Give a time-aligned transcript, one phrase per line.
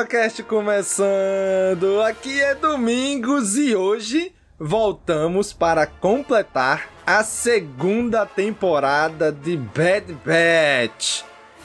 [0.00, 2.00] CaminoCast começando.
[2.02, 11.22] Aqui é Domingos e hoje voltamos para completar a segunda temporada de Bad Batch.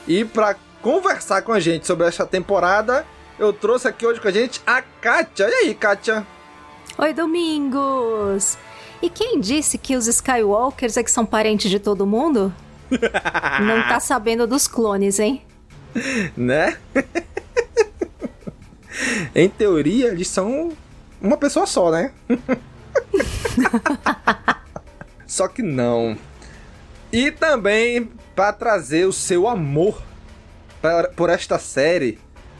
[0.08, 3.06] E para conversar com a gente sobre essa temporada,
[3.40, 5.48] eu trouxe aqui hoje com a gente a Kátia.
[5.50, 6.26] E aí, Kátia?
[6.98, 8.58] Oi, Domingos!
[9.02, 12.54] E quem disse que os Skywalkers é que são parentes de todo mundo?
[13.62, 15.42] Não tá sabendo dos clones, hein?
[16.36, 16.78] Né?
[19.34, 20.72] em teoria, eles são
[21.22, 22.12] uma pessoa só, né?
[25.26, 26.18] só que não.
[27.12, 30.02] E também para trazer o seu amor
[30.82, 32.20] pra, por esta série,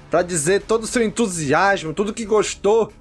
[0.10, 2.94] para dizer todo o seu entusiasmo, tudo que gostou,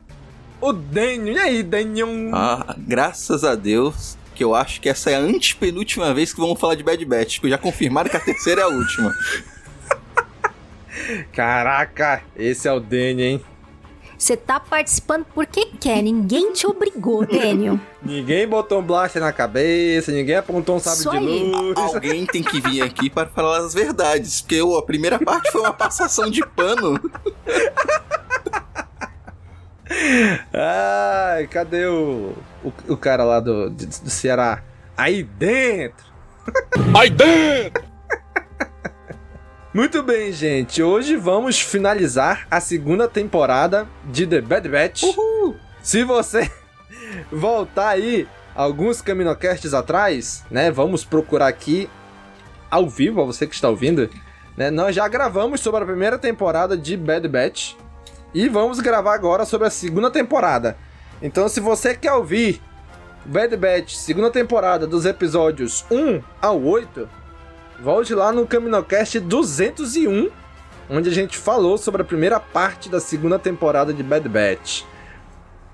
[0.61, 1.37] o Daniel.
[1.37, 2.09] E aí, Daniel?
[2.33, 6.59] Ah, graças a Deus que eu acho que essa é a antepenúltima vez que vamos
[6.59, 9.15] falar de Bad Batch, porque já confirmaram que a terceira é a última.
[11.33, 13.45] Caraca, esse é o Daniel, hein?
[14.17, 17.79] Você tá participando porque quer, ninguém te obrigou, Daniel.
[18.03, 21.51] ninguém botou um blaster na cabeça, ninguém apontou um sabre de aí.
[21.51, 21.77] luz.
[21.77, 25.61] Alguém tem que vir aqui para falar as verdades, porque eu, a primeira parte foi
[25.61, 26.99] uma passação de pano.
[30.53, 32.33] Ai, cadê o,
[32.65, 34.63] o, o cara lá do, do, do Ceará?
[34.97, 36.05] Aí dentro!
[36.97, 37.94] Aí dentro!
[39.75, 40.81] Muito bem, gente.
[40.85, 45.03] Hoje vamos finalizar a segunda temporada de The Bad Batch.
[45.03, 45.57] Uhul.
[45.83, 46.49] Se você
[47.29, 50.71] voltar aí alguns Caminocasts atrás, né?
[50.71, 51.91] Vamos procurar aqui
[52.71, 54.09] ao vivo, a você que está ouvindo.
[54.57, 57.75] Né, nós já gravamos sobre a primeira temporada de Bad Batch.
[58.33, 60.77] E vamos gravar agora sobre a segunda temporada.
[61.21, 62.63] Então, se você quer ouvir
[63.25, 67.24] Bad Batch, segunda temporada, dos episódios 1 ao 8,
[67.81, 70.31] volte lá no Caminocast 201,
[70.89, 74.83] onde a gente falou sobre a primeira parte da segunda temporada de Bad Batch.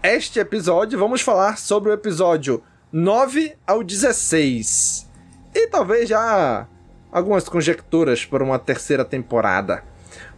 [0.03, 2.63] Este episódio, vamos falar sobre o episódio
[2.93, 5.09] 9 ao 16.
[5.55, 6.67] E talvez já
[7.13, 9.85] algumas conjecturas para uma terceira temporada.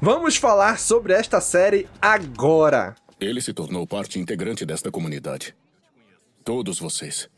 [0.01, 2.95] Vamos falar sobre esta série agora.
[3.21, 5.55] Ele se tornou parte integrante desta comunidade.
[6.45, 7.29] Todos vocês.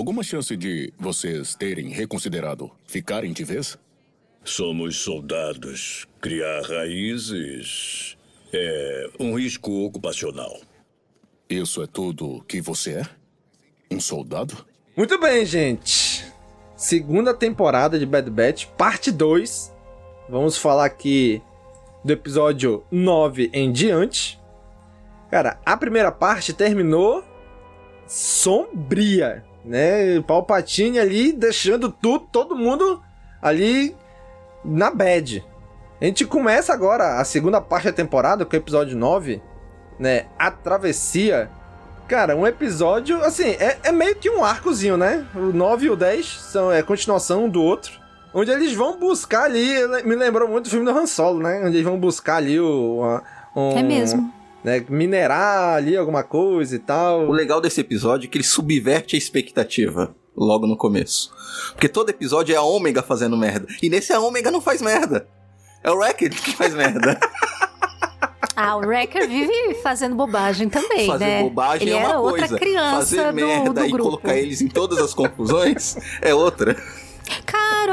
[0.00, 3.76] Alguma chance de vocês terem reconsiderado ficarem de vez?
[4.42, 6.06] Somos soldados.
[6.22, 8.16] Criar raízes
[8.50, 10.58] é um risco ocupacional.
[11.50, 13.06] Isso é tudo que você é?
[13.90, 14.64] Um soldado?
[14.96, 16.24] Muito bem, gente.
[16.74, 19.70] Segunda temporada de Bad Batch, parte 2.
[20.30, 21.42] Vamos falar aqui
[22.02, 24.40] do episódio 9 em diante.
[25.30, 27.22] Cara, a primeira parte terminou
[28.06, 30.20] sombria, né?
[30.26, 33.02] Palpatine ali deixando tudo, todo mundo
[33.40, 33.94] ali
[34.64, 35.44] na bad.
[36.00, 39.42] A gente começa agora a segunda parte da temporada com o episódio 9,
[39.98, 40.26] né?
[40.38, 41.50] A travessia.
[42.08, 45.26] Cara, um episódio, assim, é, é meio que um arcozinho, né?
[45.34, 47.92] O 9 e o 10 são é continuação um do outro.
[48.32, 49.66] Onde eles vão buscar ali.
[50.04, 51.58] Me lembrou muito do filme do Han Solo, né?
[51.60, 53.02] Onde eles vão buscar ali o.
[53.54, 54.32] um- É mesmo.
[54.64, 57.28] Né, minerar ali alguma coisa e tal.
[57.28, 61.32] O legal desse episódio é que ele subverte a expectativa logo no começo.
[61.72, 63.66] Porque todo episódio é a Ômega fazendo merda.
[63.82, 65.26] E nesse a Ômega não faz merda.
[65.82, 67.18] É o Wrecker que faz merda.
[68.62, 71.42] Ah, o Wrecker vive fazendo bobagem também, Fazer né?
[71.44, 72.42] bobagem Ele é uma era coisa.
[72.44, 74.04] outra criança Fazer do, merda do e grupo.
[74.04, 76.76] colocar eles em todas as confusões é outra.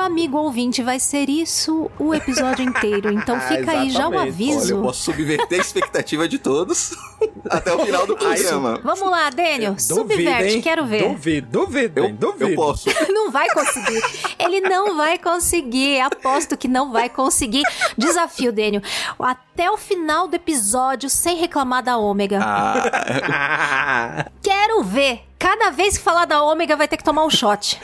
[0.08, 3.12] Amigo ouvinte, vai ser isso o episódio inteiro.
[3.12, 4.76] Então fica aí já um Olha, aviso.
[4.76, 6.92] eu posso subverter a expectativa de todos
[7.50, 8.80] até o final do programa.
[8.82, 10.62] Vamos lá, Daniel, subverte, hein?
[10.62, 11.10] quero ver.
[11.10, 12.16] Duvido, duvido, hein?
[12.18, 12.52] duvido.
[12.52, 12.90] Eu posso.
[13.12, 14.02] Não vai conseguir.
[14.40, 16.00] Ele não vai conseguir.
[16.00, 17.64] Aposto que não vai conseguir.
[17.98, 18.82] Desafio, Daniel.
[19.20, 22.40] Até o final do episódio, sem reclamar da ômega.
[22.42, 25.24] Ah, Quero ver.
[25.38, 27.80] Cada vez que falar da ômega, vai ter que tomar um shot.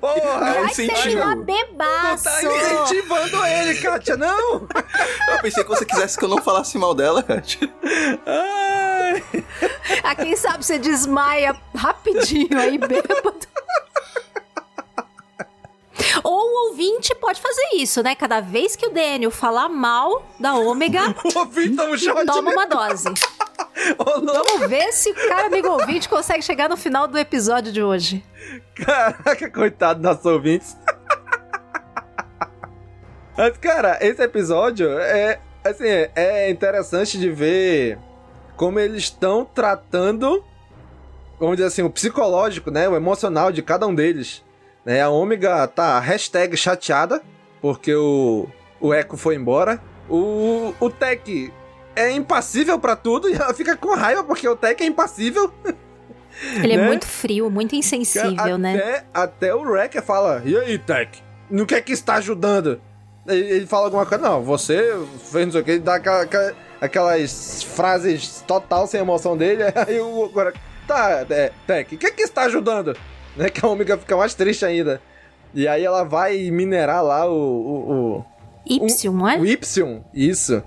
[0.00, 1.02] Porra, Vai incentivo.
[1.02, 2.28] terminar Tá bebaço.
[2.46, 4.66] incentivando ele, Kátia, não!
[5.30, 7.68] eu pensei que você quisesse que eu não falasse mal dela, Kátia.
[8.26, 9.24] Ai.
[10.02, 13.46] Ah, quem sabe você desmaia rapidinho aí, bêbado.
[16.24, 18.14] Ou o ouvinte pode fazer isso, né?
[18.14, 22.26] Cada vez que o Daniel falar mal da ômega, O ouvinte toma um shot.
[22.26, 23.08] toma uma dose.
[23.98, 24.20] Oh.
[24.20, 28.24] Vamos ver se o cara amigo ouvinte consegue chegar no final do episódio de hoje.
[28.74, 30.76] Caraca, coitado dos nossos ouvintes.
[33.36, 35.84] Mas, cara, esse episódio é, assim,
[36.14, 37.98] é interessante de ver
[38.56, 40.42] como eles estão tratando,
[41.38, 44.42] vamos dizer assim, o psicológico, né, o emocional de cada um deles.
[44.84, 47.22] Né, a Ômega tá hashtag chateada,
[47.60, 48.46] porque o,
[48.80, 49.80] o Echo foi embora.
[50.08, 51.52] O, o Tech
[51.96, 55.52] é impassível pra tudo e ela fica com raiva porque o Tech é impassível.
[56.62, 56.82] Ele Né?
[56.84, 59.04] é muito frio, muito insensível, até, né?
[59.14, 61.22] Até o Wrecker fala, e aí, Tech?
[61.48, 62.80] No que é que está ajudando?
[63.26, 64.94] Ele, ele fala alguma coisa, não, você
[65.30, 69.62] fez não sei o que, ele dá aquela- aquela- aquelas frases total sem emoção dele,
[69.86, 70.52] aí o agora,
[70.86, 72.94] tá, é, Tech, o que é que está ajudando?
[73.36, 75.00] Né, que a Omega fica mais triste ainda.
[75.52, 77.34] E aí ela vai minerar lá o...
[77.34, 78.24] o, o
[78.66, 79.38] Y, não é?
[79.38, 80.62] o Y, isso.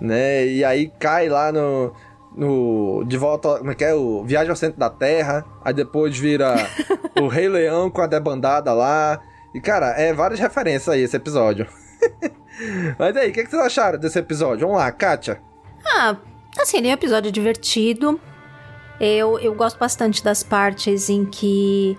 [0.00, 0.46] Né?
[0.46, 1.92] E aí cai lá no.
[2.36, 3.58] no de volta.
[3.58, 3.94] Como é que é?
[3.94, 5.44] O Viagem ao Centro da Terra.
[5.64, 6.54] Aí depois vira
[7.20, 9.20] o Rei Leão com a debandada lá.
[9.54, 11.66] E, cara, é várias referências aí esse episódio.
[12.98, 14.66] Mas aí, o que, que vocês acharam desse episódio?
[14.66, 15.40] Vamos lá, Kátia.
[15.84, 16.16] Ah,
[16.58, 18.20] assim, ele é um episódio divertido.
[19.00, 21.96] Eu, eu gosto bastante das partes em que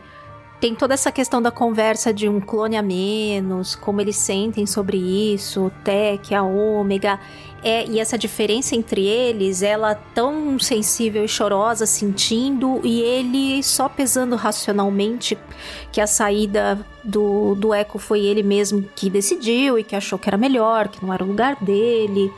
[0.59, 4.97] tem toda essa questão da conversa de um clone a menos, como eles sentem sobre
[4.97, 7.17] isso, o Tech, a Ômega.
[7.63, 13.87] É, e essa diferença entre eles, ela tão sensível e chorosa, sentindo, e ele só
[13.87, 15.37] pesando racionalmente
[15.91, 20.29] que a saída do, do Echo foi ele mesmo que decidiu e que achou que
[20.29, 22.31] era melhor, que não era o lugar dele.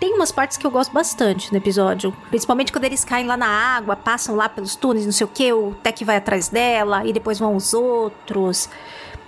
[0.00, 2.14] Tem umas partes que eu gosto bastante no episódio.
[2.28, 5.52] Principalmente quando eles caem lá na água, passam lá pelos túneis, não sei o que,
[5.52, 8.68] o Tech vai atrás dela e depois vão os outros.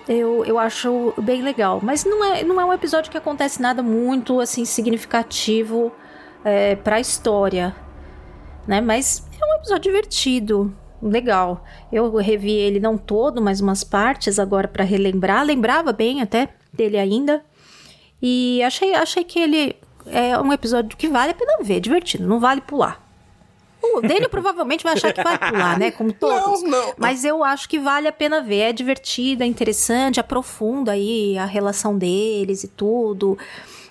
[0.08, 1.81] Eu, eu acho bem legal.
[1.82, 5.93] Mas não é, não é um episódio que acontece nada muito assim significativo
[6.44, 7.75] é, pra história.
[8.67, 8.81] Né?
[8.81, 10.76] Mas é um episódio divertido.
[11.02, 11.64] Legal.
[11.90, 15.44] Eu revi ele não todo, mas umas partes agora pra relembrar.
[15.44, 17.43] Lembrava bem até dele ainda.
[18.22, 19.76] E achei, achei que ele
[20.12, 23.01] é um episódio que vale a pena ver, divertido, não vale pular.
[23.83, 25.91] O dele provavelmente vai achar que vai pular, né?
[25.91, 26.63] Como todos.
[26.63, 26.94] Não, não.
[26.96, 28.61] Mas eu acho que vale a pena ver.
[28.61, 33.39] É divertido, é interessante, aprofunda aí a relação deles e tudo.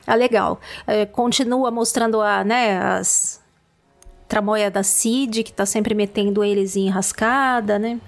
[0.06, 0.60] É legal.
[0.86, 3.40] É, continua mostrando a, né, as
[4.28, 8.00] tramoia da Cid, que tá sempre metendo eles em enrascada, né?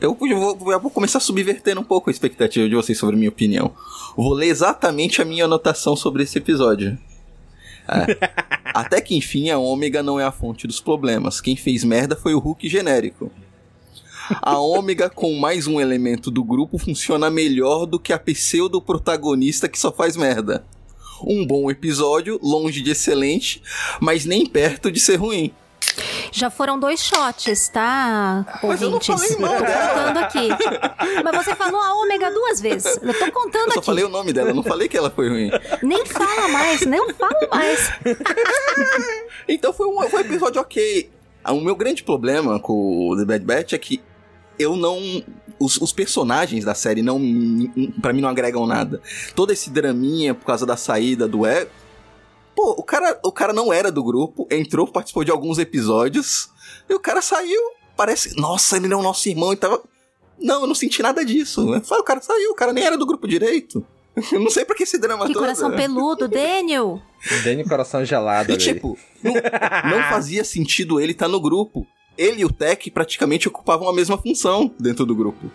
[0.00, 0.26] Eu vou,
[0.72, 3.72] eu vou começar subvertendo um pouco a expectativa de vocês sobre a minha opinião.
[4.16, 6.98] Vou ler exatamente a minha anotação sobre esse episódio.
[7.90, 8.30] É.
[8.72, 11.40] Até que enfim, a Ômega não é a fonte dos problemas.
[11.40, 13.30] Quem fez merda foi o Hulk genérico.
[14.40, 19.78] A Ômega, com mais um elemento do grupo, funciona melhor do que a pseudo-protagonista que
[19.78, 20.64] só faz merda.
[21.26, 23.60] Um bom episódio, longe de excelente,
[24.00, 25.52] mas nem perto de ser ruim.
[26.32, 28.44] Já foram dois shots, tá?
[28.62, 29.06] Mas eu não ouvintes?
[29.06, 30.48] falei mal tô contando aqui.
[31.24, 32.98] Mas você falou a ômega duas vezes.
[33.02, 33.86] Eu tô contando Eu só aqui.
[33.86, 35.50] falei o nome dela, não falei que ela foi ruim.
[35.82, 37.90] Nem fala mais, não fala mais.
[39.48, 41.10] Então foi um, foi um episódio ok.
[41.42, 44.00] Ah, O meu grande problema com o The Bad Batch é que
[44.58, 44.98] eu não.
[45.58, 47.18] Os, os personagens da série não.
[48.00, 49.00] para mim não agregam nada.
[49.34, 51.66] Todo esse draminha por causa da saída do E.
[52.54, 56.50] Pô, o cara, o cara não era do grupo, entrou, participou de alguns episódios,
[56.88, 57.60] e o cara saiu.
[57.96, 58.34] Parece.
[58.40, 59.80] Nossa, ele não é o nosso irmão e tava.
[60.38, 61.62] Não, eu não senti nada disso.
[61.84, 63.84] Falei, O cara saiu, o cara nem era do grupo direito.
[64.32, 65.42] Eu não sei pra que esse drama Que todo.
[65.42, 67.00] coração peludo, Daniel!
[67.44, 68.62] Daniel coração gelado E ali.
[68.62, 71.86] tipo, não, não fazia sentido ele estar no grupo.
[72.18, 75.50] Ele e o Tech praticamente ocupavam a mesma função dentro do grupo.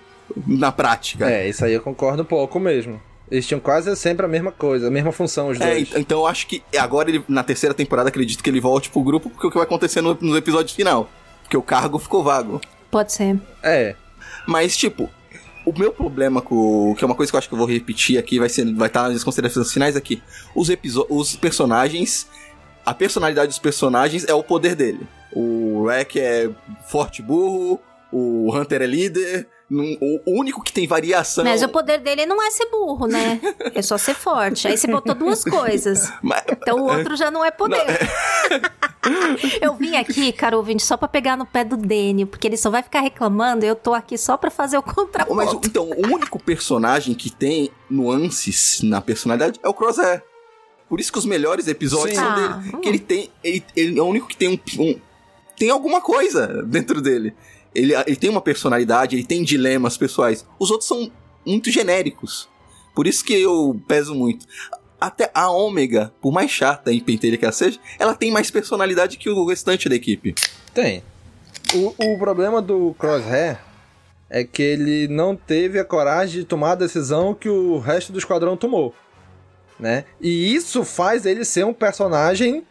[0.48, 1.30] Na prática.
[1.30, 3.00] É, isso aí eu concordo um pouco mesmo.
[3.30, 5.82] Eles tinham quase sempre a mesma coisa, a mesma função, os É, dois.
[5.90, 9.02] ent- então eu acho que agora ele, na terceira temporada, acredito que ele volte pro
[9.02, 11.10] grupo, porque o que vai acontecer no, no episódio final?
[11.42, 12.62] Porque o cargo ficou vago.
[12.92, 13.40] Pode ser.
[13.64, 13.96] É.
[14.48, 15.10] Mas, tipo,
[15.66, 16.94] o meu problema com.
[16.98, 18.88] Que é uma coisa que eu acho que eu vou repetir aqui, vai ser vai
[18.88, 20.22] estar nas considerações finais aqui.
[20.56, 20.70] Os,
[21.10, 22.28] os personagens.
[22.86, 25.08] A personalidade dos personagens é o poder dele.
[25.34, 26.48] O Rek é
[26.88, 27.80] forte burro,
[28.12, 29.48] o Hunter é líder.
[29.70, 31.44] Num- O único que tem variação.
[31.44, 33.40] Mas o poder dele não é ser burro, né?
[33.74, 34.68] É só ser forte.
[34.68, 36.12] Aí você botou duas coisas.
[36.52, 37.86] Então o outro já não é poder.
[39.62, 42.70] Eu vim aqui, cara ouvinte, só pra pegar no pé do Dênio, porque ele só
[42.72, 45.36] vai ficar reclamando e eu tô aqui só pra fazer o contraponto.
[45.36, 50.24] Mas então, o único personagem que tem nuances na personalidade é o Crosshair.
[50.90, 52.24] Por isso que os melhores episódios Sim.
[52.24, 52.78] são Ah, dele.
[52.82, 53.30] Que ele tem.
[53.44, 55.00] Ele, ele é o único que tem um, um-
[55.58, 57.36] Tem alguma coisa dentro dele.
[57.76, 60.46] Ele, ele tem uma personalidade, ele tem dilemas pessoais.
[60.58, 61.12] Os outros são
[61.46, 62.50] muito genéricos.
[62.96, 64.46] Por isso que eu peso muito.
[65.00, 69.18] Até a Ômega, por mais chata e pentelha que ela seja, ela tem mais personalidade
[69.18, 70.34] que o restante da equipe.
[70.74, 71.04] Tem.
[71.74, 73.60] O, o problema do Crosshair
[74.30, 78.20] é que ele não teve a coragem de tomar a decisão que o resto do
[78.20, 78.96] esquadrão tomou.
[79.80, 80.06] Né?
[80.22, 82.66] E isso faz ele ser um personagem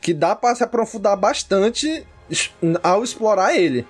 [0.00, 2.06] que dá pra se aprofundar bastante
[2.82, 3.86] ao explorar ele.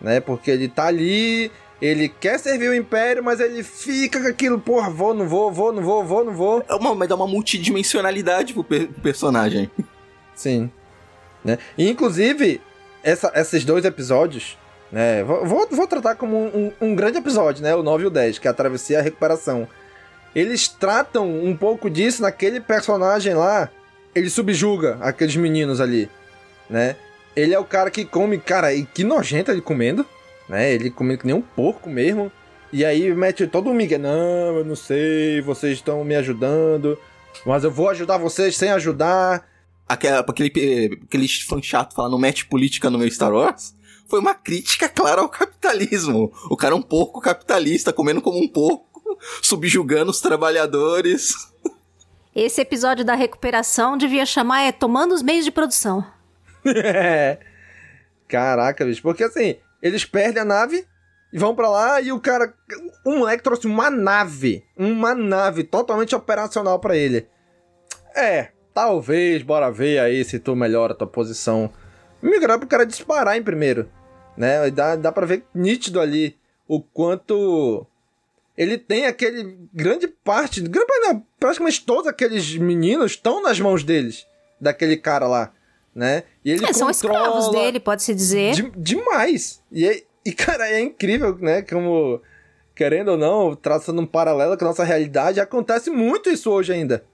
[0.00, 0.20] Né?
[0.20, 1.50] Porque ele tá ali,
[1.82, 5.72] ele quer servir o Império, mas ele fica com aquilo, porra, vou, não vou, vou,
[5.72, 6.64] não vou, vou, não vou.
[6.68, 9.70] É uma, mas dá uma multidimensionalidade pro, per- personagem.
[10.34, 10.70] Sim.
[11.44, 11.58] Né?
[11.76, 12.60] E, inclusive,
[13.02, 14.56] essa- esses dois episódios,
[14.90, 15.22] né?
[15.24, 17.74] Vou, vou, vou tratar como um, um- um grande episódio, né?
[17.74, 19.68] O 9 e o 10, que é a travessia e a recuperação.
[20.34, 23.68] Eles tratam um pouco disso naquele personagem lá.
[24.14, 26.08] Ele subjuga aqueles meninos ali,
[26.70, 26.96] né?
[27.38, 30.04] Ele é o cara que come, cara, e que nojento ele comendo,
[30.48, 30.72] né?
[30.72, 32.32] Ele comendo que nem um porco mesmo.
[32.72, 36.98] E aí mete todo o Miguel, não, eu não sei, vocês estão me ajudando,
[37.46, 39.48] mas eu vou ajudar vocês sem ajudar.
[39.88, 43.72] Aquela, aquele, aquele fã chato falar não mete política no meu Star Wars,
[44.08, 46.32] foi uma crítica clara ao capitalismo.
[46.50, 51.34] O cara é um porco capitalista, comendo como um porco, subjugando os trabalhadores.
[52.34, 56.17] Esse episódio da recuperação devia chamar é Tomando os Meios de Produção.
[58.28, 59.02] Caraca, bicho.
[59.02, 60.86] Porque assim, eles perdem a nave
[61.32, 62.54] e vão pra lá e o cara.
[63.04, 64.64] O moleque trouxe uma nave.
[64.76, 67.26] Uma nave totalmente operacional pra ele.
[68.14, 71.70] É, talvez, bora ver aí se tu melhora a tua posição.
[72.20, 73.88] Migrar pro cara disparar em primeiro.
[74.36, 74.70] Né?
[74.70, 77.86] Dá, dá pra ver nítido ali o quanto.
[78.56, 84.26] Ele tem aquele grande parte, grande praticamente todos aqueles meninos estão nas mãos deles,
[84.60, 85.52] daquele cara lá,
[85.98, 86.22] né?
[86.44, 88.54] E ele É, são escravos dele, pode-se dizer.
[88.54, 89.60] de- demais.
[89.72, 91.60] E, é- e, cara, é incrível, né?
[91.62, 92.22] Como,
[92.74, 97.04] querendo ou não, traçando um paralelo com a nossa realidade, acontece muito isso hoje ainda.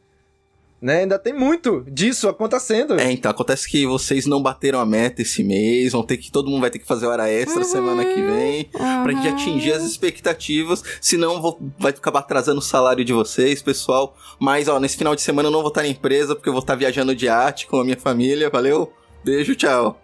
[0.85, 0.99] Né?
[0.99, 3.01] Ainda tem muito disso acontecendo.
[3.01, 6.31] É, então, acontece que vocês não bateram a meta esse mês, vão ter que.
[6.31, 9.83] Todo mundo vai ter que fazer hora extra semana que vem, pra gente atingir as
[9.83, 14.15] expectativas, senão vou, vai acabar atrasando o salário de vocês, pessoal.
[14.39, 16.61] Mas, ó, nesse final de semana eu não vou estar na empresa, porque eu vou
[16.61, 18.93] estar viajando de arte com a minha família, valeu?
[19.25, 19.99] Beijo, tchau.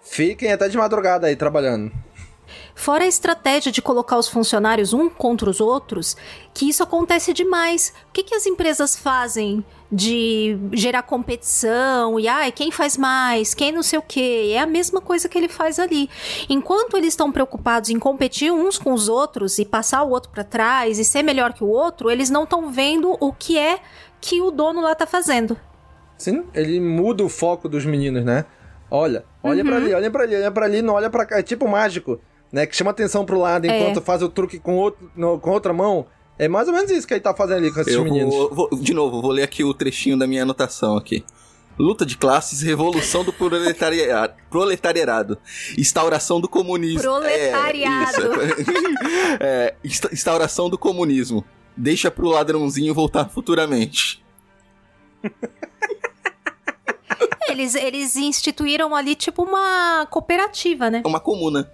[0.00, 1.90] Fiquem até de madrugada aí trabalhando.
[2.74, 6.16] Fora a estratégia de colocar os funcionários um contra os outros,
[6.54, 7.92] que isso acontece demais.
[8.08, 13.70] O que, que as empresas fazem de gerar competição e ai, quem faz mais, quem
[13.70, 14.52] não sei o que?
[14.52, 16.08] É a mesma coisa que ele faz ali.
[16.48, 20.44] Enquanto eles estão preocupados em competir uns com os outros e passar o outro para
[20.44, 23.80] trás e ser melhor que o outro, eles não estão vendo o que é
[24.20, 25.58] que o dono lá tá fazendo.
[26.16, 28.46] Sim, ele muda o foco dos meninos, né?
[28.90, 31.38] Olha, olha pra ali, olha pra ali, olha pra ali, não olha pra cá.
[31.38, 32.20] É tipo mágico,
[32.52, 32.66] né?
[32.66, 33.80] Que chama atenção pro lado É.
[33.80, 36.06] enquanto faz o truque com, outro, no- com outra mão.
[36.38, 38.34] É mais ou menos isso que ele tá fazendo ali com esses Eu meninos.
[38.34, 41.24] vou, vou- de novo, vou ler aqui o trechinho da minha anotação aqui.
[41.78, 45.38] Luta de classes, revolução do proletariado, proletariado
[45.78, 47.00] instauração do comunismo.
[47.00, 48.16] Proletariado.
[48.40, 48.72] É, isso.
[49.40, 51.42] É, insta- instauração do comunismo.
[51.76, 54.22] Deixa pro ladrãozinho voltar futuramente.
[57.48, 61.02] Eles, eles instituíram ali tipo uma cooperativa, né?
[61.04, 61.70] É uma comuna.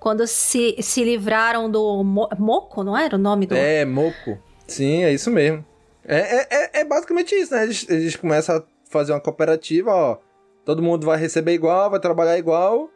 [0.00, 3.54] Quando se, se livraram do Mo- Moco, não era o nome do.
[3.54, 4.38] É, moco.
[4.66, 5.62] Sim, é isso mesmo.
[6.04, 7.64] É, é, é- é basicamente isso, né?
[7.64, 10.16] Eles, eles começam a fazer uma cooperativa, ó.
[10.64, 12.88] Todo mundo vai receber igual, vai trabalhar igual,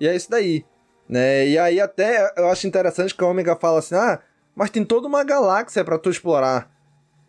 [0.00, 0.64] e é isso daí.
[1.08, 1.46] Né?
[1.48, 4.18] E aí até eu acho interessante que a Omega fala assim, ah,
[4.54, 6.70] mas tem toda uma galáxia para tu explorar.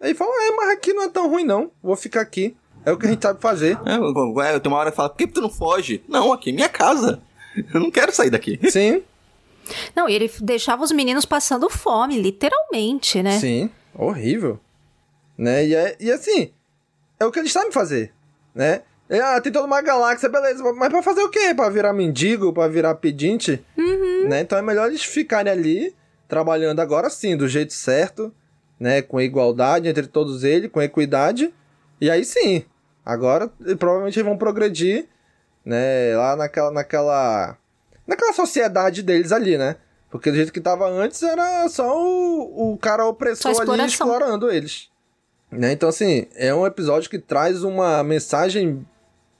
[0.02, 2.58] Aí fala, é, mas aqui não é tão ruim não, vou ficar aqui.
[2.86, 3.78] É o que a gente sabe fazer.
[3.86, 6.04] É, tem uma hora que fala, por que tu não foge?
[6.08, 7.22] Não, aqui é minha casa.
[7.74, 8.60] Eu não quero sair daqui.
[8.70, 9.04] Sim.
[9.96, 13.40] Não, e ele deixava os meninos passando fome, literalmente, né?
[13.40, 14.60] Sim, horrível.
[15.38, 15.68] Né?
[15.68, 16.52] E, é, e assim,
[17.20, 18.14] é o que eles sabem fazer,
[18.54, 18.82] né?
[19.24, 21.54] Ah, tem toda uma galáxia, beleza, mas pra fazer o quê?
[21.56, 23.60] Pra virar mendigo, pra virar pedinte?
[23.76, 24.28] Uhum.
[24.28, 24.42] Né?
[24.42, 25.96] Então é melhor eles ficarem ali,
[26.28, 28.32] trabalhando agora sim, do jeito certo,
[28.80, 29.02] né?
[29.02, 31.52] Com igualdade entre todos eles, com equidade.
[32.00, 32.64] E aí sim,
[33.04, 35.08] agora provavelmente eles vão progredir,
[35.66, 36.16] né?
[36.16, 37.58] Lá naquela, naquela,
[38.10, 39.76] naquela sociedade deles ali, né?
[40.10, 44.90] Porque do jeito que tava antes era só o, o cara opressor ali explorando eles.
[45.52, 45.72] Né?
[45.72, 48.86] Então, assim, é um episódio que traz uma mensagem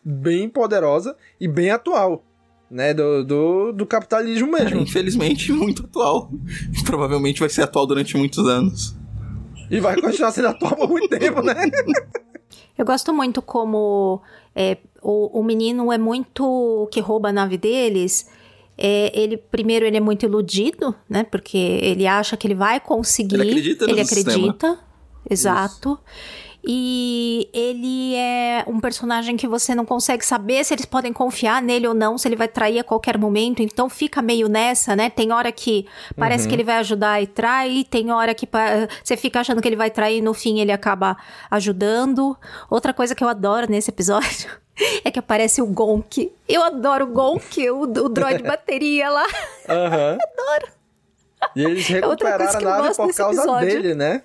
[0.04, 2.24] bem poderosa e bem atual.
[2.70, 4.78] Né, do, do, do capitalismo mesmo.
[4.78, 6.30] É, infelizmente, muito atual.
[6.86, 8.96] Provavelmente vai ser atual durante muitos anos.
[9.72, 11.56] E vai continuar sendo atual por muito tempo, né?
[12.78, 14.22] Eu gosto muito como
[14.56, 18.30] é, o, o menino é muito que rouba a nave deles.
[18.82, 21.24] É, ele primeiro ele é muito iludido, né?
[21.24, 23.36] Porque ele acha que ele vai conseguir.
[23.36, 23.86] Ele acredita.
[23.90, 24.80] Ele acredita.
[25.30, 26.00] Exato.
[26.02, 26.50] Isso.
[26.68, 31.88] E ele é um personagem que você não consegue saber se eles podem confiar nele
[31.88, 33.62] ou não, se ele vai trair a qualquer momento.
[33.62, 35.10] Então fica meio nessa, né?
[35.10, 35.86] Tem hora que
[36.18, 36.50] parece uhum.
[36.50, 38.48] que ele vai ajudar e trai, tem hora que
[39.04, 41.16] você fica achando que ele vai trair e no fim ele acaba
[41.50, 42.38] ajudando.
[42.70, 44.50] Outra coisa que eu adoro nesse episódio
[45.04, 46.32] é que aparece o Gonk.
[46.48, 49.26] Eu adoro o Gonk, o, o droid bateria lá.
[49.26, 50.18] Uhum.
[50.22, 50.80] adoro.
[51.56, 53.68] E eles é recuperaram a nave por causa episódio.
[53.68, 54.22] dele, né?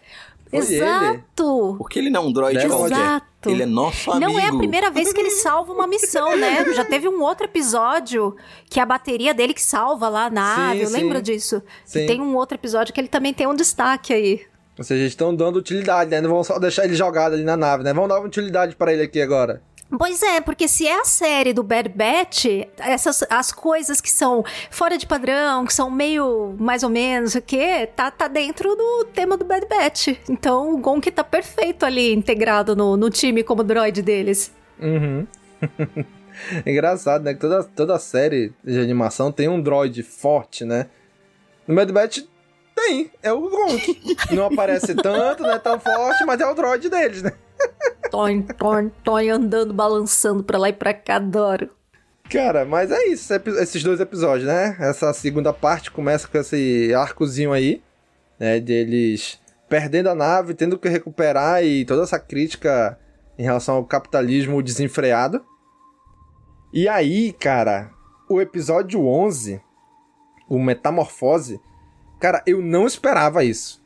[0.52, 1.68] Exato.
[1.68, 1.78] Ele.
[1.78, 2.76] Porque ele não é um droid Exato.
[2.76, 3.23] qualquer.
[3.46, 4.32] Ele é nosso amigo.
[4.32, 6.64] Não é a primeira vez que ele salva uma missão, né?
[6.75, 8.34] Já teve um outro episódio
[8.70, 10.78] que é a bateria dele que salva lá a nave.
[10.78, 11.62] Sim, eu lembro disso.
[11.84, 12.04] Sim.
[12.04, 14.46] E tem um outro episódio que ele também tem um destaque aí.
[14.78, 16.20] Ou seja, eles estão dando utilidade, né?
[16.20, 17.92] Não vão só deixar ele jogado ali na nave, né?
[17.92, 19.62] Vamos dar uma utilidade para ele aqui agora.
[19.98, 22.46] Pois é, porque se é a série do Bad Batch,
[22.78, 27.40] essas as coisas que são fora de padrão, que são meio mais ou menos o
[27.40, 30.09] que, tá, tá dentro do tema do Bad Batch.
[30.28, 34.52] Então o Gonk tá perfeito ali, integrado no, no time como droid deles.
[34.80, 35.26] Uhum.
[36.66, 37.35] Engraçado, né?
[37.35, 40.87] Que toda, toda série de animação tem um droid forte, né?
[41.66, 42.18] No Bad Batch
[42.74, 44.16] tem, é o Gonk.
[44.33, 47.33] Não aparece tanto, não é tão forte, mas é o droid deles, né?
[48.11, 51.70] Toin, toin, toin, andando, balançando pra lá e pra cá, adoro.
[52.31, 54.77] Cara, mas é isso, esses dois episódios, né?
[54.81, 57.83] Essa segunda parte começa com esse arcozinho aí,
[58.38, 58.61] né?
[58.61, 62.99] Deles perdendo a nave, tendo que recuperar e toda essa crítica
[63.38, 65.44] em relação ao capitalismo desenfreado.
[66.73, 67.90] E aí, cara,
[68.29, 69.61] o episódio 11,
[70.49, 71.61] o Metamorfose,
[72.20, 73.84] cara, eu não esperava isso.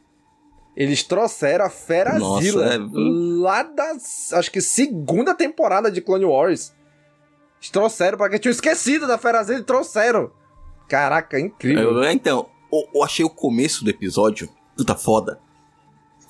[0.79, 2.79] Eles trouxeram a Fera Zilla é...
[2.79, 3.97] lá da,
[4.35, 6.73] acho que segunda temporada de Clone Wars.
[7.59, 10.31] Eles trouxeram, porque tinham esquecido da Fera Zilla e trouxeram.
[10.89, 12.05] Caraca, incrível.
[12.05, 15.41] Eu, então, eu, eu, achei o começo do episódio puta foda.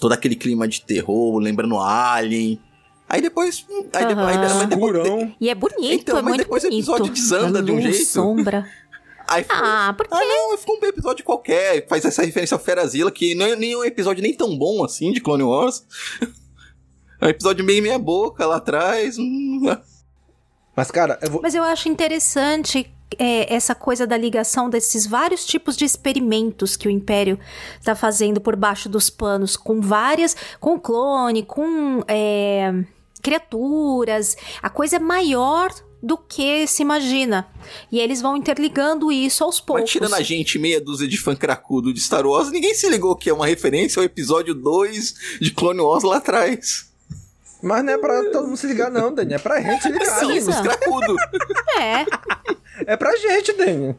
[0.01, 2.59] Todo aquele clima de terror, lembrando Alien.
[3.07, 3.67] Aí depois.
[3.93, 4.09] Aí uhum.
[4.09, 6.75] depois, aí depois, E é bonito, então, é mas muito depois bonito.
[6.75, 8.03] o episódio desanda de um jeito.
[8.07, 8.67] sombra.
[9.29, 10.15] Aí foi, ah, por quê?
[10.15, 11.87] Ah, não, ficou um episódio qualquer.
[11.87, 15.13] Faz essa referência ao Ferazilla, que não é nem um episódio nem tão bom assim
[15.13, 15.85] de Clone Wars.
[17.21, 19.19] É um episódio meio meia boca lá atrás.
[19.19, 19.77] Hum.
[20.77, 21.43] Mas, cara, eu vou...
[21.43, 22.89] Mas eu acho interessante
[23.19, 27.37] é, essa coisa da ligação desses vários tipos de experimentos que o Império
[27.79, 30.37] está fazendo por baixo dos panos, com várias.
[30.61, 32.05] com clone, com.
[32.07, 32.73] É,
[33.23, 34.37] criaturas.
[34.63, 37.47] A coisa é maior do que se imagina.
[37.91, 39.83] E eles vão interligando isso aos poucos.
[39.83, 43.17] Mas tirando a gente meia dúzia de fã cracudo de Star Wars, ninguém se ligou
[43.17, 46.87] que é uma referência ao episódio 2 de Clone Wars lá atrás.
[47.61, 49.35] Mas não é pra todo mundo se ligar, não, Dani.
[49.35, 49.89] É pra gente se
[50.27, 50.49] ligar.
[50.49, 51.17] Os cracudo.
[51.81, 52.07] É.
[52.87, 53.97] É pra gente, Dani.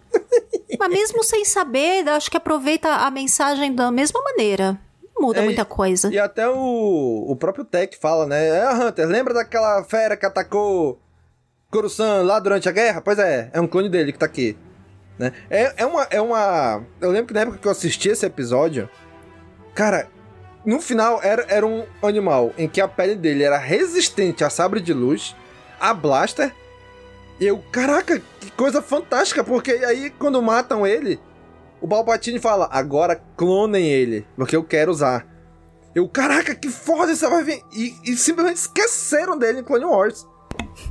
[0.79, 4.79] Mas mesmo sem saber, acho que aproveita a mensagem da mesma maneira.
[5.13, 6.09] Não muda É, muita coisa.
[6.13, 8.47] E até o, o próprio Tech fala, né?
[8.47, 10.97] É, Hunter, lembra daquela fera que atacou
[11.71, 13.01] Coruscant lá durante a guerra?
[13.01, 14.57] Pois é, é um clone dele que tá aqui.
[15.17, 15.33] Né?
[15.49, 16.83] É, é, uma, é uma.
[17.01, 18.89] Eu lembro que na época que eu assisti esse episódio,
[19.75, 20.07] cara,
[20.65, 24.79] no final era, era um animal em que a pele dele era resistente a sabre
[24.79, 25.35] de luz,
[25.79, 26.53] a blaster.
[27.39, 31.19] E eu, caraca, que coisa fantástica, porque aí quando matam ele,
[31.81, 35.27] o Palpatine fala: agora clonem ele, porque eu quero usar.
[35.93, 37.61] Eu, caraca, que foda você vai vir.
[37.73, 40.25] E, e simplesmente esqueceram dele em Clone Wars.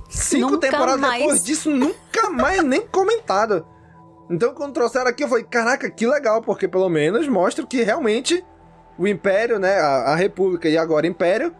[0.08, 1.22] Cinco Nunca temporadas mais.
[1.22, 3.66] depois disso, nunca mais nem comentado.
[4.30, 8.44] Então, quando trouxeram aqui, eu falei, caraca, que legal, porque pelo menos mostra que realmente
[8.98, 11.54] o Império, né, a, a República e agora o Império,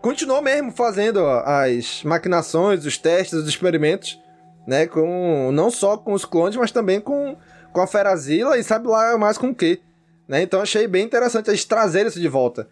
[0.00, 4.18] continuou mesmo fazendo as maquinações, os testes, os experimentos,
[4.66, 7.36] né, com não só com os clones, mas também com,
[7.72, 9.80] com a Ferazila e sabe lá mais com o quê.
[10.26, 10.42] Né?
[10.42, 12.68] Então achei bem interessante eles trazerem isso de volta.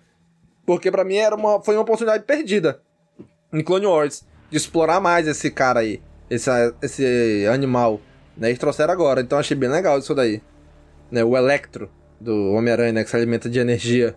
[0.67, 2.81] Porque para mim era uma, foi uma oportunidade perdida
[3.53, 6.51] em Clone Wars de explorar mais esse cara aí, esse,
[6.83, 8.01] esse animal.
[8.37, 8.49] Né?
[8.49, 10.43] Eles trouxeram agora, então achei bem legal isso daí.
[11.11, 11.25] Né?
[11.25, 13.05] O Electro do Homem-Aranha, né?
[13.05, 14.17] que se alimenta de energia.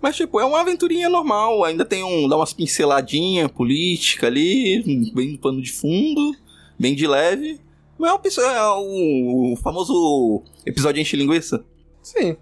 [0.00, 1.64] Mas, tipo, é uma aventurinha normal.
[1.64, 2.28] Ainda tem um.
[2.28, 6.36] dá umas pinceladinhas política ali, bem no pano de fundo,
[6.78, 7.60] bem de leve.
[7.98, 11.64] Não é, o, é o, o famoso episódio enche linguiça?
[12.00, 12.36] Sim.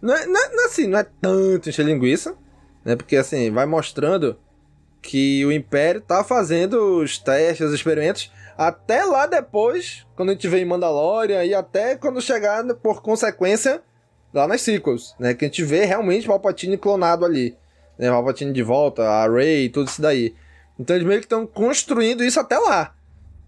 [0.00, 2.36] Não é, não é, assim, não é tanto encher linguiça,
[2.84, 2.94] né?
[2.94, 4.38] Porque assim, vai mostrando
[5.06, 10.48] que o Império tá fazendo os testes, os experimentos, até lá depois, quando a gente
[10.48, 13.80] vê em Mandalorian, e até quando chegar, por consequência,
[14.34, 15.32] lá nas sequels, né?
[15.32, 17.56] Que a gente vê realmente Palpatine clonado ali.
[17.96, 18.10] Né?
[18.10, 20.34] Palpatine de volta, a Rey, tudo isso daí.
[20.78, 22.92] Então eles meio que estão construindo isso até lá,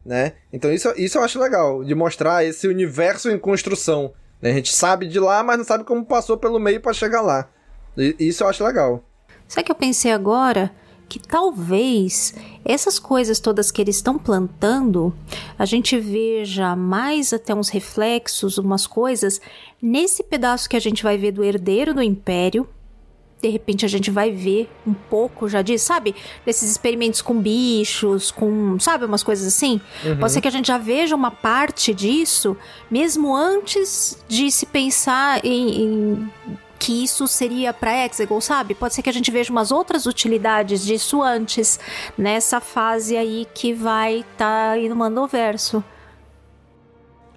[0.07, 0.35] né?
[0.53, 4.13] Então isso, isso eu acho legal, de mostrar esse universo em construção.
[4.41, 4.51] Né?
[4.51, 7.49] A gente sabe de lá, mas não sabe como passou pelo meio para chegar lá.
[7.97, 9.03] E, isso eu acho legal.
[9.49, 10.71] Sabe o que eu pensei agora?
[11.09, 15.15] Que talvez essas coisas todas que eles estão plantando,
[15.59, 19.41] a gente veja mais até uns reflexos, umas coisas,
[19.81, 22.69] nesse pedaço que a gente vai ver do herdeiro do império.
[23.41, 26.13] De repente a gente vai ver um pouco já disso, sabe?
[26.45, 29.81] Desses experimentos com bichos, com, sabe, umas coisas assim.
[30.05, 30.19] Uhum.
[30.19, 32.57] Pode ser que a gente já veja uma parte disso,
[32.91, 36.31] mesmo antes de se pensar em, em
[36.79, 38.75] que isso seria para Exegol, sabe?
[38.75, 41.79] Pode ser que a gente veja umas outras utilidades disso antes,
[42.17, 45.83] nessa fase aí que vai estar tá aí no Mandoverso.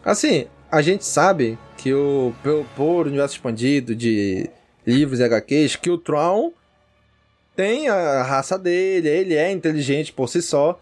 [0.04, 2.34] Assim, a gente sabe que o
[2.76, 4.50] por universo expandido de
[4.86, 6.54] livros e HQs, que o Tron
[7.56, 10.80] tem a raça dele, ele é inteligente por si só.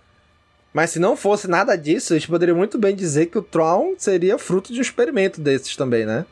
[0.74, 3.95] Mas se não fosse nada disso, a gente poderia muito bem dizer que o Tron
[3.98, 6.26] seria fruto de um experimento desses também, né?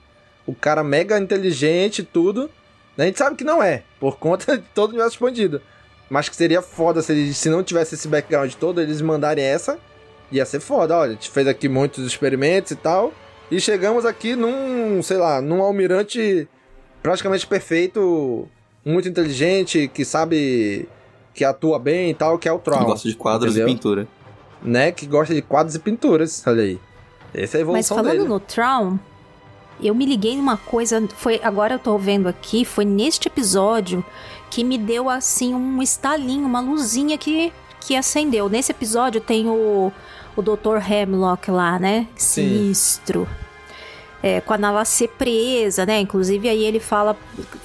[0.47, 2.49] O cara mega inteligente e tudo.
[2.95, 3.03] Né?
[3.03, 5.61] A gente sabe que não é, por conta de todo o universo expandido.
[6.09, 9.77] Mas que seria foda se, ele, se não tivesse esse background todo, eles mandarem essa.
[10.31, 13.13] Ia ser foda, olha, a gente fez aqui muitos experimentos e tal.
[13.51, 16.47] E chegamos aqui num, sei lá, num almirante
[17.01, 18.47] praticamente perfeito,
[18.83, 20.87] muito inteligente, que sabe
[21.33, 22.79] que atua bem e tal, que é o Tron.
[22.79, 23.69] Que gosta de quadros entendeu?
[23.69, 24.07] e pintura.
[24.61, 26.79] Né, que gosta de quadros e pinturas, olha aí.
[27.33, 28.29] Essa é a evolução Mas falando dele.
[28.29, 28.97] no Tron,
[29.81, 34.03] eu me liguei numa coisa, foi agora eu tô vendo aqui, foi neste episódio
[34.49, 38.49] que me deu assim um estalinho, uma luzinha que que acendeu.
[38.49, 39.91] Nesse episódio tem o
[40.37, 40.77] o Dr.
[40.87, 42.07] Hemlock lá, né?
[42.15, 43.27] Sinistro.
[44.21, 45.99] É, com a Nala ser presa, né?
[45.99, 47.17] Inclusive aí ele fala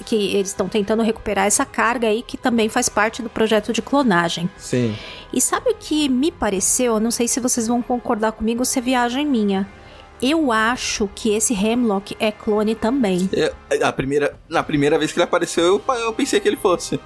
[0.05, 3.81] que eles estão tentando recuperar essa carga aí que também faz parte do projeto de
[3.81, 4.49] clonagem.
[4.57, 4.95] Sim.
[5.31, 6.99] E sabe o que me pareceu?
[6.99, 9.67] Não sei se vocês vão concordar comigo se é viagem minha.
[10.25, 13.29] Eu acho que esse Hemlock é clone também.
[13.33, 13.51] É,
[13.83, 16.97] a primeira, na primeira vez que ele apareceu, eu, eu pensei que ele fosse.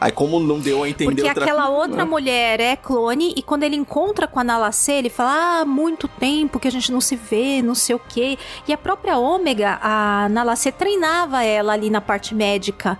[0.00, 1.44] Aí como não deu a entender Porque outra...
[1.44, 2.04] aquela outra né?
[2.04, 6.58] mulher é clone e quando ele encontra com a Nalacê, ele fala: "Ah, muito tempo
[6.58, 8.38] que a gente não se vê, não sei o quê".
[8.66, 12.98] E a própria Ômega, a Nalacê treinava ela ali na parte médica.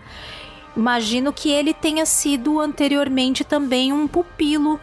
[0.77, 4.79] Imagino que ele tenha sido anteriormente também um pupilo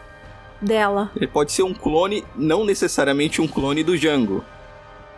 [0.60, 1.12] dela.
[1.14, 4.44] Ele pode ser um clone, não necessariamente um clone do Django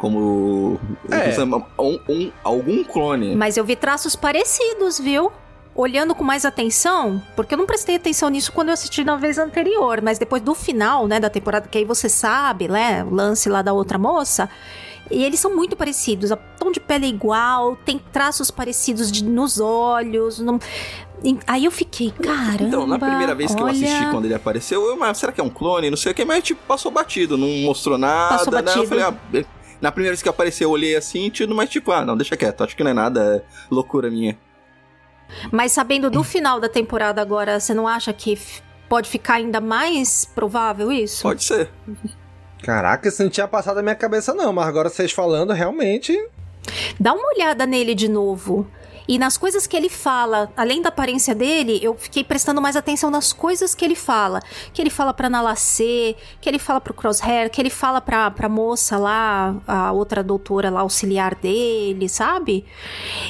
[0.02, 1.80] como é.
[1.80, 3.36] um, um, algum clone.
[3.36, 5.30] Mas eu vi traços parecidos, viu?
[5.76, 9.38] Olhando com mais atenção, porque eu não prestei atenção nisso quando eu assisti na vez
[9.38, 13.48] anterior, mas depois do final, né, da temporada, que aí você sabe, né, o lance
[13.48, 14.50] lá da outra moça,
[15.08, 19.24] e eles são muito parecidos, a tom de pele é igual, tem traços parecidos de,
[19.24, 20.58] nos olhos, não...
[21.46, 22.64] Aí eu fiquei, caramba.
[22.64, 23.70] Então, na primeira vez que olha...
[23.70, 25.88] eu assisti quando ele apareceu, eu, mas será que é um clone?
[25.88, 28.38] Não sei o que, mas tipo, passou batido, não mostrou nada.
[28.38, 28.60] Passou né?
[28.60, 28.82] batido.
[28.82, 29.44] Eu falei, ah,
[29.82, 32.62] na primeira vez que apareceu, eu olhei assim, tudo, mas tipo, ah, não, deixa quieto,
[32.62, 34.38] acho que não é nada, é loucura minha.
[35.50, 38.38] Mas sabendo do final da temporada agora, você não acha que
[38.88, 41.22] pode ficar ainda mais provável isso?
[41.22, 41.68] Pode ser.
[42.62, 46.16] Caraca, isso não tinha passado na minha cabeça não, mas agora vocês falando, realmente...
[47.00, 48.70] Dá uma olhada nele de novo.
[49.08, 53.10] E nas coisas que ele fala, além da aparência dele, eu fiquei prestando mais atenção
[53.10, 54.40] nas coisas que ele fala.
[54.72, 58.48] Que ele fala pra Nalacê, que ele fala pro Crosshair, que ele fala pra, pra
[58.48, 62.64] moça lá, a outra doutora lá, auxiliar dele, sabe?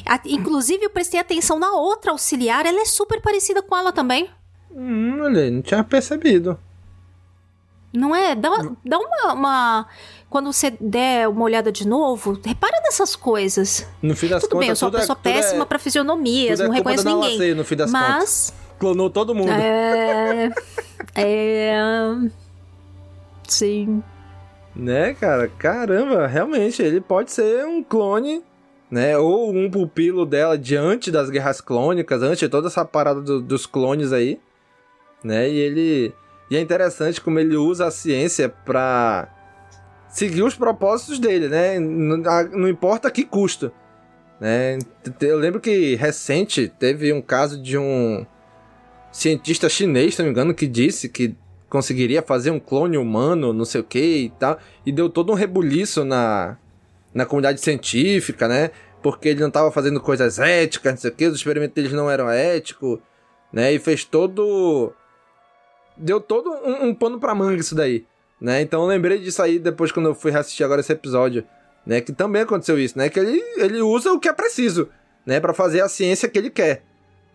[0.06, 4.28] A, inclusive, eu prestei atenção na outra auxiliar, ela é super parecida com ela também.
[4.74, 6.58] Hum, olha, não tinha percebido.
[7.92, 8.34] Não é?
[8.34, 8.48] Dá,
[8.84, 9.86] dá uma, uma,
[10.32, 13.86] Quando você der uma olhada de novo, repara nessas coisas.
[14.00, 16.58] No fim das tudo contas, bem, eu sou uma tudo pessoa é, péssima é, fisionomias,
[16.58, 17.30] tudo é não culpa reconheço ninguém.
[17.36, 18.14] Nalacei, no fim das Mas.
[18.14, 18.54] contas.
[18.78, 19.50] Clonou todo mundo.
[19.52, 20.50] É.
[21.14, 21.74] é.
[23.46, 24.02] Sim.
[24.74, 25.48] Né, cara?
[25.48, 28.42] Caramba, realmente, ele pode ser um clone,
[28.90, 29.18] né?
[29.18, 33.66] Ou um pupilo dela diante das guerras clônicas, antes de toda essa parada do- dos
[33.66, 34.40] clones aí,
[35.22, 35.46] né?
[35.46, 36.14] E ele.
[36.50, 39.28] E é interessante como ele usa a ciência pra
[40.12, 41.78] seguir os propósitos dele, né?
[41.80, 43.72] Não, a- não importa que custo.
[44.40, 44.78] Né?
[45.20, 48.24] Eu lembro que recente teve um caso de um
[49.10, 51.34] cientista chinês, se não me engano, que disse que
[51.68, 55.34] conseguiria fazer um clone humano, não sei o que e tal, e deu todo um
[55.34, 56.56] rebuliço na,
[57.14, 58.70] na comunidade científica, né?
[59.02, 62.10] Porque ele não estava fazendo coisas éticas, não sei o que, os experimentos deles não
[62.10, 62.98] eram éticos,
[63.52, 63.72] né?
[63.72, 64.92] E fez todo.
[65.96, 68.04] Deu todo um, um pano pra manga isso daí,
[68.42, 68.60] né?
[68.60, 71.44] Então eu lembrei disso aí depois quando eu fui reassistir agora esse episódio,
[71.86, 72.00] né?
[72.00, 73.08] Que também aconteceu isso, né?
[73.08, 74.88] Que ele, ele usa o que é preciso,
[75.24, 75.38] né?
[75.38, 76.82] Pra fazer a ciência que ele quer,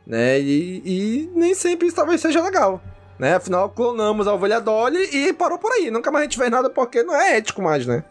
[0.05, 0.37] né?
[0.37, 2.83] E, e nem sempre isso talvez seja legal,
[3.17, 3.35] né?
[3.35, 5.89] Afinal, clonamos a ovelha Dolly e parou por aí.
[5.89, 8.03] Nunca mais a gente fez nada porque não é ético mais, né?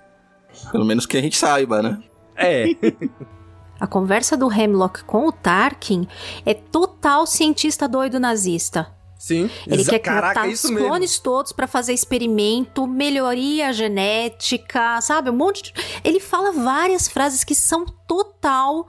[0.73, 2.03] Pelo menos que a gente saiba, né?
[2.35, 2.65] É.
[3.79, 6.09] A conversa do Hemlock com o Tarkin
[6.47, 8.96] é total cientista doido nazista.
[9.19, 9.51] Sim.
[9.67, 10.89] Ele quer Caraca, matar é os isso mesmo.
[10.89, 15.31] clones todos pra fazer experimento, melhoria genética, sabe?
[15.31, 15.73] Um monte de...
[16.05, 18.87] Ele fala várias frases que são total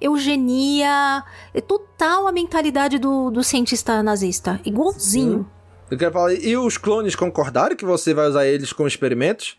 [0.00, 4.60] eugenia, é total a mentalidade do, do cientista nazista.
[4.64, 5.48] Igualzinho.
[5.90, 9.56] Eu quero falar, e os clones concordaram que você vai usar eles como experimentos?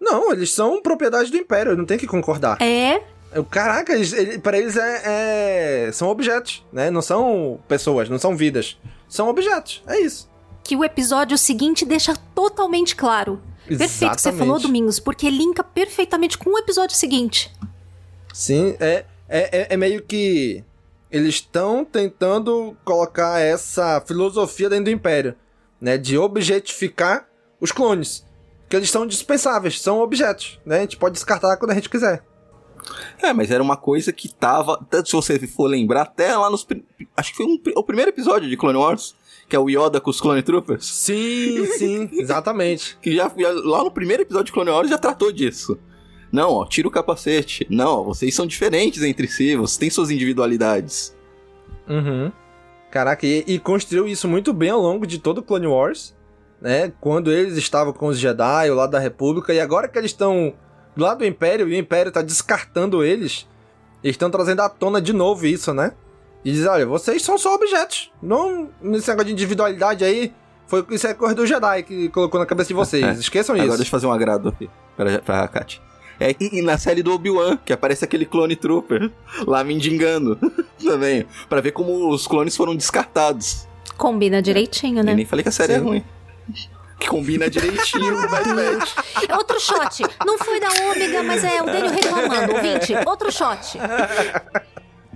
[0.00, 2.60] Não, eles são propriedade do Império, não tem que concordar.
[2.60, 3.00] É.
[3.50, 5.02] Caraca, eles, ele, para eles é,
[5.86, 6.90] é- são objetos, né?
[6.90, 8.78] Não são pessoas, não são vidas.
[9.08, 10.28] São objetos, é isso.
[10.62, 13.40] Que o episódio seguinte deixa totalmente claro.
[13.66, 14.38] Perfeito que você Exatamente.
[14.38, 17.52] falou, Domingos, porque linka perfeitamente com o episódio seguinte.
[18.32, 20.62] Sim, é, é, é- é meio que
[21.10, 25.34] eles estão tentando colocar essa filosofia dentro do Império,
[25.80, 25.96] né?
[25.98, 27.26] De objetificar
[27.60, 28.24] os clones.
[28.68, 30.78] Que eles são dispensáveis, são objetos, né?
[30.78, 32.22] A gente pode descartar quando a gente quiser.
[33.22, 34.84] É, mas era uma coisa que tava.
[34.90, 36.66] Tanto se você for lembrar, até lá nos.
[37.16, 39.14] Acho que foi um o primeiro episódio de Clone Wars,
[39.48, 40.86] que é o Yoda com os Clone Troopers.
[40.86, 42.96] Sim, sim, exatamente.
[43.02, 45.78] que já, já- lá no primeiro episódio de Clone Wars já tratou disso.
[46.30, 47.66] Não, ó, tira o capacete.
[47.70, 51.16] Não, ó, vocês são diferentes entre si, vocês têm suas individualidades.
[51.88, 52.30] Uhum.
[52.90, 56.14] Caraca, e, e construiu isso muito bem ao longo de todo o Clone Wars,
[56.60, 56.92] né?
[57.00, 60.54] Quando eles estavam com os Jedi, o lado da República, e agora que eles estão
[60.98, 63.46] do lado do Império, e o Império tá descartando eles,
[64.02, 65.92] eles estão trazendo à tona de novo isso, né?
[66.44, 68.10] E diz, olha, vocês são só objetos.
[68.20, 70.32] Não, nesse negócio de individualidade aí,
[70.66, 73.04] foi isso é coisa do Jedi que colocou na cabeça de vocês.
[73.20, 73.76] Esqueçam Agora isso.
[73.76, 75.80] deixa eu fazer um agrado aqui pra, pra Kat.
[76.18, 79.08] É, e, e na série do Obi-Wan, que aparece aquele clone trooper
[79.46, 80.36] lá mendigando
[80.82, 83.68] também, Pra ver como os clones foram descartados.
[83.96, 85.12] Combina direitinho, né?
[85.12, 85.84] Eu nem falei que a série é Sim.
[85.84, 86.04] ruim.
[86.98, 88.94] Que combina direitinho com o Batch.
[89.36, 90.02] Outro shot.
[90.26, 92.52] Não foi da Ômega, mas é o Daniel reclamando.
[92.54, 93.78] Ouvinte, outro shot.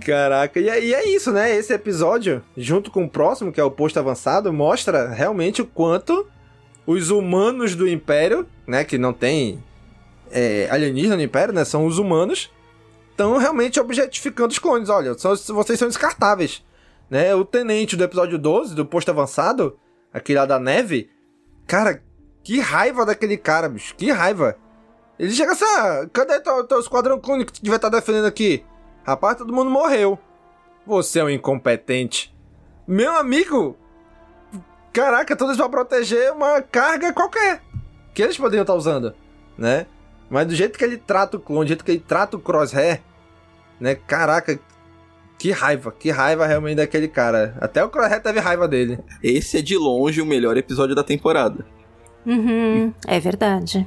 [0.05, 1.55] Caraca, e, é- e é isso, né?
[1.55, 6.27] Esse episódio, junto com o próximo, que é o posto avançado, mostra realmente o quanto
[6.85, 8.83] os humanos do Império, né?
[8.83, 9.63] Que não tem
[10.31, 11.63] é, alienígena no Império, né?
[11.63, 12.49] São os humanos,
[13.11, 14.89] estão realmente objetificando os clones.
[14.89, 16.63] Olha, são- vocês são descartáveis.
[17.09, 17.35] Né?
[17.35, 19.77] O tenente do episódio 12, do posto avançado,
[20.11, 21.09] aquele lá da neve,
[21.73, 22.03] cara,
[22.43, 24.55] que raiva daquele cara, bicho, que raiva.
[25.17, 28.63] Ele chega assim, ah, cadê teu, teu esquadrão clone que tu devia estar defendendo aqui?
[29.03, 30.19] Rapaz, todo mundo morreu.
[30.85, 32.31] Você é um incompetente.
[32.87, 33.75] Meu amigo!
[34.91, 37.63] Caraca, tudo isso pra proteger uma carga qualquer.
[38.13, 39.15] Que eles poderiam estar usando,
[39.57, 39.87] né?
[40.29, 43.01] Mas do jeito que ele trata o clone, do jeito que ele trata o crosshair,
[43.79, 43.95] né?
[43.95, 44.59] Caraca,
[45.43, 47.53] que raiva, que raiva realmente daquele cara.
[47.59, 48.97] Até o crosshair teve raiva dele.
[49.21, 51.65] Esse é de longe o melhor episódio da temporada.
[52.25, 53.85] Uhum, é verdade.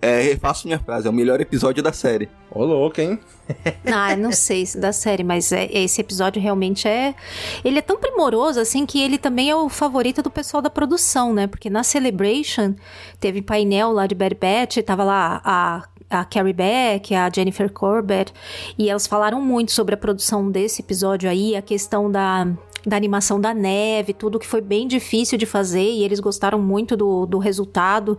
[0.00, 2.26] É, refaço minha frase, é o melhor episódio da série.
[2.50, 3.20] Ô, louco, hein?
[3.84, 7.14] Ah, não sei se da série, mas é, esse episódio realmente é.
[7.62, 11.34] Ele é tão primoroso assim que ele também é o favorito do pessoal da produção,
[11.34, 11.46] né?
[11.46, 12.74] Porque na Celebration
[13.20, 15.86] teve painel lá de Bad Batch, tava lá a.
[16.10, 18.32] A Carrie Beck, a Jennifer Corbett,
[18.78, 22.46] e elas falaram muito sobre a produção desse episódio aí, a questão da,
[22.86, 26.96] da animação da neve, tudo que foi bem difícil de fazer, e eles gostaram muito
[26.96, 28.18] do, do resultado.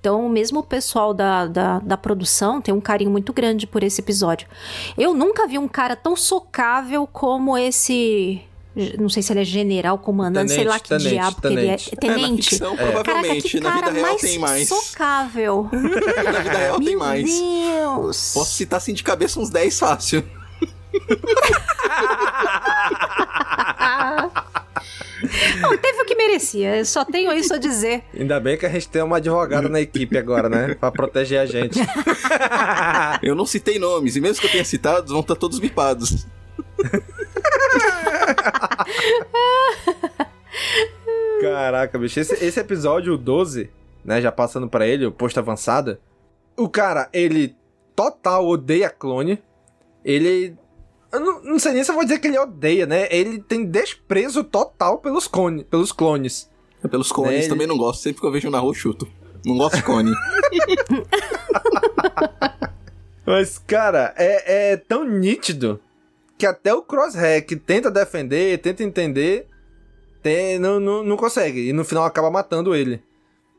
[0.00, 4.00] Então, mesmo o pessoal da, da, da produção tem um carinho muito grande por esse
[4.00, 4.48] episódio.
[4.96, 8.42] Eu nunca vi um cara tão socável como esse
[8.98, 11.76] Não sei se ele é general, comandante, sei lá que Tenente, diabo que ele é.
[11.76, 11.90] tenente.
[11.90, 12.50] É, na Tenente.
[12.50, 13.48] ficção, Caraca, provavelmente.
[13.48, 14.68] que na cara vida real mais tem mais.
[14.68, 15.68] socável.
[15.72, 17.24] Na vida real tem Meu mais.
[17.28, 18.32] Deus.
[18.34, 20.22] Posso citar assim de cabeça uns 10 fácil.
[25.60, 26.76] Não, teve o que merecia.
[26.76, 28.04] Eu só tenho isso a dizer.
[28.16, 30.74] Ainda bem que a gente tem uma advogada na equipe agora, né?
[30.74, 31.78] Pra proteger a gente.
[33.22, 36.26] Eu não citei nomes, e mesmo que eu tenha citado, vão estar todos bipados.
[41.40, 42.20] Caraca, bicho.
[42.20, 43.70] Esse, esse episódio, o 12,
[44.04, 44.20] né?
[44.20, 46.00] Já passando pra ele, o posto avançada.
[46.56, 47.54] O cara, ele
[47.94, 49.40] total odeia clone.
[50.04, 50.56] Ele.
[51.10, 53.08] Eu não, não sei nem se eu vou dizer que ele odeia, né?
[53.10, 56.50] Ele tem desprezo total pelos, clone, pelos clones.
[56.90, 59.08] Pelos cones Né, ele- também não gosto, sempre que eu vejo na rua chuto.
[59.44, 60.12] Não gosto de cone.
[63.26, 65.80] Mas, cara, é, é tão nítido
[66.38, 69.48] que até o Crosshair, que tenta defender, tenta entender,
[70.22, 71.68] tem, não, não, não consegue.
[71.68, 73.02] E no final acaba matando ele.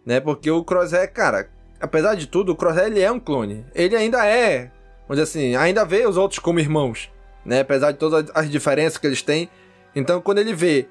[0.06, 0.20] Né?
[0.20, 3.66] Porque o Crosshair, cara, apesar de tudo, o Crosshair ele é um clone.
[3.76, 4.72] Ele ainda é,
[5.08, 7.12] vamos dizer assim, ainda vê os outros como irmãos.
[7.46, 7.60] Né?
[7.60, 9.50] Apesar de todas as diferenças que eles têm.
[9.96, 10.88] Então, quando ele vê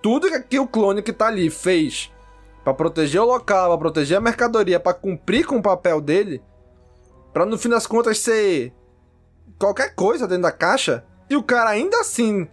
[0.00, 2.10] tudo que- o clone que tá ali fez
[2.64, 6.40] Pra proteger o local, pra proteger a mercadoria, pra cumprir com o papel dele,
[7.32, 8.72] pra no fim das contas ser
[9.58, 12.46] qualquer coisa dentro da caixa, e o cara ainda assim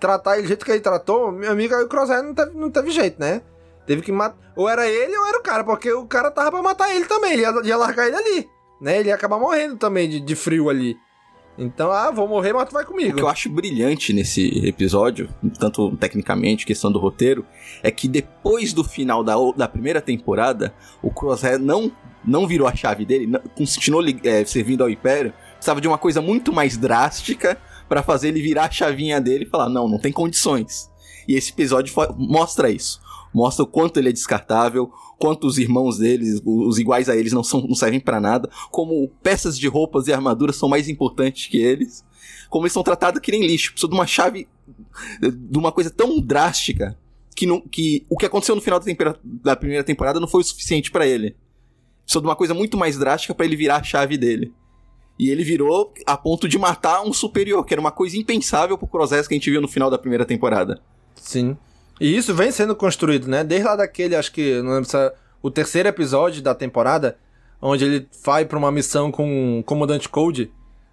[0.00, 2.70] tratar ele do jeito que ele tratou, meu amigo, aí o Crosshair não teve, não
[2.70, 3.42] teve jeito, né?
[3.86, 4.36] Teve que matar.
[4.56, 7.32] Ou era ele ou era o cara, porque o cara tava pra matar ele também,
[7.32, 8.48] ele ia, ia largar ele ali,
[8.80, 8.98] né?
[9.00, 10.96] Ele ia acabar morrendo também de, de frio ali.
[11.58, 13.12] Então, ah, vou morrer, mas tu vai comigo.
[13.12, 17.46] O que eu acho brilhante nesse episódio, tanto tecnicamente, questão do roteiro,
[17.82, 21.90] é que depois do final da, da primeira temporada, o Crosshair não,
[22.22, 26.20] não virou a chave dele, não- continuou é, servindo ao Império, precisava de uma coisa
[26.20, 27.56] muito mais drástica
[27.88, 30.90] pra fazer ele virar a chavinha dele e falar: não, não tem condições.
[31.28, 33.00] E esse episódio mostra isso.
[33.34, 37.44] Mostra o quanto ele é descartável, quanto os irmãos deles, os iguais a eles, não,
[37.44, 41.58] são, não servem pra nada, como peças de roupas e armaduras são mais importantes que
[41.58, 42.04] eles
[42.48, 43.72] como eles são tratados que nem lixo.
[43.72, 44.48] Precisa de uma chave,
[45.20, 46.98] de uma coisa tão drástica
[47.34, 50.44] que, não, que o que aconteceu no final da, da primeira temporada não foi o
[50.44, 51.36] suficiente pra ele.
[52.04, 54.52] Precisa de uma coisa muito mais drástica pra ele virar a chave dele.
[55.18, 58.86] E ele virou a ponto de matar um superior, que era uma coisa impensável pro
[58.86, 60.80] Crosshair que a gente viu no final da primeira temporada.
[61.14, 61.56] Sim.
[62.00, 63.42] E isso vem sendo construído, né?
[63.42, 67.16] Desde lá daquele, acho que, não lembro se é o terceiro episódio da temporada,
[67.60, 70.52] onde ele vai pra uma missão com o comandante Code,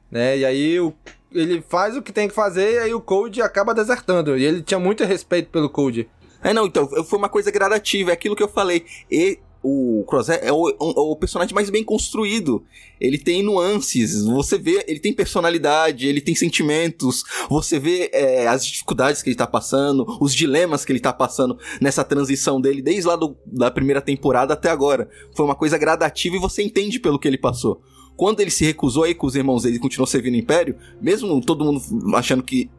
[0.09, 0.37] né?
[0.37, 0.93] E aí o,
[1.31, 4.37] ele faz o que tem que fazer e aí o Code acaba desertando.
[4.37, 6.07] E ele tinha muito respeito pelo Code.
[6.41, 8.85] É, não, então, foi uma coisa gradativa, é aquilo que eu falei.
[9.09, 12.63] E o Crosshair é o, o- o personagem mais bem construído.
[12.99, 18.65] Ele tem nuances, você vê, ele tem personalidade, ele tem sentimentos, você vê é, as
[18.65, 23.07] dificuldades que ele tá passando, os dilemas que ele tá passando nessa transição dele, desde
[23.07, 25.09] lá do- da primeira temporada até agora.
[25.35, 27.81] Foi uma coisa gradativa e você entende pelo que ele passou.
[28.15, 31.41] Quando ele se recusou aí com os irmãos dele e continuou servindo o Império, mesmo
[31.41, 31.81] todo mundo
[32.15, 32.69] achando que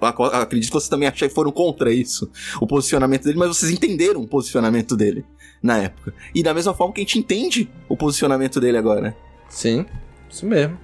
[0.00, 3.70] ac- acredito que vocês também acharam que foram contra isso, o posicionamento dele, mas vocês
[3.70, 5.24] entenderam o posicionamento dele
[5.62, 6.14] na época.
[6.34, 9.16] E da mesma forma que a gente entende o posicionamento dele agora.
[9.48, 9.84] Sim,
[10.28, 10.78] isso mesmo.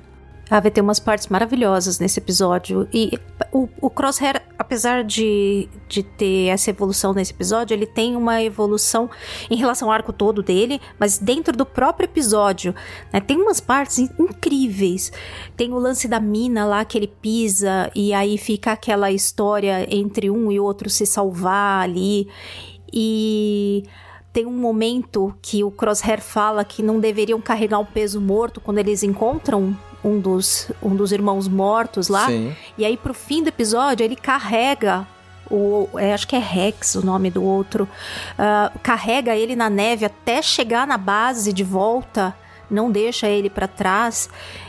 [0.48, 2.86] Ah, vai ter umas partes maravilhosas nesse episódio.
[2.94, 3.18] E
[3.50, 9.10] o, o Crosshair, apesar de, de ter essa evolução nesse episódio, ele tem uma evolução
[9.50, 12.72] em relação ao arco todo dele, mas dentro do próprio episódio.
[13.12, 13.18] né?
[13.18, 15.10] Tem umas partes in- incríveis.
[15.56, 20.30] Tem o lance da mina lá que ele pisa, e aí fica aquela história entre
[20.30, 22.28] um e outro se salvar ali.
[22.92, 23.82] E
[24.36, 28.76] tem um momento que o Crosshair fala que não deveriam carregar um peso morto quando
[28.76, 32.26] eles encontram um dos, um dos irmãos mortos lá.
[32.26, 32.54] Sim.
[32.76, 35.08] E aí, pro fim do episódio, ele carrega
[35.50, 35.88] o.
[35.96, 37.88] é, acho que é Rex o nome do outro.
[38.36, 42.36] ah, carrega ele na neve até chegar na base de volta.
[42.70, 44.28] Não deixa ele pra trás.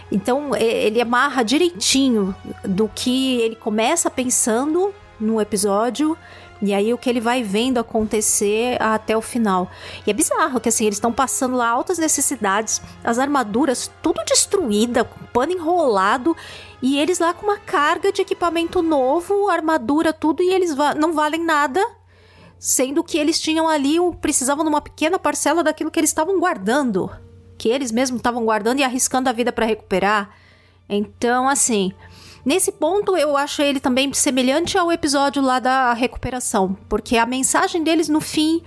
[0.09, 6.17] Então, ele amarra direitinho do que ele começa pensando no episódio.
[6.61, 9.69] E aí o que ele vai vendo acontecer até o final.
[10.05, 15.03] E é bizarro que assim, eles estão passando lá altas necessidades, as armaduras tudo destruída,
[15.03, 16.35] com pano enrolado,
[16.81, 21.13] e eles lá com uma carga de equipamento novo, armadura, tudo, e eles va- não
[21.13, 21.79] valem nada.
[22.59, 27.11] Sendo que eles tinham ali, precisavam de uma pequena parcela daquilo que eles estavam guardando.
[27.55, 30.31] Que eles mesmos estavam guardando e arriscando a vida para recuperar.
[30.89, 31.91] Então, assim,
[32.47, 37.83] Nesse ponto, eu acho ele também semelhante ao episódio lá da recuperação, porque a mensagem
[37.83, 38.63] deles no fim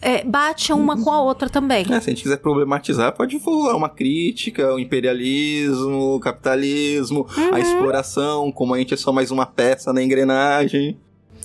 [0.00, 1.82] é, bate uma com a outra também.
[1.82, 7.54] É, se a gente quiser problematizar, pode falar uma crítica, o imperialismo, o capitalismo, Uhum.
[7.54, 10.98] a exploração, como a gente é só mais uma peça na engrenagem.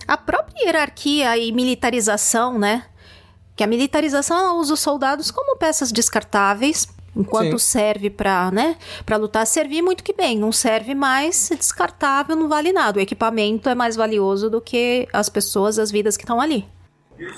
[0.08, 2.86] A própria hierarquia e militarização, né?
[3.58, 7.72] Que a militarização usa os soldados como peças descartáveis, enquanto Sim.
[7.72, 10.38] serve pra, né, para lutar, servir muito que bem.
[10.38, 12.99] Não serve mais, é descartável, não vale nada.
[12.99, 16.66] O equipamento é mais valioso do que as pessoas, as vidas que estão ali.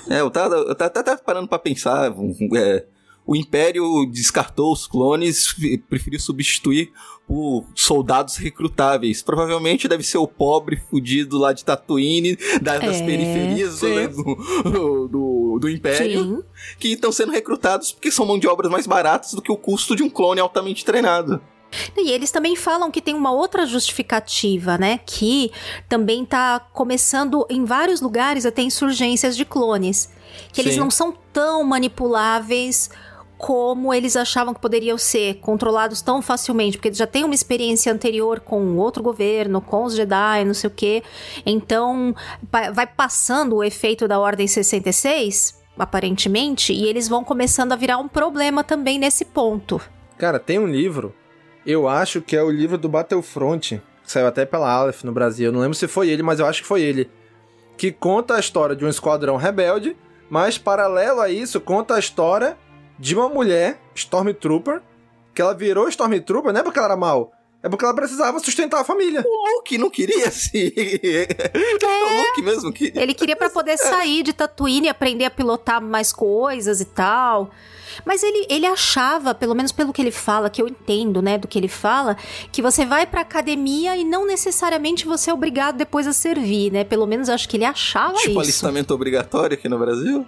[0.08, 2.12] É, eu tava, eu tava, tava parando pra pensar.
[2.56, 2.84] é,
[3.26, 6.92] o Império descartou os clones e preferiu substituir
[7.26, 9.22] por soldados recrutáveis.
[9.22, 13.94] Provavelmente deve ser o pobre fudido lá de Tatooine, da- das É, periferias sim.
[13.94, 16.42] né, do, do, do Império, Sim.
[16.78, 19.96] que estão sendo recrutados porque são mão de obras mais baratas do que o custo
[19.96, 21.40] de um clone altamente treinado.
[21.96, 25.00] E eles também falam que tem uma outra justificativa, né?
[25.04, 25.50] Que
[25.88, 30.08] também tá começando em vários lugares a ter insurgências de clones.
[30.52, 30.80] Que eles Sim.
[30.80, 32.90] não são tão manipuláveis
[33.44, 37.92] como eles achavam que poderiam ser, controlados tão facilmente, porque eles já têm uma experiência
[37.92, 41.02] anterior com outro governo, com os Jedi, não sei o quê.
[41.44, 42.16] Então,
[42.72, 48.08] vai passando o efeito da Ordem 66, aparentemente, e eles vão começando a virar um
[48.08, 49.78] problema também nesse ponto.
[50.16, 51.14] Cara, tem um livro,
[51.66, 55.48] eu acho que é o livro do Battlefront, que saiu até pela Aleph no Brasil,
[55.48, 57.10] eu não lembro se foi ele, mas eu acho que foi ele,
[57.76, 59.94] que conta a história de um esquadrão rebelde,
[60.30, 62.56] mas paralelo a isso, conta a história
[62.98, 64.80] de uma mulher, Stormtrooper,
[65.34, 67.32] que ela virou Stormtrooper, não é porque ela era mal,
[67.62, 69.24] é porque ela precisava sustentar a família.
[69.26, 70.72] O Luke não queria se.
[71.84, 72.92] O Luke mesmo que.
[72.94, 77.50] Ele queria pra poder sair de Tatooine e aprender a pilotar mais coisas e tal.
[78.04, 81.46] Mas ele, ele achava, pelo menos pelo que ele fala, que eu entendo, né, do
[81.48, 82.16] que ele fala,
[82.50, 86.84] que você vai pra academia e não necessariamente você é obrigado depois a servir, né?
[86.84, 88.40] Pelo menos acho que ele achava Tipo isso.
[88.40, 90.26] alistamento obrigatório aqui no Brasil?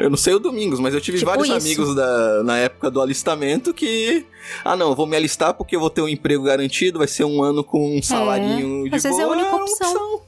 [0.00, 1.56] Eu não sei o Domingos, mas eu tive Tipo vários isso.
[1.56, 4.24] amigos da, na época do alistamento que.
[4.64, 7.42] Ah, não, vou me alistar porque eu vou ter um emprego garantido, vai ser um
[7.42, 9.36] ano com um salarinho É, de às vezes é a boa.
[9.36, 10.20] única uma opção.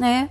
[0.00, 0.30] né?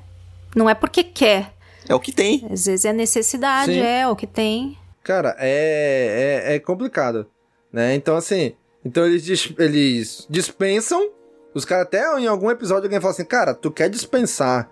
[0.56, 1.54] Não é porque quer.
[1.88, 2.46] É o que tem.
[2.52, 3.80] Às vezes é necessidade, Sim.
[3.80, 4.78] é o que tem.
[5.04, 7.26] Cara, é, é, é complicado,
[7.72, 7.96] né?
[7.96, 11.10] Então, assim, então eles, dis- eles dispensam,
[11.54, 14.70] os caras até em algum episódio alguém fala assim, cara, tu quer dispensar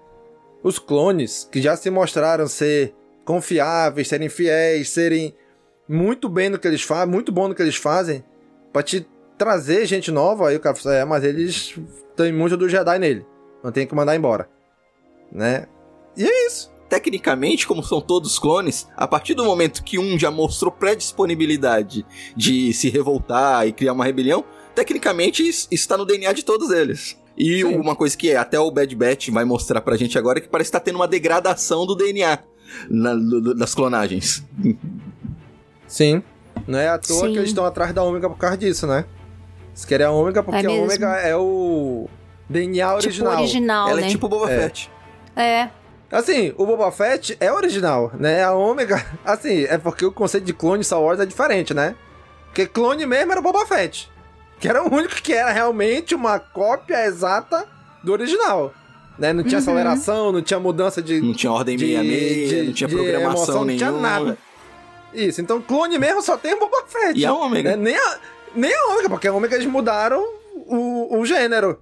[0.61, 2.93] os clones que já se mostraram ser
[3.26, 5.36] confiáveis, serem fiéis, serem
[5.89, 8.23] muito bem no que eles fazem, muito bom no que eles fazem,
[8.71, 9.05] pra te
[9.38, 11.78] trazer gente nova, aí o cara fala, é, mas eles
[12.15, 13.26] têm muito do Jedi nele,
[13.63, 14.47] não tem que mandar embora,
[15.32, 15.67] né?
[16.15, 16.73] E é isso.
[16.88, 22.05] Tecnicamente, como são todos clones, a partir do momento que um já mostrou predisponibilidade
[22.38, 24.45] de se revoltar e criar uma rebelião,
[24.76, 27.17] tecnicamente isso está no DNA de todos eles.
[27.36, 27.76] E Sim.
[27.76, 30.69] uma coisa que até o Bad Batch vai mostrar pra gente agora é que parece
[30.69, 32.38] estar tendo uma degradação do DNA
[32.89, 34.43] na- do- do- das clonagens.
[35.88, 36.24] Sim.
[36.68, 37.32] Não é à toa Sim.
[37.34, 39.05] que eles estão atrás da Ômega por causa disso, né?
[39.70, 40.72] Eles querem a Ômega porque É a.
[40.72, 42.07] Ômega é o
[42.49, 43.32] DNA original.
[43.32, 44.07] Tipo original, Ela né?
[44.07, 44.59] é tipo Boba É.
[44.61, 44.91] Fett.
[45.36, 45.70] É.
[46.11, 48.43] Assim, o Boba Fett é original, né?
[48.43, 51.95] A Ômega, assim, é porque o conceito de clone Star Wars é diferente, né?
[52.45, 54.09] Porque clone mesmo era o Boba Fett.
[54.59, 57.68] Que era o único que era realmente uma cópia exata
[58.01, 58.74] do original.
[59.18, 59.32] Né?
[59.34, 59.63] Não tinha Uhum.
[59.63, 63.34] aceleração, não tinha mudança de, Não tinha ordem de, 66, de- não tinha de programação
[63.36, 63.78] emoção, não nenhuma.
[63.91, 64.38] tinha nada.
[65.13, 67.18] Isso, então clone mesmo só tem o Boba Fett.
[67.18, 67.72] E a Ômega.
[67.72, 67.78] né?
[67.78, 68.18] Nem, a,
[68.53, 70.22] nem a Ômega, porque a Ômega eles mudaram
[70.68, 71.80] o, o gênero.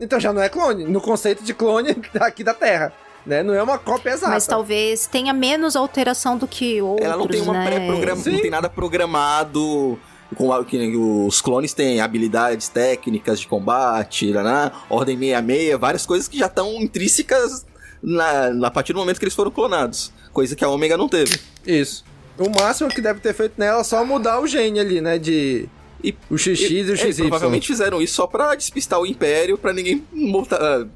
[0.00, 2.92] Então já não é clone, no conceito de clone aqui da Terra.
[3.26, 3.42] Né?
[3.42, 4.32] Não é uma cópia exata.
[4.32, 7.64] Mas talvez tenha menos alteração do que outros, Ela não tem uma né?
[7.66, 9.98] pré-programa, não tem nada programado.
[10.36, 14.70] Com a- que os clones têm habilidades técnicas de combate, né?
[14.90, 17.64] ordem 66, várias coisas que já estão intrínsecas
[18.02, 20.12] na, na partir do momento que eles foram clonados.
[20.32, 21.38] Coisa que a Ômega não teve.
[21.66, 22.04] Isso.
[22.38, 25.18] O máximo que deve ter feito nela é só mudar o gene ali, né?
[25.18, 25.68] De.
[26.02, 27.22] E, O XX e, o é, XY.
[27.22, 30.04] provavelmente fizeram isso só pra despistar o Império, pra ninguém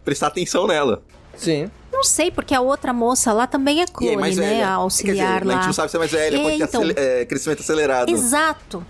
[0.05, 1.03] prestar atenção nela.
[1.37, 1.71] Sim.
[1.91, 4.43] Não sei, porque a outra moça lá também é E clone, mais né?
[4.43, 4.55] velha.
[4.55, 5.55] A Quer dizer, auxiliar A lá.
[5.55, 6.83] gente não sabe se é mais velha, É, pode ter então.
[6.83, 8.11] acele- é, crescimento acelerado.
[8.11, 8.85] Exato.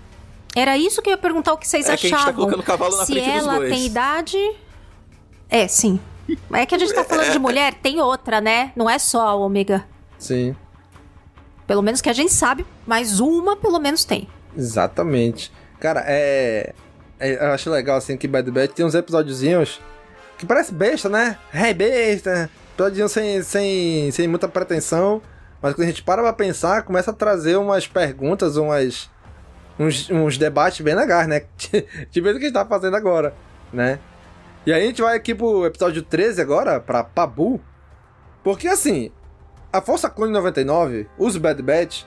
[0.59, 2.33] Era isso que eu ia perguntar o que vocês É que a gente tá achavam.
[2.35, 4.37] colocando o cavalo na Se frente dos ela tem idade.
[5.49, 5.99] É, sim.
[6.53, 8.71] É que a gente tá falando de mulher, tem outra, né?
[8.75, 9.85] Não é só a ômega.
[10.17, 10.55] Sim.
[11.65, 14.27] Pelo menos que a gente sabe, mas uma pelo menos tem.
[14.57, 15.51] Exatamente.
[15.79, 16.73] Cara, é.
[17.19, 19.79] é- eu acho legal assim que Bad Batch tem uns episódiozinhos
[20.37, 21.37] que parece besta, né?
[21.53, 22.49] É besta.
[22.73, 25.21] Episódiozinho sem, sem, sem muita pretensão.
[25.61, 29.09] Mas quando a gente para pra pensar, começa a trazer umas perguntas, umas.
[29.79, 31.41] Uns, uns debates bem legais, né?
[32.11, 33.33] tipo isso que a gente tá fazendo agora,
[33.73, 33.99] né?
[34.65, 37.61] E aí a gente vai aqui pro episódio 13 agora, pra Pabu.
[38.43, 39.11] Porque assim,
[39.71, 42.03] a Força Clone 99, os Bad Batch,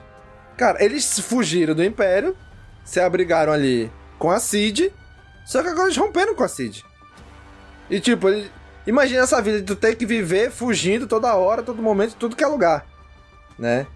[0.55, 2.37] cara, eles fugiram do Império,
[2.85, 4.93] se abrigaram ali com a Cid,
[5.45, 6.85] só que agora eles romperam com a Cid.
[7.89, 8.49] E tipo, ele-
[8.85, 12.43] Imagina essa vida de tu ter que viver fugindo toda hora, todo momento, tudo que
[12.43, 12.85] é lugar,
[13.57, 13.87] né?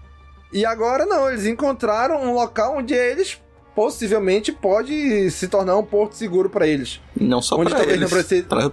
[0.50, 3.38] E agora não, eles encontraram um local onde eles
[3.78, 7.00] possivelmente pode se tornar um porto seguro para eles.
[7.14, 8.10] Não só talvez eles,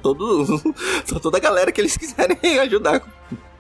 [0.02, 0.74] todo,
[1.08, 3.04] pra toda a galera que eles quiserem ajudar.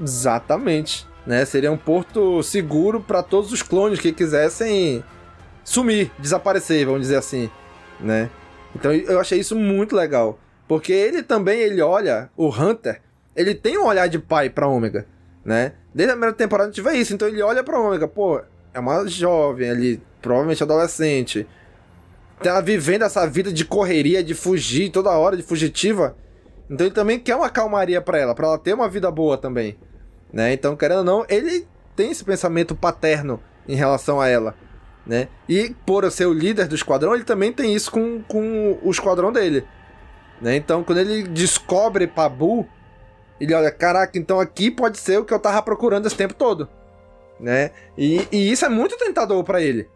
[0.01, 1.45] Exatamente, né?
[1.45, 5.03] Seria um porto seguro para todos os clones que quisessem
[5.63, 7.47] sumir, desaparecer, vamos dizer assim,
[7.99, 8.31] né?
[8.75, 13.03] Então eu achei isso muito legal, porque ele também ele olha o Hunter,
[13.35, 15.05] ele tem um olhar de pai para Ômega,
[15.45, 15.73] né?
[15.93, 18.41] Desde a primeira temporada a gente vê isso, então ele olha para Ômega, pô,
[18.73, 21.47] é uma jovem ali, provavelmente adolescente,
[22.41, 26.17] tá vivendo essa vida de correria, de fugir toda hora, de fugitiva.
[26.67, 29.77] Então ele também quer uma calmaria pra ela, pra ela ter uma vida boa também,
[30.33, 30.51] né?
[30.51, 34.55] Então, querendo ou não, ele tem esse pensamento paterno em relação a ela,
[35.05, 35.27] né?
[35.47, 39.31] E por ser o líder do esquadrão, ele também tem isso com, com o esquadrão
[39.31, 39.63] dele,
[40.41, 40.55] né?
[40.55, 42.67] Então, quando ele descobre Pabu,
[43.39, 46.67] ele olha, caraca, então aqui pode ser o que eu tava procurando esse tempo todo,
[47.39, 47.69] né?
[47.95, 49.87] E, e isso é muito tentador pra ele,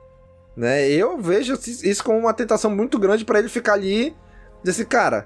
[0.59, 0.89] né?
[0.89, 4.13] Eu vejo isso como uma tentação muito grande pra ele ficar ali,
[4.61, 5.25] desse cara,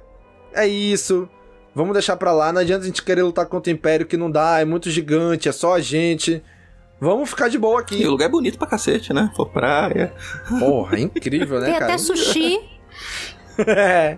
[0.53, 1.27] é isso,
[1.73, 4.29] vamos deixar pra lá, não adianta a gente querer lutar contra o Império que não
[4.29, 6.43] dá, é muito gigante, é só a gente.
[7.01, 8.01] Vamos ficar de boa aqui.
[8.01, 9.29] E o lugar é bonito pra cacete, né?
[9.35, 10.13] For praia.
[10.59, 11.85] Porra, é incrível, né, Tem cara?
[11.85, 12.59] até sushi.
[13.67, 14.17] é.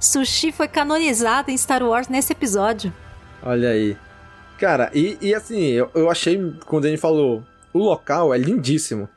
[0.00, 2.92] Sushi foi canonizado em Star Wars nesse episódio.
[3.42, 3.96] Olha aí.
[4.58, 7.42] Cara, e, e assim, eu, eu achei, quando ele falou,
[7.74, 9.08] o local é lindíssimo,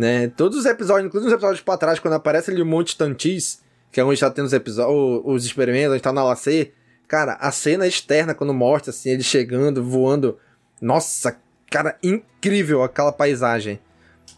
[0.00, 0.28] né?
[0.28, 3.60] Todos os episódios, inclusive os episódios pra trás, quando aparece ali o Monte Tantis,
[3.92, 6.72] que é onde tá tendo os episódios, os experimentos, onde tá na LAC,
[7.06, 10.38] cara, a cena externa, quando mostra, assim, ele chegando, voando,
[10.80, 11.38] nossa,
[11.70, 13.78] cara, incrível aquela paisagem,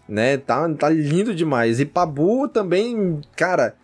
[0.09, 0.37] né?
[0.37, 1.79] Tá, tá lindo demais.
[1.79, 3.77] E Pabu também, cara,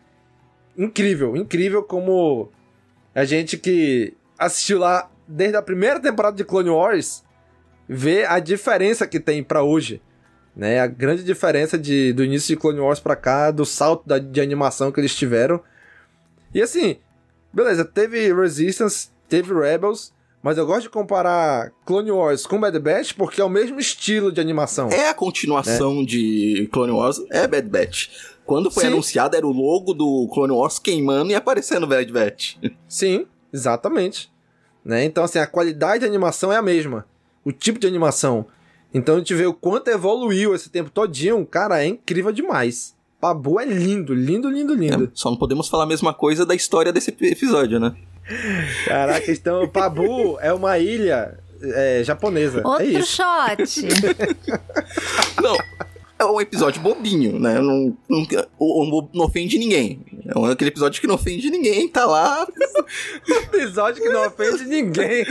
[0.76, 2.50] incrível, incrível como
[3.14, 7.22] a gente que assistiu lá desde a primeira temporada de Clone Wars
[7.88, 10.02] vê a diferença que tem pra hoje,
[10.58, 10.80] né?
[10.80, 14.40] A grande diferença de, do início de Clone Wars pra cá, do salto da, de
[14.40, 15.60] animação que eles tiveram.
[16.52, 16.96] E assim,
[17.52, 23.12] beleza, teve Resistance, teve Rebels, mas eu gosto de comparar Clone Wars com Bad Batch
[23.14, 24.88] porque é o mesmo estilo de animação.
[24.88, 28.08] É a continuação de Clone Wars, é Bad Batch.
[28.44, 28.88] Quando foi Sim.
[28.88, 32.56] anunciado, era o logo do Clone Wars queimando e aparecendo Bad Batch.
[32.88, 34.28] Sim, exatamente.
[34.84, 35.04] Né?
[35.04, 37.06] Então, assim, a qualidade de animação é a mesma.
[37.44, 38.46] O tipo de animação.
[38.92, 41.44] Então a gente vê o quanto evoluiu esse tempo todinho.
[41.46, 42.94] Cara, é incrível demais.
[43.20, 45.04] Pabu é lindo, lindo, lindo, lindo.
[45.04, 47.94] É, só não podemos falar a mesma coisa da história desse episódio, né?
[48.86, 52.62] Caraca, então Pabu é uma ilha é, japonesa.
[52.64, 53.16] Outro é isso.
[53.16, 53.88] shot.
[55.42, 55.56] Não,
[56.18, 57.60] é um episódio bobinho, né?
[57.60, 58.26] Não, não,
[58.60, 60.04] não, não ofende ninguém.
[60.26, 62.46] É um- aquele episódio que não ofende ninguém, tá lá.
[63.54, 65.24] episódio que não ofende ninguém.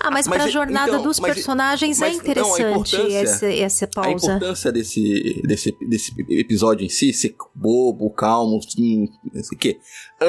[0.00, 2.62] Ah, mas, Mas, pra jornada então, dos mas- personagens mas, é não, a interessante
[2.96, 4.10] importância- essa, essa A pausa.
[4.26, 9.78] importância desse, desse, desse episódio em si, ser bobo, calmo, hum, não sei o quê.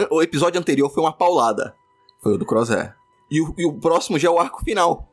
[0.10, 1.76] O episódio anterior foi uma paulada.
[2.22, 2.95] Foi o do Crosshair.
[3.30, 5.12] E o, e o próximo já é o arco final.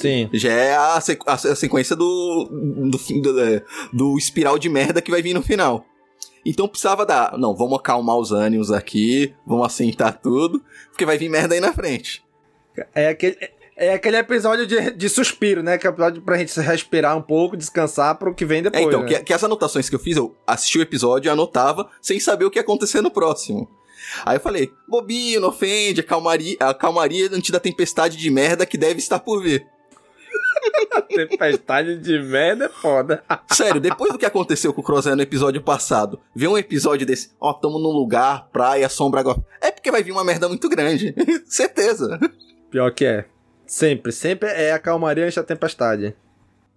[0.00, 0.28] Sim.
[0.32, 2.48] Já é a, sequ- a- a sequência do,
[2.90, 5.84] do, fim do, é, do espiral de merda que vai vir no final.
[6.46, 7.36] Então precisava dar.
[7.38, 11.72] Não, vamos acalmar os ânimos aqui, vamos assentar tudo, porque vai vir merda aí na
[11.72, 12.22] frente.
[12.94, 13.36] É aquele,
[13.76, 15.76] é aquele episódio de, de suspiro, né?
[15.76, 18.86] Que é o episódio pra gente respirar um pouco, descansar pro que vem É, depois.
[18.86, 19.08] então, né?
[19.08, 22.44] que, que as anotações que eu fiz, eu assisti o episódio e anotava sem saber
[22.44, 23.68] o que ia acontecer no próximo.
[24.24, 28.64] Aí eu falei, bobinho, não ofende, a calmaria, a calmaria antes da tempestade de merda
[28.64, 29.66] que deve estar por vir.
[31.08, 33.22] Tempestade de merda é foda.
[33.52, 37.30] Sério, depois do que aconteceu com o Crosshair no episódio passado, ver um episódio desse,
[37.40, 39.44] ó, tamo num lugar, praia, sombra agora.
[39.60, 41.14] É porque vai vir uma merda muito grande.
[41.46, 42.18] Certeza.
[42.70, 43.24] Pior que é.
[43.66, 46.16] Sempre, sempre é a calmaria antes da tempestade.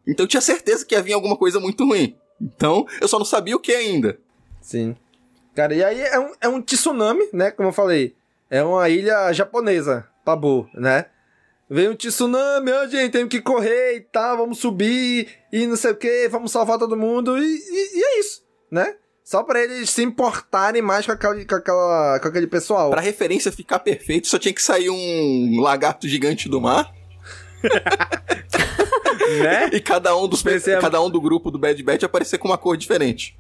[0.06, 2.16] Então eu tinha certeza que ia vir alguma coisa muito ruim.
[2.42, 4.18] Então, eu só não sabia o que ainda.
[4.60, 4.96] Sim.
[5.54, 7.52] Cara, e aí é um, é um tsunami, né?
[7.52, 8.16] Como eu falei.
[8.50, 11.06] É uma ilha japonesa, Pabu, né?
[11.74, 15.92] Veio um tsunami, ó, gente, tem que correr e tal, vamos subir e não sei
[15.92, 18.96] o que, vamos salvar todo mundo e, e- e é isso, né?
[19.24, 22.90] Só pra eles se importarem mais com, aquela, com, aquela, com aquele pessoal.
[22.90, 26.92] Pra referência ficar perfeito, só tinha que sair um lagarto gigante do mar.
[29.42, 29.70] né?
[29.72, 32.50] E cada um dos Pensei a- cada um do grupo do Bad Batch aparecer com
[32.50, 33.34] uma cor diferente.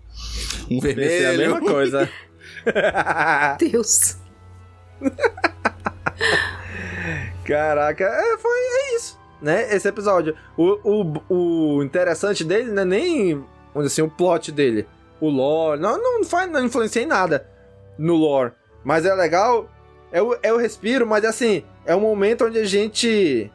[0.69, 1.09] Um vermelho.
[1.09, 2.09] Pensei a mesma coisa.
[3.59, 4.15] Deus.
[7.45, 9.73] Caraca, é, foi, é isso, né?
[9.73, 10.35] Esse episódio.
[10.57, 14.87] O, o, o interessante dele não é nem, vamos assim, o plot dele.
[15.19, 15.79] O lore.
[15.79, 17.47] Não, não, faz, não influencia em nada
[17.97, 18.53] no lore.
[18.83, 19.69] Mas é legal
[20.11, 23.49] é o, é o respiro, mas assim, é um momento onde a gente.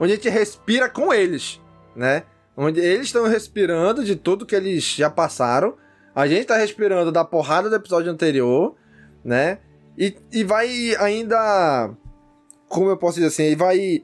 [0.00, 1.60] onde a gente respira com eles,
[1.94, 2.24] né?
[2.56, 5.76] Onde eles estão respirando de tudo que eles já passaram.
[6.14, 8.74] A gente tá respirando da porrada do episódio anterior,
[9.24, 9.58] né?
[9.96, 11.90] E, e vai ainda.
[12.72, 13.52] Como eu posso dizer assim?
[13.52, 14.02] E vai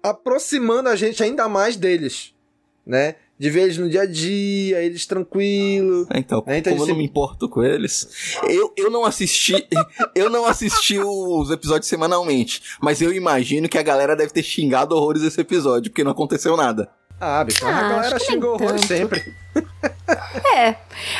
[0.00, 2.32] aproximando a gente ainda mais deles,
[2.86, 3.16] né?
[3.36, 6.06] De ver eles no dia a dia, eles tranquilos.
[6.14, 6.62] Então, né?
[6.62, 8.38] como eu não me importo com eles.
[8.48, 9.66] Eu, eu não assisti.
[10.14, 12.62] eu não assisti os episódios semanalmente.
[12.80, 16.56] Mas eu imagino que a galera deve ter xingado horrores esse episódio, porque não aconteceu
[16.56, 16.88] nada.
[17.20, 19.34] Ah, bicho, Ah, a galera xingou horrores sempre.
[20.56, 20.76] É.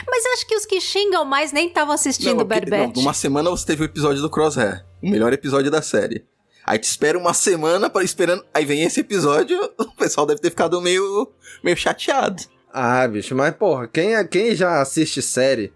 [0.06, 2.86] Mas acho que os que xingam mais nem estavam assistindo Não, o Bad porque- não,
[2.88, 2.96] Batch.
[2.96, 4.84] numa semana você teve o episódio do Crosshair.
[5.02, 6.24] O melhor episódio da série.
[6.64, 8.44] Aí te espera uma semana para esperando.
[8.52, 11.32] Aí vem esse episódio, o pessoal deve ter ficado meio,
[11.62, 12.42] meio chateado.
[12.72, 15.72] Ah, bicho, mas porra, quem, é- quem já assiste série,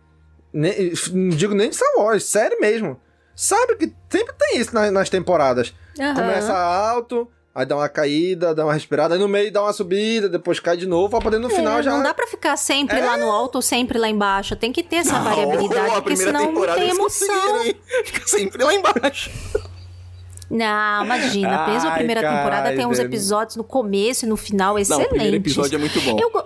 [0.53, 3.01] nem- não digo nem de Star Wars, série mesmo,
[3.35, 5.75] sabe que sempre tem isso nas, nas temporadas.
[5.99, 6.15] Aham.
[6.15, 10.29] Começa alto, aí dá uma caída, dá uma respirada, aí no meio dá uma subida,
[10.29, 11.91] depois cai de novo, pra poder no É, final já...
[11.93, 14.57] Não dá pra ficar sempre lá no alto ou sempre lá embaixo.
[14.57, 17.61] Tem que ter essa Não, variabilidade, porque senão não tem emoção.
[18.05, 19.31] Fica sempre lá embaixo.
[20.51, 21.67] Não, imagina.
[21.67, 23.07] Mesmo a primeira temporada tem uns Kaiden.
[23.07, 25.07] episódios no começo e no final Não, excelentes.
[25.07, 26.19] o primeiro episódio é muito bom.
[26.21, 26.45] Eu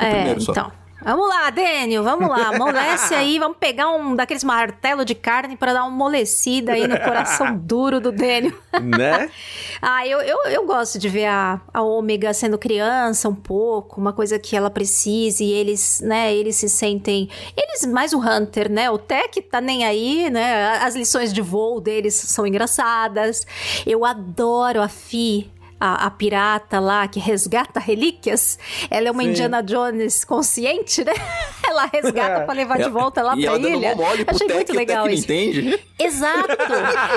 [0.00, 0.70] É, então.
[1.00, 2.48] Vamos lá, Daniel, vamos lá.
[2.48, 6.98] Amolece aí, vamos pegar um daqueles martelo de carne pra dar uma amolecida aí no
[7.00, 8.54] coração duro do Daniel.
[8.82, 9.30] Né?
[9.80, 14.12] Ah, eu, eu, eu gosto de ver a, a Ômega sendo criança um pouco, uma
[14.12, 17.28] coisa que ela precisa e eles, né, eles se sentem...
[17.56, 21.80] Eles, mais o Hunter, né, o Tech tá nem aí, né, as lições de voo
[21.80, 23.46] deles são engraçadas.
[23.86, 25.48] Eu adoro a Fi,
[25.80, 28.58] a, a pirata lá que resgata relíquias.
[28.90, 29.30] Ela é uma Sim.
[29.30, 31.12] Indiana Jones consciente, né?
[31.68, 33.94] Ela resgata pra levar de volta lá e pra ela ilha.
[33.94, 35.24] mole pro Achei Tech, muito o Tech legal não isso.
[35.24, 35.84] entende.
[35.98, 36.56] Exato!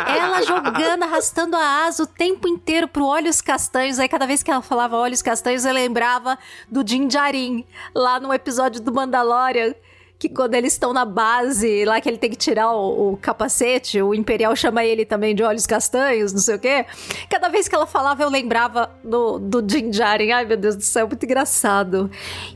[0.07, 3.97] Ela jogando, arrastando a asa o tempo inteiro pro Olhos Castanhos.
[3.97, 6.37] Aí cada vez que ela falava Olhos Castanhos, eu lembrava
[6.69, 9.73] do Din Djarin, lá no episódio do Mandalorian.
[10.21, 13.99] Que quando eles estão na base, lá que ele tem que tirar o, o capacete,
[14.03, 16.85] o Imperial chama ele também de olhos castanhos, não sei o quê.
[17.27, 20.29] Cada vez que ela falava, eu lembrava do, do Din Djarin.
[20.29, 22.11] Ai, meu Deus do céu, muito engraçado.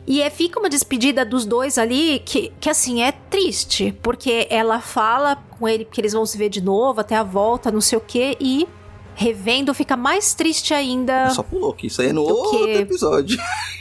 [0.06, 3.98] E é, fica uma despedida dos dois ali que, que, assim, é triste.
[4.04, 7.72] Porque ela fala com ele que eles vão se ver de novo, até a volta,
[7.72, 8.68] não sei o quê, e
[9.16, 11.32] revendo fica mais triste ainda.
[11.32, 13.40] Só pulou, que isso aí é no outro que- episódio.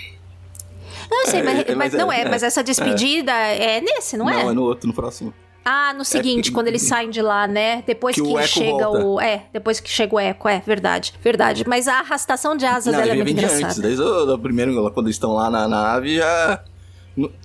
[1.15, 2.63] Não, eu sei, É, mas, é, mas mas não é, é, é, mas essa é.
[2.63, 4.43] despedida é, nesse, não, Não, é?
[4.47, 5.33] é no outro, no próximo.
[5.65, 7.83] Ah, no seguinte, porque- quando eles saem de lá, né?
[7.87, 9.05] Depois Que que, chega volta.
[9.07, 9.21] o.
[9.21, 11.15] É, depois que chega o Eco, é, verdade.
[11.23, 11.65] Verdade.
[11.67, 13.67] Mas a arrastação de asa Não, dela é ele muito vem de engraçada.
[13.67, 16.63] antes, desde o primeiro, quando eles estão lá na nave, já...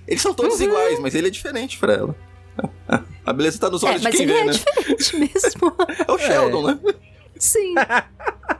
[0.07, 0.35] Eles são Uhum.
[0.35, 2.15] todos iguais, mas ele é diferente pra ela.
[3.25, 4.51] A beleza tá nos É, olhos mas de quem ele vê, é né?
[4.51, 5.75] diferente mesmo.
[6.07, 6.79] É o Sheldon, né?
[7.37, 7.75] Sim.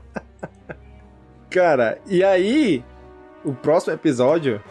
[1.49, 2.84] Cara, e aí,
[3.43, 4.62] o próximo episódio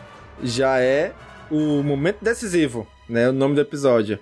[0.43, 1.13] já é
[1.51, 3.29] o momento decisivo, né?
[3.29, 4.19] O nome do episódio.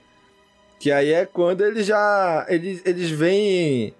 [0.79, 2.47] Que aí é quando eles já.
[2.49, 3.95] Eles, eles vêm.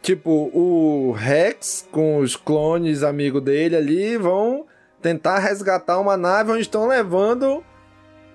[0.00, 4.66] Tipo, o Rex com os clones amigos dele ali vão
[5.00, 7.62] tentar resgatar uma nave onde estão levando,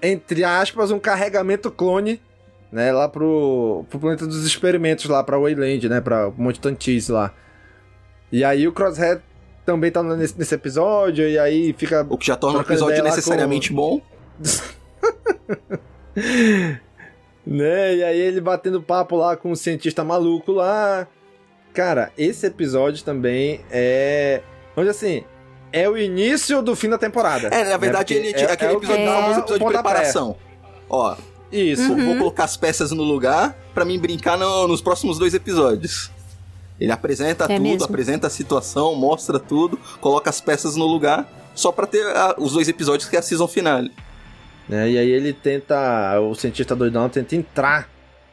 [0.01, 2.21] entre aspas, um carregamento clone,
[2.71, 2.91] né?
[2.93, 5.99] Lá pro, pro planeta dos experimentos, lá pra Wayland, né?
[5.99, 7.33] Pra Monte Tantis lá.
[8.31, 9.21] E aí o Crosshair
[9.67, 12.07] também tá nesse, nesse episódio, e aí fica.
[12.09, 13.99] O que já torna o episódio necessariamente bom.
[17.45, 17.95] né?
[17.95, 21.05] E aí ele batendo papo lá com o cientista maluco lá.
[21.73, 24.41] Cara, esse episódio também é.
[24.75, 25.25] Onde assim.
[25.69, 27.49] É o início do fim da temporada.
[27.49, 28.21] É, na verdade, né?
[28.21, 30.37] ele é, aquele que episódio, dá famoso o episódio de preparação.
[30.89, 31.15] Ó,
[31.51, 31.87] Isso.
[31.89, 36.09] vou- vou colocar as peças no lugar pra mim brincar no- nos próximos dois episódios.
[36.79, 37.85] Ele apresenta É tudo, mesmo?
[37.85, 42.53] apresenta a situação, mostra tudo, coloca as peças no lugar, só pra ter a- os
[42.53, 43.91] dois episódios que é a season finale.
[44.69, 44.89] né?
[44.89, 47.87] E aí ele tenta, o cientista doidão tenta entrar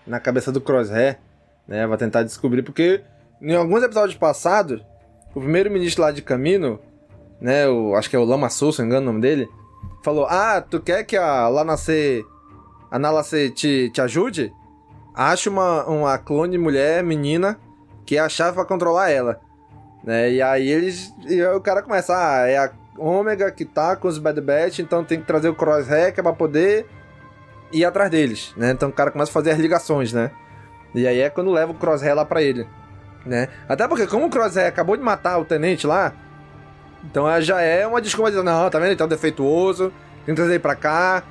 [0.06, 1.18] na cabeça do Crosshair,
[1.66, 1.86] né?
[1.86, 3.02] Vai tentar descobrir, porque
[3.40, 4.80] em alguns episódios passados,
[5.32, 6.80] o primeiro-ministro lá de Camino,
[7.40, 7.68] né?
[7.68, 9.48] O, acho que é o Lama Sul, se não me engano o nome dele,
[10.04, 12.24] falou: Ah, tu quer que a Lanacê,
[12.90, 14.52] a Nalacê te, te ajude?
[15.14, 17.58] Acha uma, uma clone mulher, menina,
[18.04, 19.40] que é a chave pra controlar ela.
[20.02, 20.32] Né?
[20.32, 21.14] E aí eles.
[21.26, 24.78] E aí o cara começa, ah, é a Ômega que tá com os Bad Batch,
[24.78, 25.56] então tem que trazer o
[25.90, 26.86] é pra poder
[27.72, 28.70] ir atrás deles, né?
[28.70, 30.30] Então o cara começa a fazer as ligações, né?
[30.94, 32.68] E aí é quando leva o Crosshair lá pra ele,
[33.26, 33.48] né?
[33.68, 36.12] Até porque como o Crosshair acabou de matar o tenente lá,
[37.02, 38.90] então já é uma desculpa de não, tá vendo?
[38.90, 39.92] Ele tá defeituoso,
[40.24, 41.24] tem que trazer ele pra cá,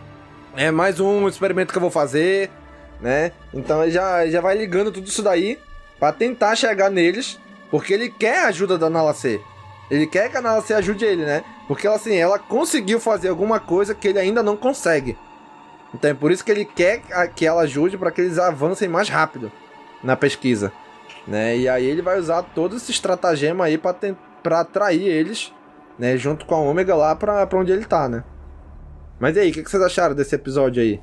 [0.58, 2.52] é mais um experimento que eu vou fazer,
[3.00, 3.32] né?
[3.54, 5.58] Então já, já vai ligando tudo isso daí
[6.00, 7.40] pra tentar chegar neles,
[7.70, 9.42] porque ele quer a ajuda da Nalacê.
[9.90, 11.44] Ele quer que a Nalacê ajude ele, né?
[11.68, 15.18] Porque assim, ela conseguiu fazer alguma coisa que ele ainda não consegue.
[15.94, 17.02] Então é por isso que ele quer
[17.36, 19.52] que ela ajude para que eles avancem mais rápido
[20.04, 20.74] na pesquisa,
[21.28, 21.58] né?
[21.58, 23.94] E aí ele vai usar todo esse estratagema aí para
[24.42, 25.54] para atrair eles,
[25.98, 28.26] né, junto com a Ômega lá para onde ele tá, né?
[29.20, 31.00] Mas e aí, o que, que vocês acharam desse episódio aí?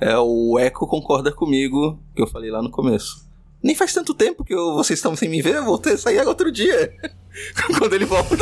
[0.00, 3.25] É, o Echo concorda comigo, que eu falei lá no começo.
[3.62, 6.26] Nem faz tanto tempo que eu, vocês estão sem me ver, eu voltei a sair
[6.26, 6.94] outro dia.
[7.78, 8.36] Quando ele volta.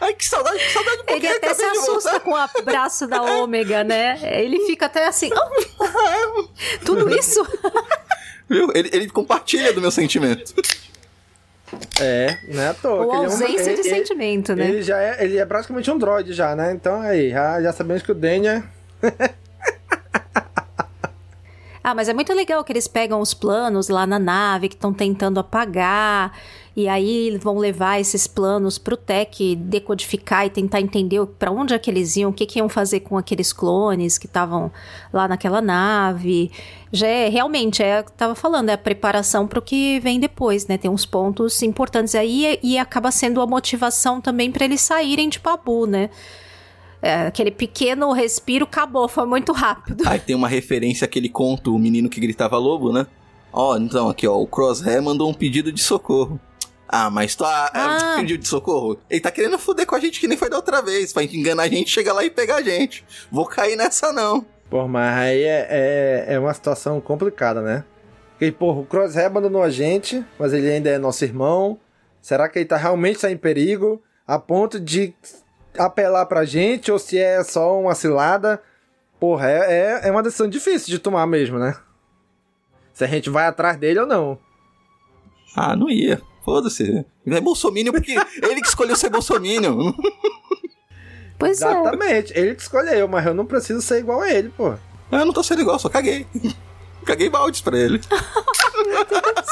[0.00, 4.18] Ai, que saudade, que saudade Ele até se assusta com o abraço da ômega, né?
[4.40, 5.30] Ele fica até assim.
[5.32, 6.48] Oh,
[6.84, 7.40] tudo isso?
[8.48, 8.68] Viu?
[8.74, 10.54] Ele, ele compartilha do meu sentimento.
[12.00, 13.04] É, não é à toa.
[13.04, 14.68] Ou ausência é um, de ele, sentimento, né?
[14.68, 16.72] Ele já é, ele é praticamente um droid já, né?
[16.72, 18.62] Então aí, já, já sabemos que o Daniel
[21.84, 24.92] Ah, mas é muito legal que eles pegam os planos lá na nave que estão
[24.92, 26.32] tentando apagar.
[26.74, 31.78] E aí vão levar esses planos pro Tech decodificar e tentar entender para onde é
[31.78, 34.70] que eles iam, o que, que iam fazer com aqueles clones que estavam
[35.12, 36.50] lá naquela nave.
[36.90, 40.78] Já é realmente, é, tava falando, é a preparação para o que vem depois, né?
[40.78, 45.28] Tem uns pontos importantes aí e, e acaba sendo a motivação também para eles saírem
[45.28, 46.08] de Pabu, né?
[47.02, 50.04] É, aquele pequeno respiro acabou, foi muito rápido.
[50.06, 53.06] Aí tem uma referência àquele conto, o menino que gritava lobo, né?
[53.52, 56.40] Ó, então aqui, ó, o Crosshair mandou um pedido de socorro.
[56.88, 58.16] Ah, mas tu ah, ah.
[58.20, 58.98] pedido de socorro?
[59.10, 61.12] Ele tá querendo foder com a gente que nem foi da outra vez.
[61.12, 63.04] Pra enganar a gente, chega lá e pegar a gente.
[63.30, 64.44] Vou cair nessa não.
[64.70, 67.84] Pô, mas aí é, é, é uma situação complicada, né?
[68.32, 71.78] Porque, porra, o Crosshair abandonou a gente, mas ele ainda é nosso irmão.
[72.20, 74.02] Será que ele tá realmente em perigo?
[74.26, 75.14] A ponto de
[75.78, 78.62] apelar pra gente ou se é só uma cilada.
[79.18, 81.76] Porra, é, é, é uma decisão difícil de tomar mesmo, né?
[82.92, 84.38] Se a gente vai atrás dele ou não.
[85.56, 86.20] Ah, não ia.
[86.44, 87.06] Foda-se.
[87.26, 88.12] É bolsominion porque
[88.42, 89.92] ele que escolheu ser bolsominion.
[91.38, 91.78] Pois Exatamente.
[91.78, 91.90] é.
[91.90, 92.38] Exatamente.
[92.38, 94.74] Ele que escolheu, mas eu não preciso ser igual a ele, pô.
[95.10, 96.26] Eu não tô sendo igual, só caguei.
[97.04, 98.00] caguei baldes pra ele.
[98.86, 99.46] Meu Deus.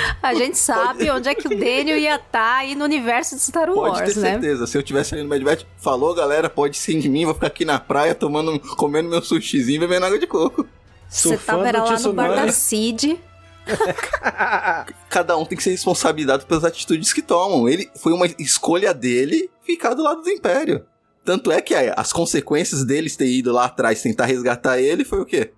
[0.22, 1.10] A gente sabe Pode...
[1.10, 4.12] onde é que o Daniel ia estar tá aí no universo de Star Wars, Pode
[4.12, 4.32] ter né?
[4.32, 4.66] certeza.
[4.66, 7.46] Se eu tivesse ali no Mad Max, falou, galera, pode sim de mim, vou ficar
[7.46, 10.66] aqui na praia tomando, comendo meu sushizinho e bebendo água de coco.
[11.08, 13.18] Você tava lá no bar da Cid.
[15.08, 17.68] Cada um tem que ser responsabilizado pelas atitudes que tomam.
[17.68, 20.84] Ele foi uma escolha dele ficar do lado do Império.
[21.24, 25.26] Tanto é que as consequências deles ter ido lá atrás tentar resgatar ele foi o
[25.26, 25.52] quê?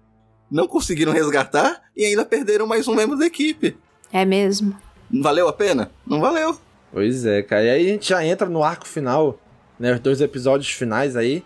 [0.51, 3.77] Não conseguiram resgatar e ainda perderam mais um membro da equipe.
[4.13, 4.77] É mesmo.
[5.11, 5.91] Valeu a pena?
[6.07, 6.57] Não valeu.
[6.93, 7.65] Pois é, cara.
[7.65, 9.39] E aí a gente já entra no arco final,
[9.79, 9.95] né?
[9.95, 11.43] Os dois episódios finais aí,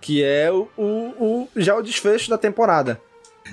[0.00, 0.84] que é o, o,
[1.18, 3.00] o já o desfecho da temporada.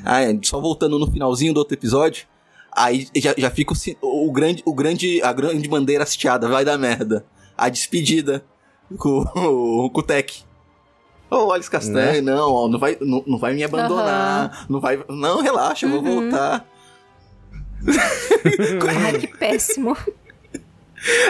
[0.03, 2.25] Ah, é, só voltando no finalzinho do outro episódio,
[2.71, 6.77] aí já, já fica o, o, grande, o grande, a grande bandeira hasteada, vai dar
[6.77, 7.25] merda.
[7.57, 8.43] A despedida
[8.97, 9.23] com,
[9.89, 10.43] com o Tech.
[11.29, 12.21] Ô, oh, Alice Castanho, né?
[12.21, 14.65] não, ó, não vai, não, não vai me abandonar, uhum.
[14.73, 16.21] não vai, não, relaxa, eu vou uhum.
[16.29, 16.67] voltar.
[19.05, 19.97] Ai, que péssimo.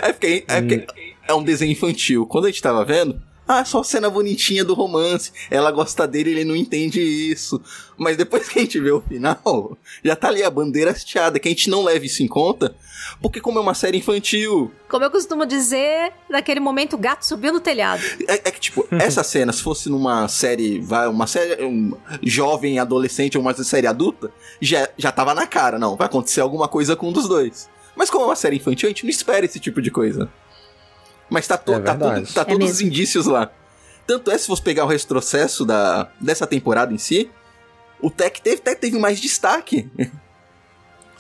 [0.02, 0.88] É porque, é porque
[1.28, 2.26] é um desenho infantil.
[2.26, 5.32] Quando a gente tava vendo, ah, só cena bonitinha do romance.
[5.50, 7.62] Ela gosta dele, ele não entende isso.
[7.98, 11.48] Mas depois que a gente vê o final, já tá ali a bandeira hasteada, que
[11.48, 12.76] a gente não leva isso em conta,
[13.22, 14.72] porque como é uma série infantil.
[14.88, 18.02] Como eu costumo dizer, naquele momento o gato subiu no telhado.
[18.28, 22.80] É, é que, tipo, essa cena, se fosse numa série, vai, uma série um, jovem,
[22.80, 24.32] adolescente ou uma série adulta,
[24.62, 27.70] já, já tava na cara, não, vai acontecer alguma coisa com um dos dois.
[27.96, 30.30] Mas como é uma série infantil, a gente não espera esse tipo de coisa.
[31.32, 33.50] Mas tá, to, é tá, tudo, tá é todos os indícios lá.
[34.06, 37.32] Tanto é, se você pegar o retrocesso da, dessa temporada em si,
[38.02, 39.90] o Tech teve, até teve mais destaque.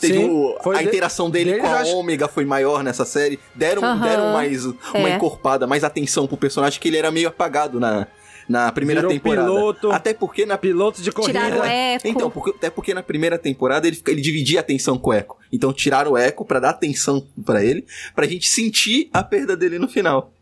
[0.01, 1.95] Teve Sim, o, a de, interação dele com a acho...
[1.95, 3.39] Ômega foi maior nessa série.
[3.53, 5.15] Deram, uhum, deram mais uma é.
[5.15, 8.07] encorpada, mais atenção pro personagem, que ele era meio apagado na,
[8.51, 9.47] na primeira Virou temporada.
[9.47, 11.39] Piloto, até porque na piloto de corrida.
[11.39, 12.07] Tiraram o Eco.
[12.07, 15.39] Então, porque, até porque na primeira temporada ele, ele dividia a atenção com o Eco.
[15.51, 19.79] Então tiraram o Eco para dar atenção para ele, pra gente sentir a perda dele
[19.79, 20.33] no final.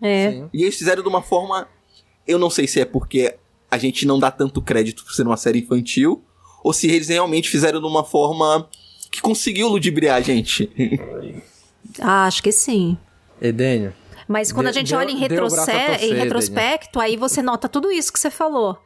[0.00, 0.30] É.
[0.30, 0.48] Sim.
[0.54, 1.68] E eles fizeram de uma forma,
[2.26, 3.34] eu não sei se é porque
[3.70, 6.22] a gente não dá tanto crédito por ser uma série infantil,
[6.62, 8.68] ou se eles realmente fizeram de uma forma
[9.10, 10.70] que conseguiu ludibriar a gente.
[12.00, 12.96] ah, acho que sim.
[13.40, 13.92] Edênio,
[14.28, 15.70] mas quando de, a gente deu, olha em, retroce
[16.00, 18.78] em retrospecto, aí você nota tudo isso que você falou.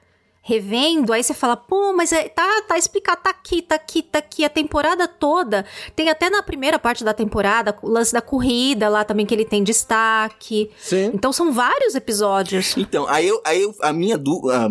[0.42, 4.18] revendo, aí você fala, pô, mas é, tá, tá explicado, tá aqui, tá aqui, tá
[4.18, 5.66] aqui, a temporada toda.
[5.94, 9.44] Tem até na primeira parte da temporada, o lance da corrida lá também, que ele
[9.44, 10.70] tem destaque.
[10.78, 11.10] Sim.
[11.12, 12.74] Então são vários episódios.
[12.78, 14.70] Então, aí, eu, aí eu, a minha dúvida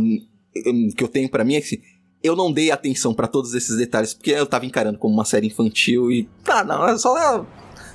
[0.96, 1.80] que eu tenho para mim é que
[2.24, 5.46] eu não dei atenção para todos esses detalhes, porque eu tava encarando como uma série
[5.46, 6.28] infantil e.
[6.44, 7.46] Tá, não, é só,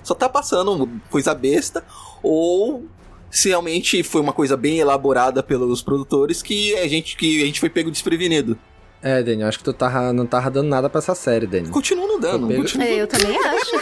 [0.04, 1.84] só tá passando coisa besta,
[2.22, 2.86] ou
[3.30, 7.58] se realmente foi uma coisa bem elaborada pelos produtores que a gente, que a gente
[7.58, 8.58] foi pego desprevenido.
[9.00, 11.72] É, Daniel, acho que tu tava, não tava dando nada pra essa série, Daniel.
[11.72, 12.46] Continua não dando.
[12.46, 12.60] Pego...
[12.60, 12.86] Continua...
[12.86, 13.76] É, eu também acho.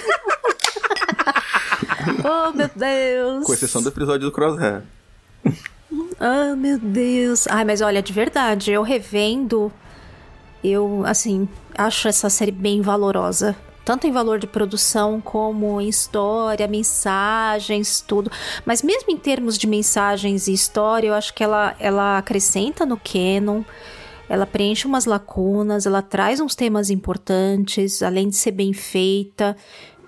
[2.24, 3.44] oh, meu Deus.
[3.44, 4.82] Com exceção do episódio do Crosshair.
[6.18, 7.46] Ah, oh, meu Deus.
[7.48, 9.72] Ai, mas olha, de verdade, eu revendo,
[10.62, 16.66] eu, assim, acho essa série bem valorosa tanto em valor de produção como em história,
[16.66, 18.30] mensagens, tudo.
[18.64, 22.98] Mas mesmo em termos de mensagens e história, eu acho que ela, ela acrescenta no
[22.98, 23.62] canon.
[24.28, 29.56] Ela preenche umas lacunas, ela traz uns temas importantes, além de ser bem feita.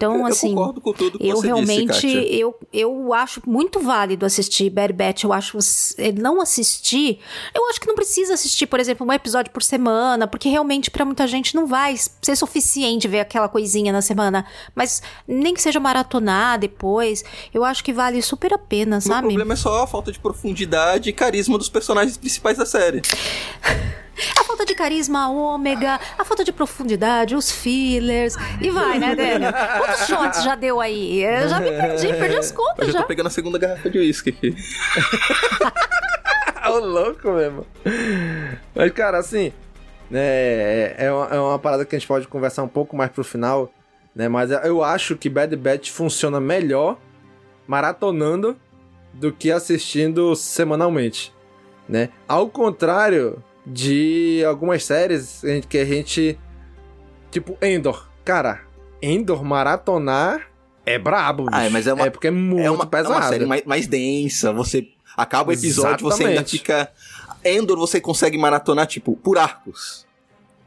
[0.03, 3.41] Então, eu, assim, eu concordo com tudo que eu você realmente disse, eu, eu acho
[3.47, 5.23] muito válido assistir Bad Batch.
[5.23, 5.57] Eu acho
[6.19, 7.21] não assistir,
[7.55, 11.05] eu acho que não precisa assistir, por exemplo, um episódio por semana, porque realmente para
[11.05, 14.45] muita gente não vai ser suficiente ver aquela coisinha na semana,
[14.75, 17.25] mas nem que seja maratonar depois,
[17.55, 19.27] eu acho que vale super a pena, sabe?
[19.27, 23.03] O problema é só a falta de profundidade e carisma dos personagens principais da série.
[24.39, 29.53] A falta de carisma ômega, a falta de profundidade, os fillers, e vai, né, Daniel?
[29.53, 31.23] Quantos shots já deu aí?
[31.23, 32.93] Eu já me perdi, perdi as contas Eu já.
[32.93, 34.55] já tô pegando a segunda garrafa de uísque aqui.
[36.71, 37.67] Ô, louco mesmo.
[38.75, 39.53] Mas, cara, assim,
[40.13, 43.25] é, é, uma, é uma parada que a gente pode conversar um pouco mais pro
[43.25, 43.71] final,
[44.15, 44.29] né?
[44.29, 46.99] Mas eu acho que Bad Batch funciona melhor
[47.67, 48.57] maratonando
[49.13, 51.35] do que assistindo semanalmente,
[51.89, 52.11] né?
[52.29, 56.39] Ao contrário de algumas séries que a gente.
[57.31, 58.09] Tipo, Endor.
[58.25, 58.61] Cara,
[59.01, 60.49] Endor maratonar
[60.85, 61.47] é brabo.
[61.53, 62.07] Ah, mas é uma.
[62.07, 63.15] É porque é muito é uma, pesado.
[63.15, 64.53] É uma série mais, mais densa.
[64.53, 66.17] Você acaba o episódio, Exatamente.
[66.17, 66.93] você ainda fica.
[67.45, 70.07] Endor você consegue maratonar, tipo, por arcos.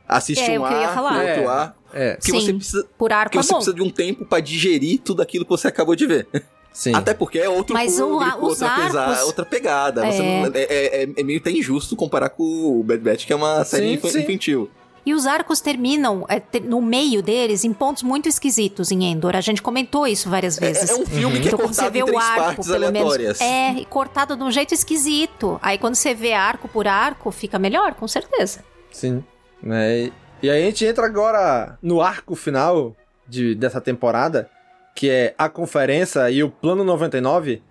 [0.08, 1.16] Assiste É, um o que eu ia arco, falar.
[1.18, 1.76] outro É, arco.
[1.94, 2.16] é.
[2.18, 2.88] Que Sim, você precisa.
[2.98, 3.56] por arco Que é você bom.
[3.58, 6.28] precisa de um tempo pra digerir tudo aquilo que você acabou de ver.
[6.76, 6.94] Sim.
[6.94, 10.02] Até porque é outro Mas o- público, os outra, pesa- arcos- outra pegada.
[10.12, 10.42] Você É.
[10.42, 13.36] não- é, é- é- é meio até injusto comparar com o Bad Batch, que é
[13.36, 14.20] uma série Sim, infa- sim.
[14.24, 14.70] infantil.
[15.06, 19.36] E os arcos terminam é, te- no meio deles em pontos muito esquisitos em Endor.
[19.38, 20.90] A gente comentou isso várias vezes.
[20.90, 22.80] É um filme que é Então, você cortado vê em o três arco, partes pelo
[22.92, 22.96] menos.
[23.14, 23.40] aleatórias.
[23.42, 25.58] É, e cortado de um jeito esquisito.
[25.62, 28.66] Aí quando você vê arco por arco, fica melhor, com certeza.
[28.92, 29.24] Sim.
[29.64, 30.12] Né?
[30.44, 32.96] E aí a gente entra agora no arco final
[33.28, 34.50] de, dessa temporada,
[34.96, 37.62] que é a conferência e o Plano 99,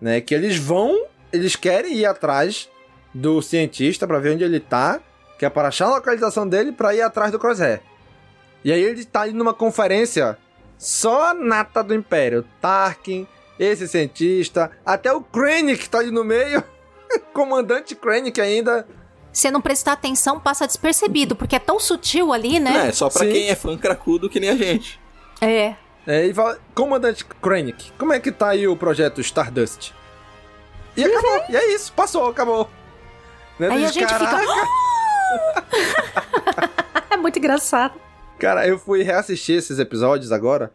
[0.00, 0.20] né?
[0.20, 2.70] Que eles vão, eles querem ir atrás
[3.12, 5.00] do cientista pra ver onde ele tá,
[5.36, 7.80] que é para achar a localização dele pra ir atrás do Crosshair.
[8.64, 10.38] E aí ele tá ali numa conferência
[10.78, 12.46] só a nata do Império.
[12.60, 13.26] Tarkin,
[13.58, 16.62] esse cientista, até o Krennic tá ali no meio.
[17.34, 18.86] Comandante Krennic ainda.
[19.32, 22.88] Se não prestar atenção, passa despercebido, porque é tão sutil ali, né?
[22.88, 23.32] É, só pra Sim.
[23.32, 25.00] quem é fã cracudo que nem a gente.
[25.40, 25.74] É.
[26.06, 29.92] É, e fala, Comandante Krennic, como é que tá aí o projeto Stardust?
[30.96, 32.68] E acabou, e é isso, passou, acabou.
[33.58, 34.68] Né, Aí a diz, gente "Caraca." fica.
[37.10, 38.00] é muito engraçado.
[38.38, 40.72] Cara, eu fui reassistir esses episódios agora,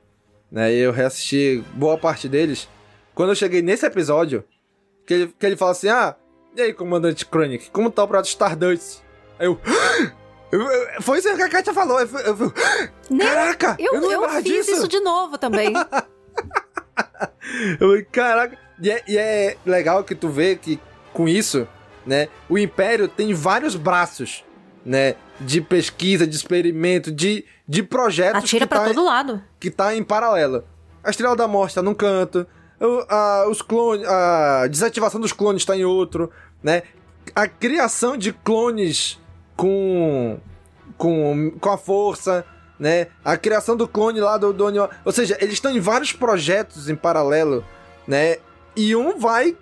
[0.51, 0.71] né?
[0.71, 2.69] E eu reassisti boa parte deles.
[3.15, 4.43] Quando eu cheguei nesse episódio,
[5.05, 6.15] que ele, que ele fala assim: Ah,
[6.55, 9.01] e aí, comandante Krennic, como tá o projeto Stardust?
[9.39, 9.59] Aí eu.
[11.01, 11.99] foi isso que a Katia falou.
[11.99, 12.53] Eu, eu?
[13.20, 13.76] Caraca!
[13.80, 14.72] Eu, eu eu fiz disso.
[14.72, 15.74] isso de novo também.
[17.80, 18.58] Eu caraca.
[18.82, 20.80] E é, e é legal que tu vê que
[21.14, 21.68] com isso,
[22.06, 24.43] né, o Império tem vários braços,
[24.86, 29.41] né, de pesquisa, de experimento, de, de projetos Atira pra tá, todo lado.
[29.60, 30.64] que tá em paralelo.
[31.03, 32.45] A Estrela da Morte tá num canto,
[32.80, 36.30] o- a, os clones, a desativação dos clones tá em outro,
[36.62, 36.84] né?
[37.34, 39.20] A criação de clones
[39.56, 40.38] com
[40.97, 42.45] com, com a força,
[42.80, 43.08] né?
[43.24, 46.88] A criação do clone lá do, do Onion- Ou seja, eles estão em vários projetos
[46.89, 47.66] em paralelo,
[48.08, 48.38] né?
[48.76, 49.56] E um vai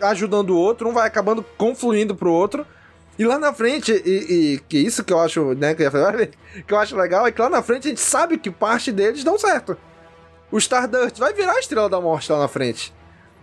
[0.00, 2.66] ajudando o outro, um vai acabando confluindo pro outro.
[3.18, 5.82] E lá na frente, e, e que isso que eu acho, né, que
[6.72, 9.36] eu, acho legal é que lá na frente a gente sabe que parte deles dão
[9.38, 9.76] certo.
[10.52, 12.94] O Stardust vai virar a Estrela da Morte lá na frente.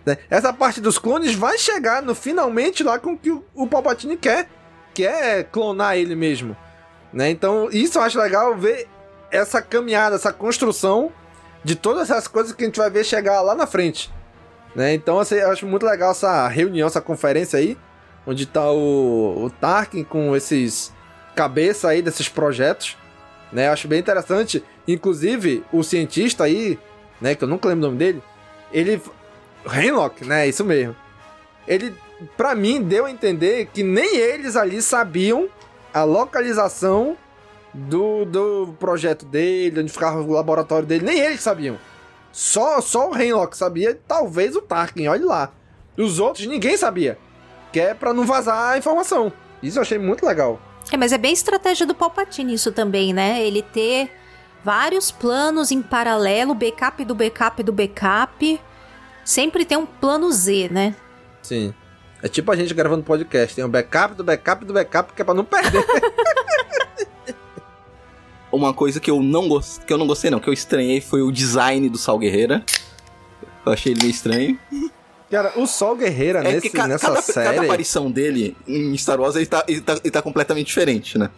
[0.04, 0.16] né?
[0.30, 4.48] Essa parte dos clones vai chegar no finalmente lá com o que o Palpatine quer,
[4.96, 6.56] que é clonar ele mesmo.
[7.12, 7.28] Né?
[7.28, 8.88] Então, isso eu acho legal ver
[9.30, 11.12] essa caminhada, essa construção
[11.62, 14.10] de todas essas coisas que a gente vai ver chegar lá na frente.
[14.74, 14.94] Né?
[14.94, 17.76] Então, assim, eu acho muito legal essa reunião, essa conferência aí,
[18.26, 20.94] onde tá o, o Tarkin com esses
[21.34, 22.96] cabeça aí desses projetos,
[23.52, 23.68] né?
[23.68, 24.64] Eu acho bem interessante.
[24.88, 26.78] Inclusive, o cientista aí,
[27.20, 28.22] né, que eu nunca lembro o nome dele,
[28.72, 29.02] ele
[29.70, 30.48] Henlock, né?
[30.48, 30.96] Isso mesmo.
[31.68, 31.94] Ele
[32.36, 35.48] para mim deu a entender que nem eles ali sabiam
[35.92, 37.16] a localização
[37.72, 41.78] do, do projeto dele, onde ficava o laboratório dele, nem eles sabiam.
[42.32, 45.52] Só, só o Henlock sabia, talvez o Tarkin, olhe lá.
[45.96, 47.18] Os outros ninguém sabia.
[47.72, 49.32] Que é pra não vazar a informação.
[49.62, 50.60] Isso eu achei muito legal.
[50.92, 53.42] É, mas é bem estratégia do Palpatine isso também, né?
[53.42, 54.10] Ele ter
[54.62, 58.60] vários planos em paralelo, backup do backup do backup.
[59.24, 60.94] Sempre tem um plano Z, né?
[61.42, 61.74] Sim.
[62.26, 65.24] É tipo a gente gravando podcast, tem um backup do backup do backup que é
[65.24, 65.86] pra não perder.
[68.50, 71.22] Uma coisa que eu não gostei, que eu não gostei não, que eu estranhei foi
[71.22, 72.64] o design do Sal Guerreira.
[73.64, 74.58] Eu achei ele meio estranho.
[75.30, 77.48] Cara, o Sol Guerreira É nesse, que ca- nessa cada, série.
[77.56, 81.30] cada aparição dele em Star Wars ele tá, ele tá, ele tá completamente diferente, né?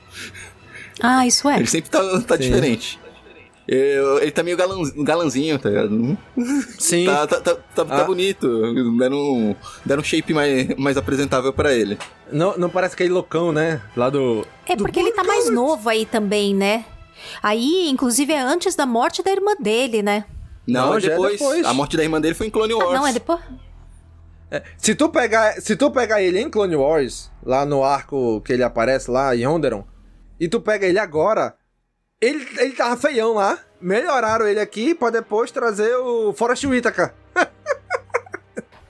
[1.01, 1.57] Ah, isso é.
[1.57, 2.99] Ele sempre tá, tá diferente.
[3.71, 6.17] Eu- ele tá meio galan, galanzinho, tá ligado?
[6.79, 7.05] Sim.
[7.05, 8.05] Tá, tá, tá, tá- tá Ah.
[8.05, 8.49] bonito.
[8.97, 11.99] Deram um, deram um shape mais, mais apresentável pra ele.
[12.33, 13.83] Não, não parece aquele loucão, né?
[13.95, 14.47] Lá do.
[14.67, 16.85] É porque ele tá mais novo aí também, né?
[17.43, 20.25] Aí, inclusive, é antes da morte da irmã dele, né?
[20.67, 21.33] Não, Não, é é depois.
[21.39, 21.67] depois.
[21.67, 22.91] A morte da irmã dele foi em Clone Wars.
[22.91, 23.41] Ah, não, é depois.
[24.79, 28.63] Se tu pegar, se tu pegar ele em Clone Wars, lá no arco que ele
[28.63, 29.85] aparece lá em Onderon,
[30.41, 31.55] e tu pega ele agora,
[32.21, 33.59] ele, ele tava feião lá.
[33.81, 37.15] Melhoraram ele aqui pra depois trazer o Forrest Whitaker.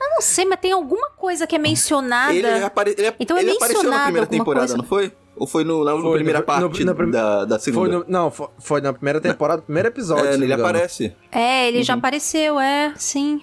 [0.01, 2.33] Eu não sei, mas tem alguma coisa que é mencionada.
[2.33, 2.95] Ele, apare...
[2.97, 4.77] ele, Então é ele apareceu na primeira temporada, coisa.
[4.77, 5.13] não foi?
[5.37, 7.99] Ou foi no, na Foi primeira no- parte no- na prim- da, da Foi segunda?
[7.99, 10.27] no- não, foi, foi na primeira temporada, primeiro episódio.
[10.27, 10.65] É, ele engano.
[10.65, 11.15] aparece.
[11.31, 11.99] É, ele já Uhum.
[11.99, 13.41] apareceu, é, sim.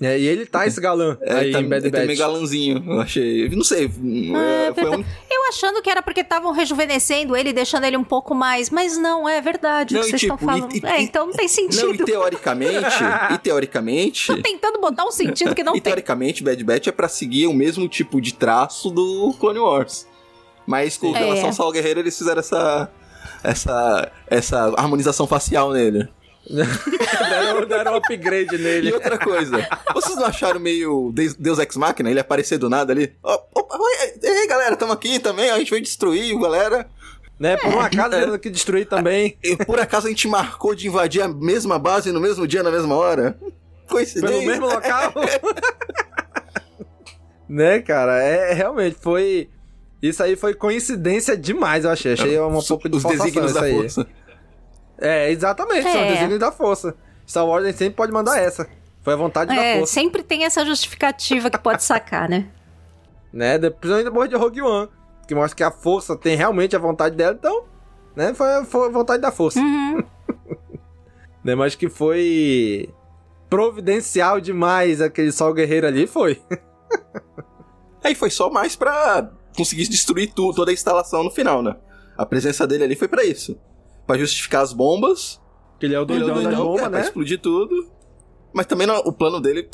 [0.00, 2.06] É, e ele tá esse galã É, aí ele tá, em Bad ele tá Batch.
[2.06, 2.84] meio galanzinho.
[2.86, 3.48] Eu achei.
[3.50, 3.90] Não sei.
[4.34, 5.04] Ah, é, um...
[5.30, 8.70] Eu achando que era porque estavam rejuvenescendo ele, deixando ele um pouco mais.
[8.70, 10.74] Mas não, é verdade o Não, que e vocês tipo, estão falando.
[10.74, 11.86] e- e- é, então não tem sentido.
[11.88, 12.86] Não, e teoricamente.
[13.34, 14.26] e teoricamente.
[14.34, 15.92] Tô tentando botar um sentido que não e tem.
[15.92, 20.06] teoricamente, Bad Batch é pra seguir o mesmo tipo de traço do Clone Wars.
[20.66, 21.18] Mas com É.
[21.18, 22.90] relação ao Sal Guerreiro, eles fizeram essa.
[23.42, 26.08] Essa, essa harmonização facial nele.
[26.48, 28.92] Deram, deram um upgrade E nele.
[28.92, 32.10] outra coisa, vocês não acharam meio Deus Ex Machina?
[32.10, 33.14] Ele aparecer do nada ali?
[33.22, 36.86] Opa, oi, ei galera, tamo aqui também, a gente veio destruir, galera.
[37.38, 37.56] Né?
[37.56, 39.36] Por um acaso tendo que destruir também.
[39.42, 42.70] E por acaso a gente marcou de invadir a mesma base no mesmo dia, na
[42.70, 43.36] mesma hora?
[43.88, 44.28] Coincidência.
[44.38, 45.12] Pelo mesmo local.
[47.48, 48.22] né, cara?
[48.22, 49.48] É realmente foi.
[50.02, 52.12] Isso aí foi coincidência demais, eu achei.
[52.12, 53.74] Achei uma Os- pouco de Os desígnios da aí.
[53.74, 54.06] força.
[54.98, 56.12] É, exatamente, são É.
[56.12, 56.94] desígnios da força.
[57.28, 58.68] Star Wars sempre pode mandar essa.
[59.02, 59.92] Foi a vontade da É, força.
[59.92, 62.48] sempre tem essa justificativa que pode sacar, né?
[63.32, 63.58] Né?
[63.58, 64.88] Depois de Rogue One.
[65.26, 67.64] Que mostra que a força tem realmente a vontade dela, então.
[68.14, 68.32] Né?
[68.32, 69.58] Foi, foi a vontade da força.
[69.58, 70.04] Uhum.
[71.42, 71.54] né?
[71.56, 72.88] Mas que foi
[73.50, 76.40] providencial demais aquele Sol Guerreiro ali, foi.
[78.04, 81.74] Aí foi só mais pra conseguir destruir tudo, toda a instalação no final, né?
[82.16, 83.58] A presença dele ali foi pra isso.
[84.06, 85.40] Pra justificar as bombas.
[85.80, 87.04] Que ele é o Ele é o doidão doidão, bombas, é, pra né?
[87.04, 87.90] explodir tudo.
[88.52, 89.68] Mas também não- o plano dele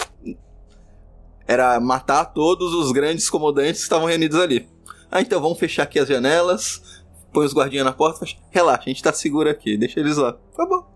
[1.47, 4.69] era matar todos os grandes comandantes que estavam reunidos ali.
[5.11, 7.03] Ah, então vamos fechar aqui as janelas,
[7.33, 8.37] põe os guardinhas na porta, fecha.
[8.51, 10.35] relaxa, a gente tá seguro aqui, deixa eles lá.
[10.57, 10.89] Tá bom.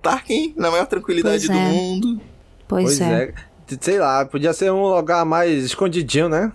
[0.00, 1.72] Tarkin, na maior tranquilidade Pois do é.
[1.72, 2.20] mundo.
[2.68, 3.34] Pois, é.
[3.80, 6.52] Sei lá, podia ser um lugar mais escondidinho, né?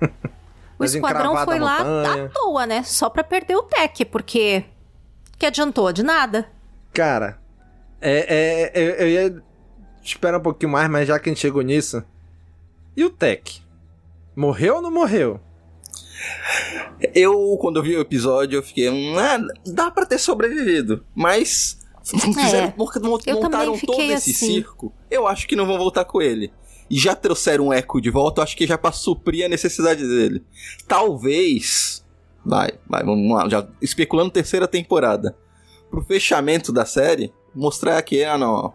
[0.00, 0.08] O
[0.78, 2.82] Mais esquadrão foi lá à toa, né?
[2.82, 4.64] Só pra perder o tech, porque.
[5.42, 5.92] Que adiantou?
[5.92, 6.48] De nada.
[6.94, 7.36] Cara,
[8.00, 9.42] é, é, eu, eu ia
[10.00, 12.00] esperar um pouquinho mais, mas já que a gente chegou nisso.
[12.96, 13.60] E o Tech?
[14.36, 15.40] Morreu ou não morreu?
[17.12, 18.86] Eu, quando eu vi o episódio, eu fiquei,
[19.18, 21.04] ah, dá pra ter sobrevivido.
[21.12, 22.74] Mas fizeram, É.
[23.26, 24.46] eu montaram todo esse assim.
[24.46, 24.92] circo.
[25.10, 26.52] Eu acho que não vão voltar com ele.
[26.88, 30.06] E já trouxeram um eco de volta, eu acho que já pra suprir a necessidade
[30.06, 30.44] dele.
[30.86, 32.01] Talvez.
[32.44, 33.48] Vai, vai, vamos lá.
[33.48, 35.36] Já especulando terceira temporada.
[35.90, 38.72] Pro fechamento da série, mostrar que, ah, não.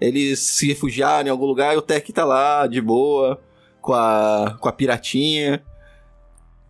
[0.00, 3.40] Eles se refugiaram em algum lugar e o Tech tá lá, de boa,
[3.80, 5.62] com a, com a piratinha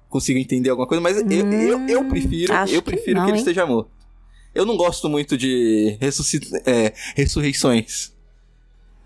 [0.08, 3.24] consigo entender alguma coisa, mas eu, eu, eu prefiro, Hum, acho eu que prefiro não,
[3.24, 3.42] que ele hein?
[3.42, 3.90] esteja morto.
[4.54, 8.16] Eu não gosto muito de ressuscit é, ressurreições.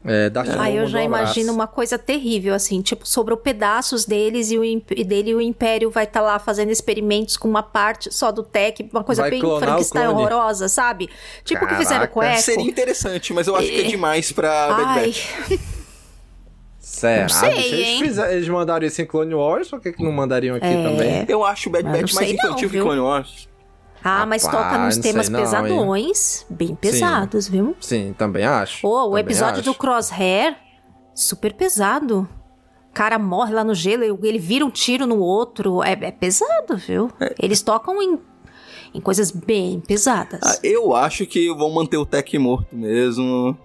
[0.04, 4.64] É, Ah, eu já imagino uma coisa terrível, assim, tipo, sobrou pedaços deles e, o,
[4.64, 8.42] e dele e o Império vai estar lá fazendo experimentos com uma parte só do
[8.42, 11.08] Tech, uma coisa Vai bem Frankenstein horrorosa, sabe?
[11.44, 12.38] Tipo o que fizeram com o Caraca.
[12.38, 12.44] Echo.
[12.46, 15.60] Seria interessante, mas eu acho que é demais pra Bad Ai, Batch.
[16.80, 17.22] Será?
[17.22, 17.74] Não sei, bicho?
[17.74, 17.98] eles, hein?
[18.02, 20.82] fizeram- eles mandaram isso em Clone Wars, por que, que não mandariam aqui É.
[20.82, 21.24] também?
[21.28, 22.80] Eu acho o Bad Batch mais sei não, infantil que?
[22.80, 23.48] Clone Wars.
[24.04, 25.44] Ah, mas Rapaz, toca nos temas não, hein?
[25.44, 27.76] pesadões, bem pesados, viu?
[27.80, 28.82] Sim, também acho.
[28.82, 29.64] Pô, o episódio acho.
[29.70, 30.56] do Crosshair,
[31.14, 32.28] super pesado.
[32.90, 35.82] O cara morre lá no gelo, ele vira um tiro no outro.
[35.82, 37.10] É, é pesado, viu?
[37.38, 38.18] Eles tocam em,
[38.92, 40.40] em coisas bem pesadas.
[40.42, 43.56] Ah, eu acho que vão manter o Tech morto mesmo.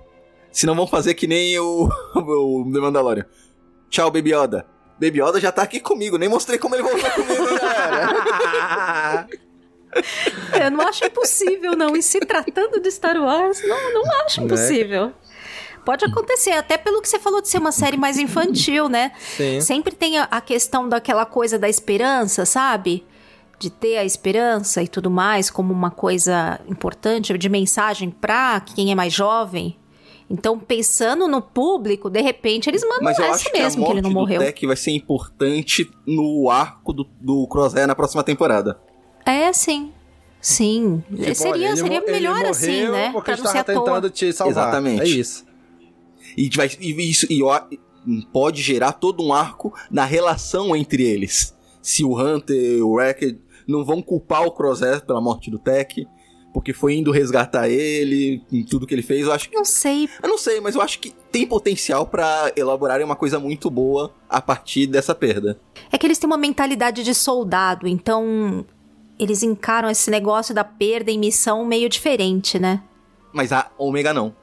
[0.52, 3.26] Senão vão fazer que nem o, o The Mandalorian.
[3.90, 4.66] Tchau, Baby Yoda.
[5.00, 9.28] Baby Yoda já tá aqui comigo, nem mostrei como ele voltou comigo, galera.
[10.64, 11.96] Eu não acho impossível, não.
[11.96, 14.46] E se tratando de Star Wars, não, não acho Né?
[14.46, 15.12] impossível.
[15.88, 19.14] Pode acontecer, até pelo que você falou de ser uma série mais infantil, né?
[19.38, 19.62] Sim.
[19.62, 23.06] Sempre tem a, questão daquela coisa da esperança, sabe?
[23.58, 28.92] De ter a esperança e tudo mais como uma coisa importante, de mensagem pra quem
[28.92, 29.78] é mais jovem.
[30.30, 33.86] Então, pensando no público, de repente eles mandam Mas eu essa acho que a mesmo,
[33.86, 34.42] que ele morte não do morreu.
[34.42, 38.78] Tech vai ser importante no arco do, do Crosshair na próxima temporada.
[39.28, 39.92] É, sim.
[40.40, 41.04] Sim.
[41.10, 43.12] Tipo, seria ele seria melhor assim, né?
[43.12, 44.70] Porque Pra não ser tentando te salvar.
[44.70, 45.02] Exatamente.
[45.02, 45.46] É isso.
[46.38, 47.62] E, vai, e isso e, ó,
[48.32, 51.54] pode gerar todo um arco na relação entre eles.
[51.82, 56.08] Se o Hunter e o Wrecked não vão culpar o Crosshair pela morte do Tech,
[56.54, 59.56] porque foi indo resgatar ele, em tudo que ele fez, eu acho que...
[59.56, 60.08] Não sei.
[60.24, 64.14] Eu não sei, mas eu acho que tem potencial pra elaborarem uma coisa muito boa
[64.30, 65.60] a partir dessa perda.
[65.92, 68.66] É que eles têm uma mentalidade de soldado, então
[69.20, 72.82] eles encaram esse negócio da perda em missão meio diferente, né?
[73.34, 74.34] Mas a Omega não.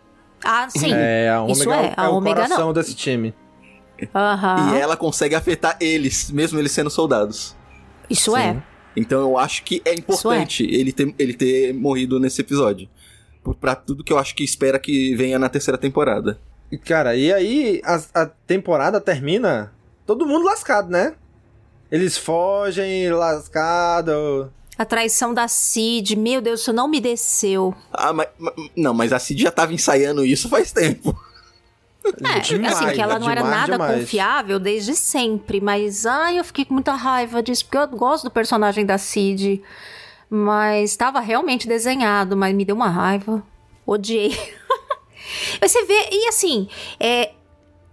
[0.45, 0.93] Ah, sim.
[0.93, 2.73] É, a Isso Ômega é, é, a o Ômega coração não.
[2.73, 3.35] desse time.
[4.15, 4.75] Aham.
[4.75, 7.57] E ela consegue afetar eles, mesmo eles sendo soldados.
[8.11, 8.63] Isso é.
[8.97, 12.89] Então eu acho que é importante ele, ter, ele ter morrido nesse episódio.
[13.61, 16.39] Pra tudo que eu acho que espera que venha na terceira temporada.
[16.71, 19.73] E, Cara, e aí a, a temporada termina
[20.07, 21.15] todo mundo lascado, né?
[21.91, 24.53] Eles fogem lascado.
[24.77, 27.75] A traição da Cid, meu Deus, isso não me desceu.
[27.93, 31.17] Ah, mas, ma- não, mas a Cid já tava ensaiando isso faz tempo.
[32.05, 34.01] É, Demais, assim, que ela não era demais, nada demais.
[34.01, 38.31] confiável desde sempre, mas ai, eu fiquei com muita raiva disso, porque eu gosto do
[38.31, 39.63] personagem da Cid.
[40.29, 43.43] Mas estava realmente desenhado, mas me deu uma raiva.
[43.87, 44.31] Odiei.
[45.61, 46.69] Mas Você vê, e assim,
[47.01, 47.33] é,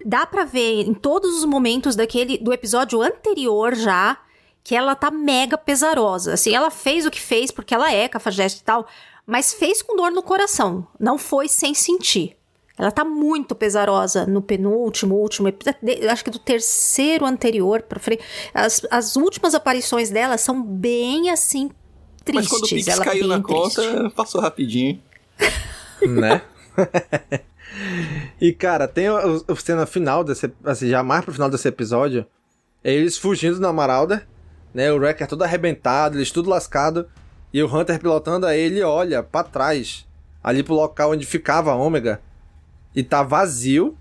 [0.06, 4.18] dá pra ver em todos os momentos daquele do episódio anterior já
[4.64, 6.34] que ela tá mega pesarosa.
[6.34, 8.88] Assim, ela fez o que fez porque ela é cafajeste e tal,
[9.26, 10.88] mas fez com dor no coração.
[11.00, 12.38] Não foi sem sentir.
[12.78, 16.10] Ela tá muito pesarosa no penúltimo, último episódio.
[16.10, 18.24] Acho que do terceiro anterior pra frente.
[18.54, 21.70] As, as últimas aparições dela são bem assim
[22.34, 22.50] mas tristes.
[22.50, 23.76] quando o Pix ela caiu na triste.
[23.76, 25.02] conta, passou rapidinho.
[26.02, 26.42] né?
[28.40, 32.26] e cara, tem a, a cena final desse, assim, já mais pro final desse episódio,
[32.84, 34.28] é eles fugindo na Marauder,
[34.74, 34.92] né?
[34.92, 37.08] O Wrecker todo arrebentado, eles tudo lascado,
[37.54, 40.08] e o Hunter pilotando aí, ele olha pra trás,
[40.44, 42.22] ali pro local onde ficava a Ômega,
[42.96, 43.98] e tá vazio,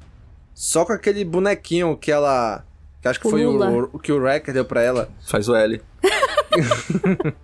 [0.55, 2.65] só com aquele bonequinho que ela,
[3.01, 5.09] que acho que O foi o, o que o Wrecker deu pra ela.
[5.27, 5.81] Faz o L.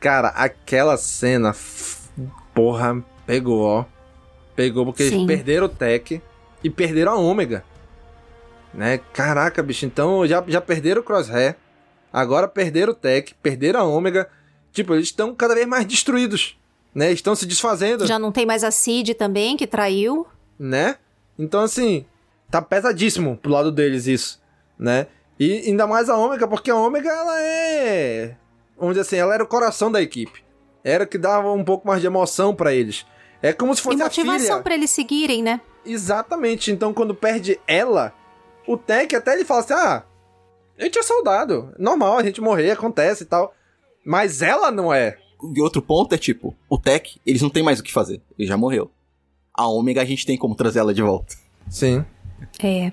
[0.00, 1.54] Cara, aquela cena,
[2.54, 3.84] porra, pegou, ó.
[4.54, 5.16] Pegou porque Sim.
[5.16, 6.22] eles perderam o Tech
[6.62, 7.64] e perderam a Ômega.
[8.72, 8.98] Né?
[9.12, 11.56] Caraca, bicho, então já, já perderam o Crosshair,
[12.14, 14.30] agora perderam o Tech, perderam a Ômega.
[14.72, 16.56] Tipo, eles estão cada vez mais destruídos,
[16.94, 17.12] né?
[17.12, 20.26] Estão se desfazendo, Já não tem mais a Cid também, que traiu.
[20.58, 20.96] né?
[21.36, 22.06] Então, assim,
[22.48, 24.40] tá pesadíssimo pro lado deles isso,
[24.78, 25.08] né?
[25.38, 28.36] E ainda mais a Ômega, porque a Ômega, ela é...
[28.78, 30.44] Vamos dizer assim, ela era o coração da equipe.
[30.84, 33.04] Era o que dava um pouco mais de emoção pra eles.
[33.42, 35.60] É como se fosse e motivação pra eles seguirem, né?
[35.84, 36.70] Exatamente.
[36.70, 38.12] Então, quando perde ela,
[38.66, 40.02] o Tech até ele fala assim: ah,
[40.78, 41.72] a gente é soldado.
[41.78, 43.54] Normal, a gente morrer, acontece e tal.
[44.04, 45.16] Mas ela não é.
[45.54, 48.20] E outro ponto é tipo, o Tech, eles não tem mais o que fazer.
[48.38, 48.90] Ele já morreu.
[49.52, 51.34] A Ômega a gente tem como trazer ela de volta.
[51.68, 52.04] Sim.
[52.62, 52.92] É.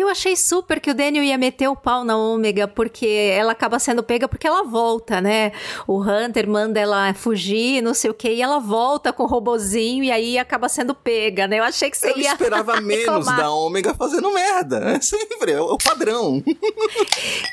[0.00, 3.78] Eu achei super que o Daniel ia meter o pau na Ômega, porque ela acaba
[3.78, 5.50] sendo pega porque ela volta, né?
[5.86, 10.04] O Hunter manda ela fugir, não sei o que, e ela volta com o robozinho
[10.04, 11.58] e aí acaba sendo pega, né?
[11.58, 12.32] Eu achei que você Eu ia.
[12.32, 14.78] esperava menos da Ômega fazendo merda.
[14.96, 16.42] É sempre, é o padrão.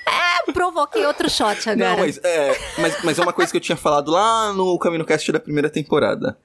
[0.05, 1.89] É, provoquei outro shot agora.
[1.91, 5.03] Não, mas é, mas, mas é uma coisa que eu tinha falado lá no Camino
[5.03, 6.37] Cast da primeira temporada.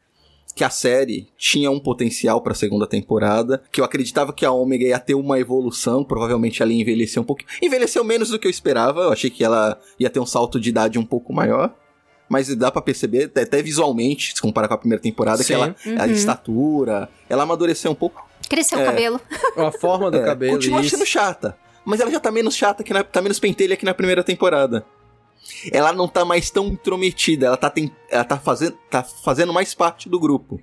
[0.55, 4.85] Que a série tinha um potencial pra segunda temporada, que eu acreditava que a Ômega
[4.85, 7.43] ia ter uma evolução, provavelmente ela ia envelhecer um pouco.
[7.63, 10.69] Envelheceu menos do que eu esperava, eu achei que ela ia ter um salto de
[10.69, 11.75] idade um pouco maior.
[12.33, 15.55] mas dá pra perceber, até- visualmente, se comparar com a primeira temporada, que Sim.
[15.55, 16.13] ela, a Uhum.
[16.13, 18.25] estatura, ela amadureceu um pouco.
[18.49, 18.85] Cresceu o É.
[18.85, 19.21] cabelo.
[19.57, 20.53] A forma do É, cabelo.
[20.53, 20.91] Continua isso.
[20.91, 21.57] sendo chata.
[21.85, 24.85] Mas ela já tá menos chata, que na, tá menos pentelha que na primeira temporada.
[25.73, 29.75] Ela não tá mais tão intrometida, ela tá, tem, ela tá, fazendo, tá fazendo mais
[29.75, 30.61] parte do grupo.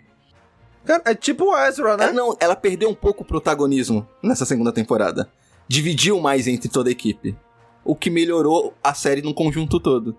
[0.85, 2.05] Cara, é tipo o Ezra, né?
[2.05, 5.29] Ela, não, ela perdeu um pouco o protagonismo nessa segunda temporada.
[5.67, 7.35] Dividiu mais entre toda a equipe.
[7.83, 10.17] O que melhorou a série num conjunto todo.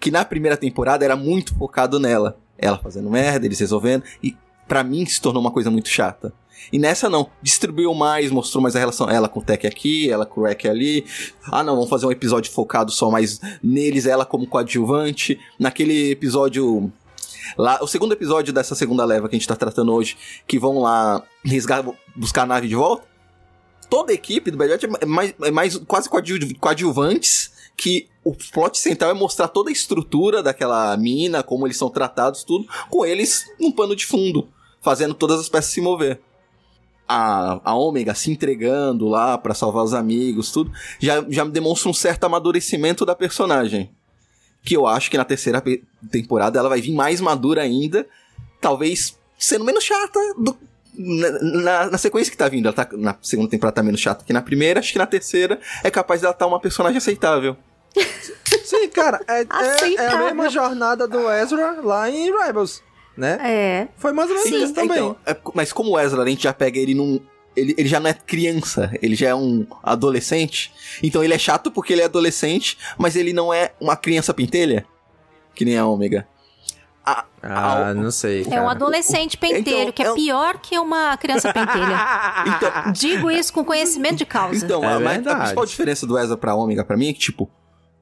[0.00, 2.36] Que na primeira temporada era muito focado nela.
[2.58, 4.02] Ela fazendo merda, eles resolvendo.
[4.22, 4.36] E
[4.66, 6.32] pra mim se tornou uma coisa muito chata.
[6.72, 9.10] E nessa não, distribuiu mais, mostrou mais a relação.
[9.10, 11.04] Ela com o Tech aqui, ela com o Rek ali.
[11.44, 15.38] Ah não, vamos fazer um episódio focado só mais neles, ela como coadjuvante.
[15.58, 16.90] Naquele episódio
[17.58, 20.16] Lá, o segundo episódio dessa segunda leva que a gente tá tratando hoje,
[20.46, 23.06] que vão lá resgatar, buscar a nave de volta.
[23.90, 28.78] Toda a equipe do Bad é mais, é mais quase coadju- coadjuvantes, que o plot
[28.78, 33.44] central é mostrar toda a estrutura daquela mina, como eles são tratados, tudo, com eles
[33.60, 34.48] num pano de fundo,
[34.84, 36.20] fazendo todas as peças se mover.
[37.06, 41.94] A, a Ômega se entregando lá pra salvar os amigos, tudo, já, já demonstra um
[41.94, 43.90] certo amadurecimento da personagem
[44.62, 45.62] que eu acho que na terceira
[46.10, 48.06] temporada ela vai vir mais madura ainda,
[48.62, 50.56] talvez sendo menos chata do-
[50.96, 52.64] na, na- na sequência que tá vindo.
[52.68, 55.60] Ela tá, na segunda temporada tá menos chata que na primeira, acho que na terceira
[55.82, 57.54] é capaz dela estar uma personagem aceitável.
[58.64, 62.82] Sim, cara, é, é- é, a mesma jornada do Ezra lá em Rebels,
[63.16, 63.38] né?
[63.42, 63.88] É.
[63.96, 64.96] Foi mais ou menos isso também.
[64.98, 67.20] Então, é- mas como o Ezra, a gente já pega ele num.
[67.56, 70.72] Ele, ele já não é criança, ele já é um adolescente.
[71.02, 74.84] Então ele é chato porque ele é adolescente, mas ele não é uma criança pentelha.
[75.54, 76.26] Que nem a Ômega.
[77.06, 78.40] A- ah, a- não sei.
[78.42, 78.70] É um cara.
[78.70, 81.94] adolescente pentelho, Então, que é é pior que uma criança pentelha.
[82.56, 84.64] Então, Digo isso com conhecimento de causa.
[84.64, 87.20] Então, É a, mas a principal diferença do Ezra pra Ômega pra mim é que,
[87.20, 87.48] tipo,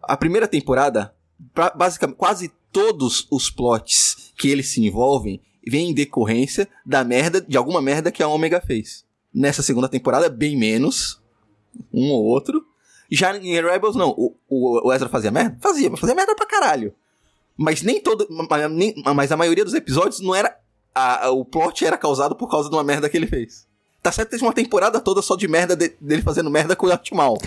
[0.03, 1.13] a primeira temporada,
[1.53, 7.41] pra- basicamente, quase todos os plots que eles se envolvem vêm em decorrência da merda,
[7.41, 9.05] de alguma merda que a Ômega fez.
[9.33, 11.21] Nessa segunda temporada, bem menos.
[11.93, 12.65] Um ou outro.
[13.11, 14.11] Já em Rebels, não.
[14.11, 15.57] O, o, o Ezra fazia merda?
[15.61, 16.93] Fazia, mas fazia merda pra caralho.
[17.57, 18.27] Mas nem todo.
[18.71, 20.57] nem- Mas a maioria dos episódios não era.
[20.95, 23.67] a- a- o plot era causado por causa de uma merda que ele fez.
[24.03, 26.87] Tá certo que teve uma temporada toda só de merda de- dele fazendo merda com
[26.87, 27.39] o Optimal.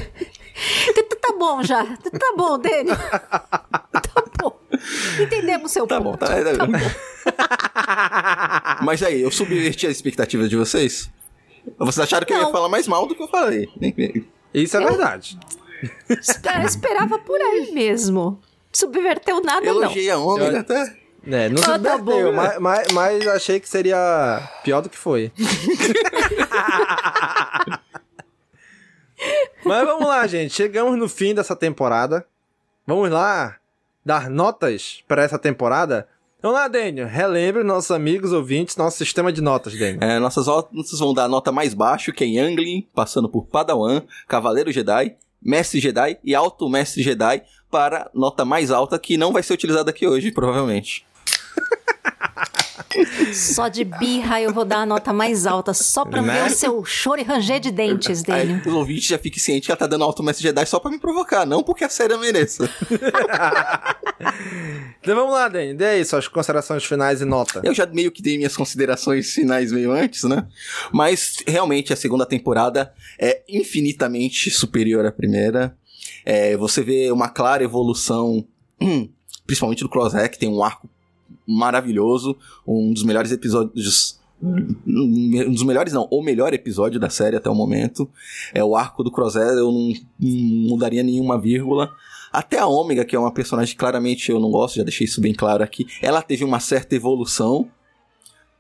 [1.26, 1.84] Tá bom já.
[1.98, 2.92] Tá bom, Dani.
[3.92, 4.55] Tá bom.
[5.22, 6.20] Entendemos seu Tá bom, ponto.
[6.20, 6.78] tá, tá bom.
[8.86, 11.10] Mas aí, eu subverti as expectativas de vocês?
[11.78, 12.52] Vocês acharam que eu ia Não.
[12.52, 13.68] falar mais mal do que eu falei.
[14.54, 15.38] Isso é verdade.
[16.10, 18.40] Eu esperava por aí mesmo.
[18.72, 19.82] Subverteu nada, não.
[19.84, 20.96] Elogiei a Ômega Eu- até.
[21.28, 22.32] É, não Ah, tá bom.
[22.32, 25.32] mas, mas, mas achei que seria pior do que foi.
[29.66, 30.54] mas vamos lá, gente.
[30.54, 32.26] Chegamos no fim dessa temporada.
[32.86, 33.56] Vamos lá
[34.06, 36.08] dar notas para essa temporada.
[36.42, 37.08] Vamos lá, Daniel.
[37.08, 39.98] Relembre nossos amigos ouvintes nosso sistema de notas, Daniel.
[40.02, 44.04] É, nossas notas vão dar a nota mais baixo, que é Youngling, passando por Padawan,
[44.28, 47.42] Cavaleiro Jedi, Mestre Jedi e Alto Mestre Jedi,
[47.72, 51.06] para nota mais alta, que não vai ser utilizada aqui hoje, provavelmente.
[53.34, 56.34] Só de birra eu vou dar a nota mais alta, só pra Né?
[56.44, 58.62] ver o seu choro e ranger de dentes, Aí Daniel.
[58.66, 61.00] os ouvintes já fiquem cientes que ela tá dando Alto Mestre Jedi só pra me
[61.00, 62.70] provocar, não porque a série mereça.
[65.02, 65.76] Então vamos lá, Daniel.
[65.76, 67.62] Dê aí suas considerações finais e nota.
[67.64, 70.48] Eu já meio que dei minhas considerações finais meio antes, né?
[70.92, 75.78] Mas realmente a segunda temporada é infinitamente superior à primeira.
[76.26, 78.48] É, você vê uma clara evolução,
[79.46, 80.90] principalmente do Crosshair, que tem um arco
[81.48, 84.20] maravilhoso, um dos melhores episódios.
[84.42, 88.10] Um dos melhores, não, o melhor episódio da série até o momento.
[88.54, 91.90] É o arco do Crosshair, eu não, não mudaria nenhuma vírgula.
[92.32, 95.22] Até a Ômega, que é uma personagem que claramente eu não gosto, já deixei isso
[95.22, 95.88] bem claro aqui.
[96.02, 97.70] Ela teve uma certa evolução,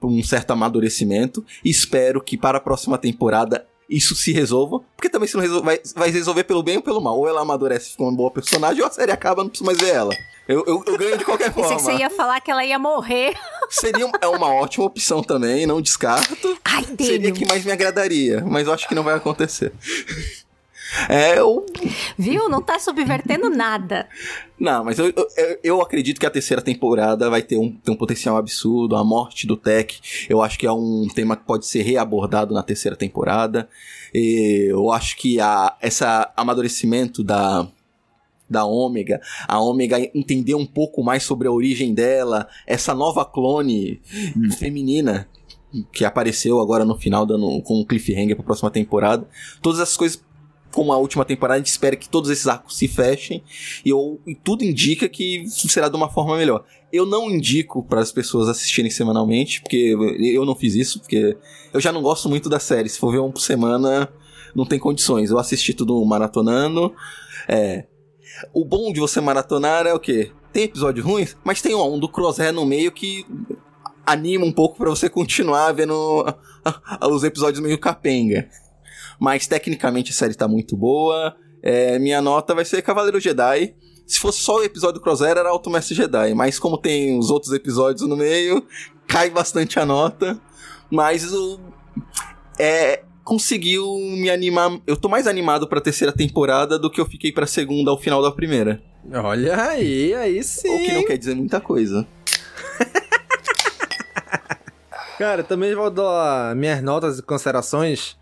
[0.01, 1.45] um certo amadurecimento.
[1.63, 4.79] Espero que para a próxima temporada isso se resolva.
[4.95, 7.17] Porque também se não vai, vai resolver pelo bem ou pelo mal.
[7.17, 9.77] Ou ela amadurece e fica uma boa personagem, ou a série acaba, não preciso mais
[9.77, 10.13] ver ela.
[10.47, 11.77] Eu, eu, eu ganho de qualquer Pensei forma.
[11.77, 13.33] que você ia falar que ela ia morrer.
[13.69, 16.57] Seria é uma ótima opção também, não descarto.
[16.63, 17.33] Ai, Seria Daniel.
[17.35, 19.73] que mais me agradaria, mas eu acho que não vai acontecer.
[21.09, 21.65] É, eu.
[22.17, 22.47] Viu?
[22.47, 24.07] Não tá subvertendo nada.
[24.57, 27.95] Não, mas eu, eu, eu acredito que a terceira temporada vai ter um, ter um
[27.95, 28.95] potencial absurdo.
[28.95, 29.99] A morte do Tech,
[30.29, 33.67] eu acho que é um tema que pode ser reabordado na terceira temporada.
[34.13, 37.67] E eu acho que a, essa amadurecimento da,
[38.49, 44.01] da Ômega, a Ômega entender um pouco mais sobre a origem dela, essa nova clone
[44.57, 45.27] feminina
[45.91, 49.27] que apareceu agora no final dando com um cliffhanger pra próxima temporada.
[49.61, 50.23] Todas essas coisas
[50.75, 53.41] como a última temporada, a gente espera que todos esses arcos se fechem
[53.83, 56.65] e, eu, e tudo indica que será de uma forma melhor.
[56.91, 61.37] Eu não indico para as pessoas assistirem semanalmente, porque eu não fiz isso, porque
[61.73, 62.89] eu já não gosto muito da série.
[62.89, 64.11] Se for ver um por semana,
[64.53, 65.31] não tem condições.
[65.31, 66.93] Eu assisti tudo maratonando.
[67.47, 67.85] É.
[68.53, 70.31] O bom de você maratonar é o quê?
[70.51, 73.25] Tem episódios ruins, mas tem um do Crosshair no meio que
[74.05, 76.25] anima um pouco para você continuar vendo
[77.09, 78.47] os episódios meio capenga.
[79.19, 81.35] Mas tecnicamente a série tá muito boa.
[81.61, 83.75] É, minha nota vai ser Cavaleiro Jedi.
[84.05, 86.33] Se fosse só o episódio do Crosshair, era Alto Mestre Jedi.
[86.33, 88.65] Mas como tem os outros episódios no meio,
[89.07, 90.39] cai bastante a nota.
[90.91, 91.59] Mas o.
[92.59, 94.79] É, conseguiu me animar.
[94.85, 98.21] Eu tô mais animado pra terceira temporada do que eu fiquei pra segunda ao final
[98.21, 98.81] da primeira.
[99.11, 100.69] Olha aí, aí sim.
[100.69, 102.07] O que não quer dizer muita coisa.
[105.17, 108.17] Cara, também vou dar minhas notas e considerações.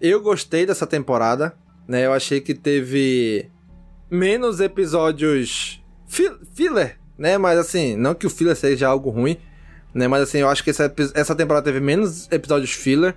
[0.00, 2.04] Eu gostei dessa temporada, né?
[2.04, 3.48] Eu achei que teve
[4.10, 5.82] menos episódios
[6.54, 7.38] filler, né?
[7.38, 9.36] Mas assim, não que o filler seja algo ruim,
[9.94, 10.08] né?
[10.08, 13.14] Mas assim, eu acho que essa, essa temporada teve menos episódios filler.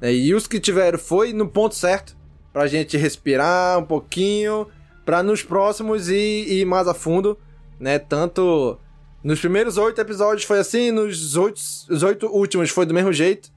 [0.00, 0.12] Né?
[0.14, 2.16] E os que tiveram foi no ponto certo.
[2.52, 4.66] Pra gente respirar um pouquinho.
[5.04, 7.38] Pra nos próximos ir, ir mais a fundo.
[7.78, 7.98] Né?
[7.98, 8.78] Tanto
[9.22, 10.90] nos primeiros oito episódios foi assim.
[10.90, 11.60] Nos oito,
[11.90, 13.50] os oito últimos foi do mesmo jeito.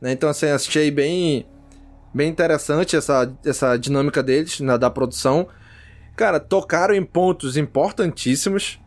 [0.00, 0.12] Né?
[0.12, 1.46] Então assim, achei bem,
[2.14, 5.48] bem interessante essa, essa dinâmica deles, na, da produção.
[6.16, 8.78] Cara, tocaram em pontos importantíssimos.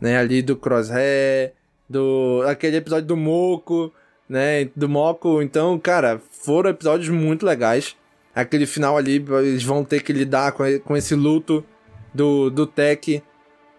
[0.00, 0.16] Né?
[0.16, 1.54] Ali do Crosshair.
[1.88, 3.92] Do, aquele episódio do Moco
[4.28, 5.40] né, do Moco.
[5.42, 7.96] Então, cara, foram episódios muito legais.
[8.32, 11.64] Aquele final ali, eles vão ter que lidar com, com esse luto
[12.14, 13.22] do, do Tech,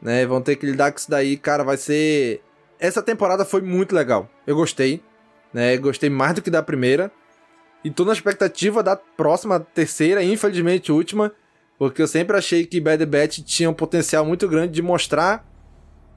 [0.02, 0.26] né?
[0.26, 2.42] Vão ter que lidar com isso daí, cara, vai ser...
[2.78, 4.30] Essa temporada foi muito legal.
[4.46, 5.02] Eu gostei,
[5.54, 5.78] né?
[5.78, 7.10] Gostei mais do que da primeira.
[7.84, 11.32] E tô na expectativa da próxima, terceira, infelizmente última,
[11.80, 15.48] porque eu sempre achei que Bad Batch tinha um potencial muito grande de mostrar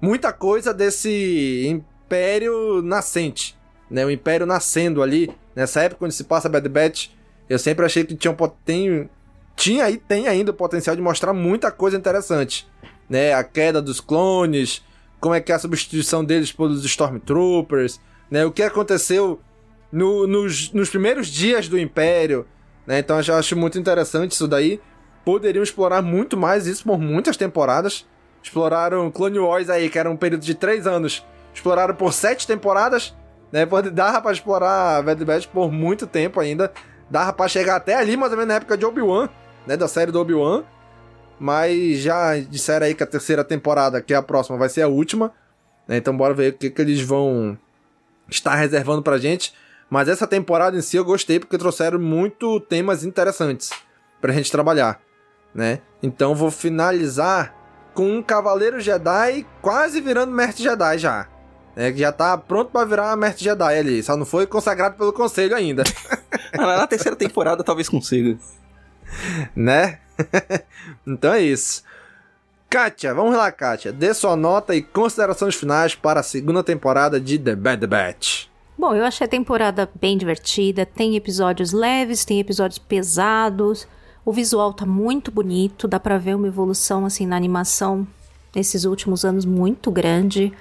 [0.00, 3.56] muita coisa desse império nascente,
[3.90, 7.08] né, o Império nascendo ali, nessa época onde se passa Bad Batch,
[7.48, 8.34] eu sempre achei que tinha,
[8.64, 9.10] tem,
[9.56, 12.68] tinha e tem ainda o potencial de mostrar muita coisa interessante.
[13.08, 14.84] Né, a queda dos clones,
[15.18, 18.00] como é que é a substituição deles pelos Stormtroopers,
[18.30, 19.40] né, o que aconteceu
[19.90, 22.46] no, nos, nos primeiros dias do Império.
[22.86, 24.80] Né, então eu acho muito interessante isso daí.
[25.24, 28.06] Poderiam explorar muito mais isso por muitas temporadas.
[28.42, 31.24] Exploraram Clone Wars aí, que era um período de três anos.
[31.52, 33.12] Exploraram por sete temporadas
[33.52, 33.66] né?
[33.66, 36.72] Pode, dava pra explorar Bad Batch por muito tempo ainda.
[37.08, 39.28] Dava pra chegar até ali, mais ou menos na época de Obi-Wan,
[39.66, 39.76] né?
[39.76, 40.62] Da série do Obi-Wan.
[41.38, 44.88] Mas já disseram aí que a terceira temporada, que é a próxima, vai ser a
[44.88, 45.32] última.
[45.88, 45.96] Né?
[45.96, 47.58] Então bora ver o que, que eles vão
[48.28, 49.54] estar reservando pra gente.
[49.88, 53.70] Mas essa temporada em si eu gostei porque trouxeram muito temas interessantes
[54.20, 55.00] pra gente trabalhar,
[55.52, 55.80] né?
[56.00, 57.56] Então vou finalizar
[57.92, 61.26] com um Cavaleiro Jedi quase virando Mestre Jedi já.
[61.80, 64.02] É, que já tá pronto para virar Mestre Jedi ali.
[64.02, 65.82] Só não foi consagrado pelo conselho ainda.
[66.54, 68.38] Na terceira temporada talvez consiga.
[69.56, 69.98] Né?
[71.06, 71.82] então é isso.
[72.68, 73.94] Kátia, vamos lá, Kátia.
[73.94, 78.44] Dê sua nota e considerações finais para a segunda temporada de The Bad Batch.
[78.76, 80.84] Bom, eu achei a temporada bem divertida.
[80.84, 83.88] Tem episódios leves, tem episódios pesados.
[84.22, 88.06] O visual tá muito bonito, dá pra ver uma evolução assim na animação
[88.54, 90.52] nesses últimos anos muito grande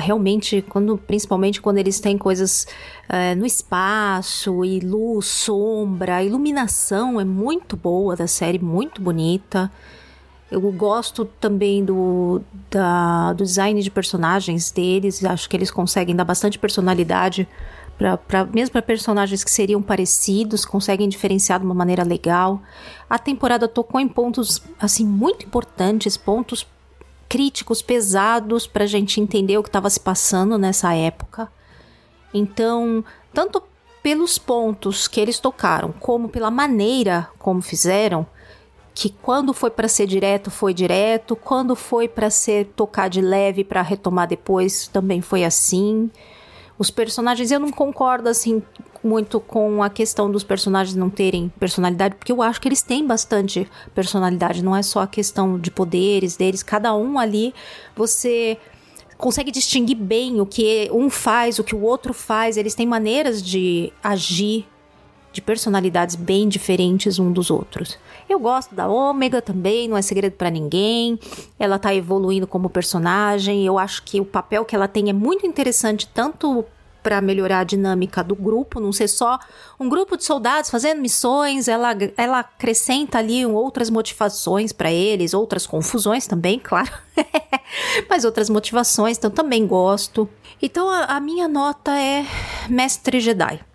[0.00, 2.66] realmente, quando, principalmente quando eles têm coisas
[3.08, 9.70] é, no espaço e luz, sombra, a iluminação é muito boa da série, muito bonita.
[10.50, 16.24] Eu gosto também do, da, do design de personagens deles, acho que eles conseguem dar
[16.24, 17.48] bastante personalidade
[18.02, 22.60] Pra, pra, mesmo para personagens que seriam parecidos, conseguem diferenciar de uma maneira legal.
[23.08, 26.66] A temporada tocou em pontos assim muito importantes, pontos
[27.32, 31.50] críticos pesados para a gente entender o que estava se passando nessa época.
[32.34, 33.02] Então,
[33.32, 33.62] tanto
[34.02, 38.26] pelos pontos que eles tocaram, como pela maneira como fizeram,
[38.94, 43.64] que quando foi para ser direto foi direto, quando foi para ser tocar de leve
[43.64, 46.10] para retomar depois também foi assim.
[46.78, 48.62] Os personagens eu não concordo assim
[49.04, 53.06] muito com a questão dos personagens não terem personalidade, porque eu acho que eles têm
[53.06, 57.52] bastante personalidade, não é só a questão de poderes deles, cada um ali
[57.96, 58.56] você
[59.18, 63.42] consegue distinguir bem o que um faz, o que o outro faz, eles têm maneiras
[63.42, 64.66] de agir
[65.32, 67.98] de personalidades bem diferentes um dos outros.
[68.28, 71.18] Eu gosto da Ômega também, não é segredo para ninguém.
[71.58, 73.66] Ela tá evoluindo como personagem.
[73.66, 76.64] Eu acho que o papel que ela tem é muito interessante tanto
[77.02, 79.38] para melhorar a dinâmica do grupo, não ser só
[79.78, 85.66] um grupo de soldados fazendo missões, ela, ela acrescenta ali outras motivações para eles, outras
[85.66, 86.92] confusões também, claro,
[88.08, 90.28] mas outras motivações, então também gosto.
[90.60, 92.24] Então a, a minha nota é
[92.68, 93.71] Mestre Jedi.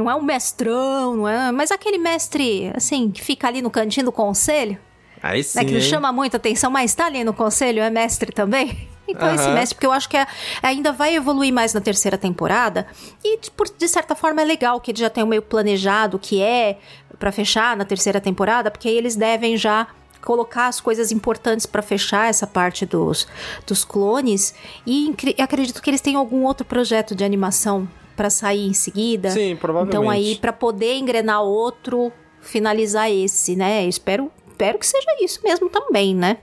[0.00, 4.06] Não é um mestrão, não é, mas aquele mestre, assim, que fica ali no cantinho
[4.06, 4.78] do conselho.
[5.22, 5.58] Aí sim.
[5.58, 8.88] Né, que não chama muita atenção, mas tá ali no conselho, é mestre também.
[9.10, 9.34] Então, Aham.
[9.34, 10.26] esse mestre, porque eu acho que é-
[10.62, 12.86] ainda vai evoluir mais na terceira temporada.
[13.24, 16.40] E, de, por- de certa forma, é legal que ele já um meio planejado, que
[16.40, 16.78] é
[17.18, 19.88] pra fechar na terceira temporada, porque aí eles devem já
[20.22, 23.26] colocar as coisas importantes pra fechar essa parte dos,
[23.66, 24.54] dos clones.
[24.86, 25.12] E
[25.42, 27.88] acredito que eles têm algum outro projeto de animação
[28.20, 29.30] pra sair em seguida.
[29.30, 29.96] Sim, provavelmente.
[29.96, 33.86] Então, aí, pra poder engrenar outro, finalizar esse, né?
[33.86, 36.36] Espero, espero que seja isso mesmo também, né?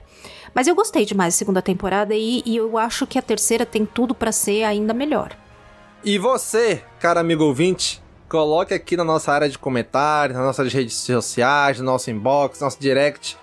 [0.52, 3.86] Mas eu gostei demais da segunda temporada e, e eu acho que a terceira tem
[3.86, 5.38] tudo pra ser ainda melhor.
[6.02, 10.96] E você, cara amigo ouvinte, coloque aqui na nossa área de comentários, nas nossas redes
[10.96, 13.38] sociais, no nosso inbox, no nosso direct.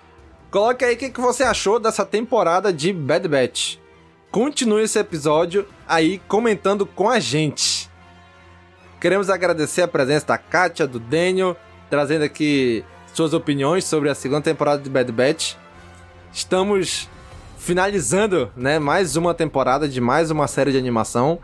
[0.52, 3.78] Coloque aí o que, que você achou dessa temporada de Bad Batch.
[4.30, 7.95] Continue esse episódio aí comentando com a gente.
[9.00, 11.56] Queremos agradecer a presença da Kátia, do Daniel,
[11.90, 15.56] trazendo aqui suas opiniões sobre a segunda temporada de Bad Batch.
[16.34, 17.10] Estamos
[17.58, 21.40] finalizando, né, mais uma temporada de mais uma série de animação.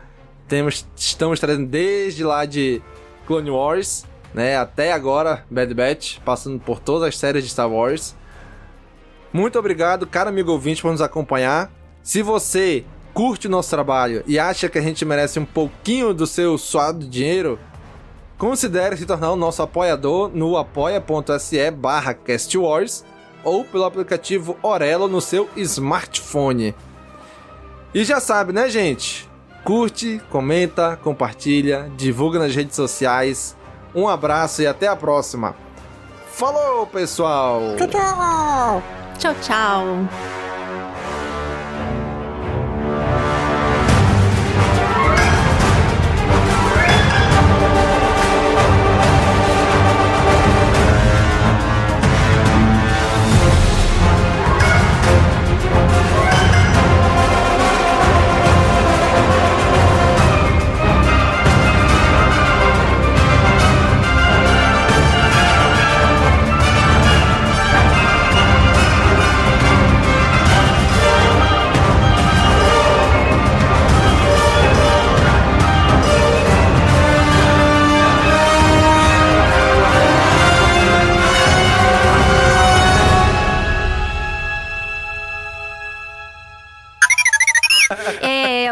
[0.48, 2.82] Temos, estamos trazendo desde lá de
[3.26, 4.04] Clone Wars,
[4.34, 8.16] né, até agora Bad Batch, passando por todas as séries de Star Wars.
[9.32, 11.70] Muito obrigado, cara amigo ouvinte, por nos acompanhar.
[12.02, 16.26] Se você curte o nosso trabalho e acha que a gente merece um pouquinho do
[16.26, 17.58] seu suado dinheiro,
[18.38, 23.04] considere se tornar o nosso apoiador no apoia.se barra castwars
[23.44, 26.74] ou pelo aplicativo Orelo no seu smartphone.
[27.94, 29.28] E já sabe, né, gente?
[29.64, 33.56] Curte, comenta, compartilha, divulga nas redes sociais.
[33.94, 35.54] Um abraço e até a próxima.
[36.32, 37.60] Falou, pessoal!
[37.76, 38.82] Tchau, tchau.
[39.18, 39.34] Tchau,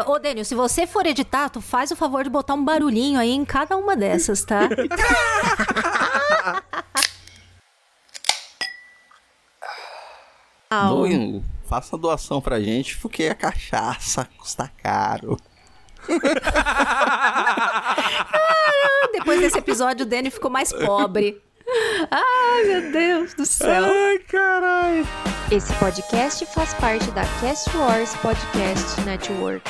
[0.01, 3.18] É, ô Daniel, se você for editar, tu faz o favor de botar um barulhinho
[3.18, 4.68] aí em cada uma dessas, tá?
[10.70, 11.06] Au.
[11.06, 15.36] Doe- faça doação pra gente, porque a cachaça custa caro.
[19.12, 21.40] Depois desse episódio, o Danny ficou mais pobre.
[22.10, 23.84] Ai, meu Deus do céu.
[23.84, 25.06] Ai, caralho.
[25.51, 29.62] Esse podcast faz parte da Cast Wars Podcast Network.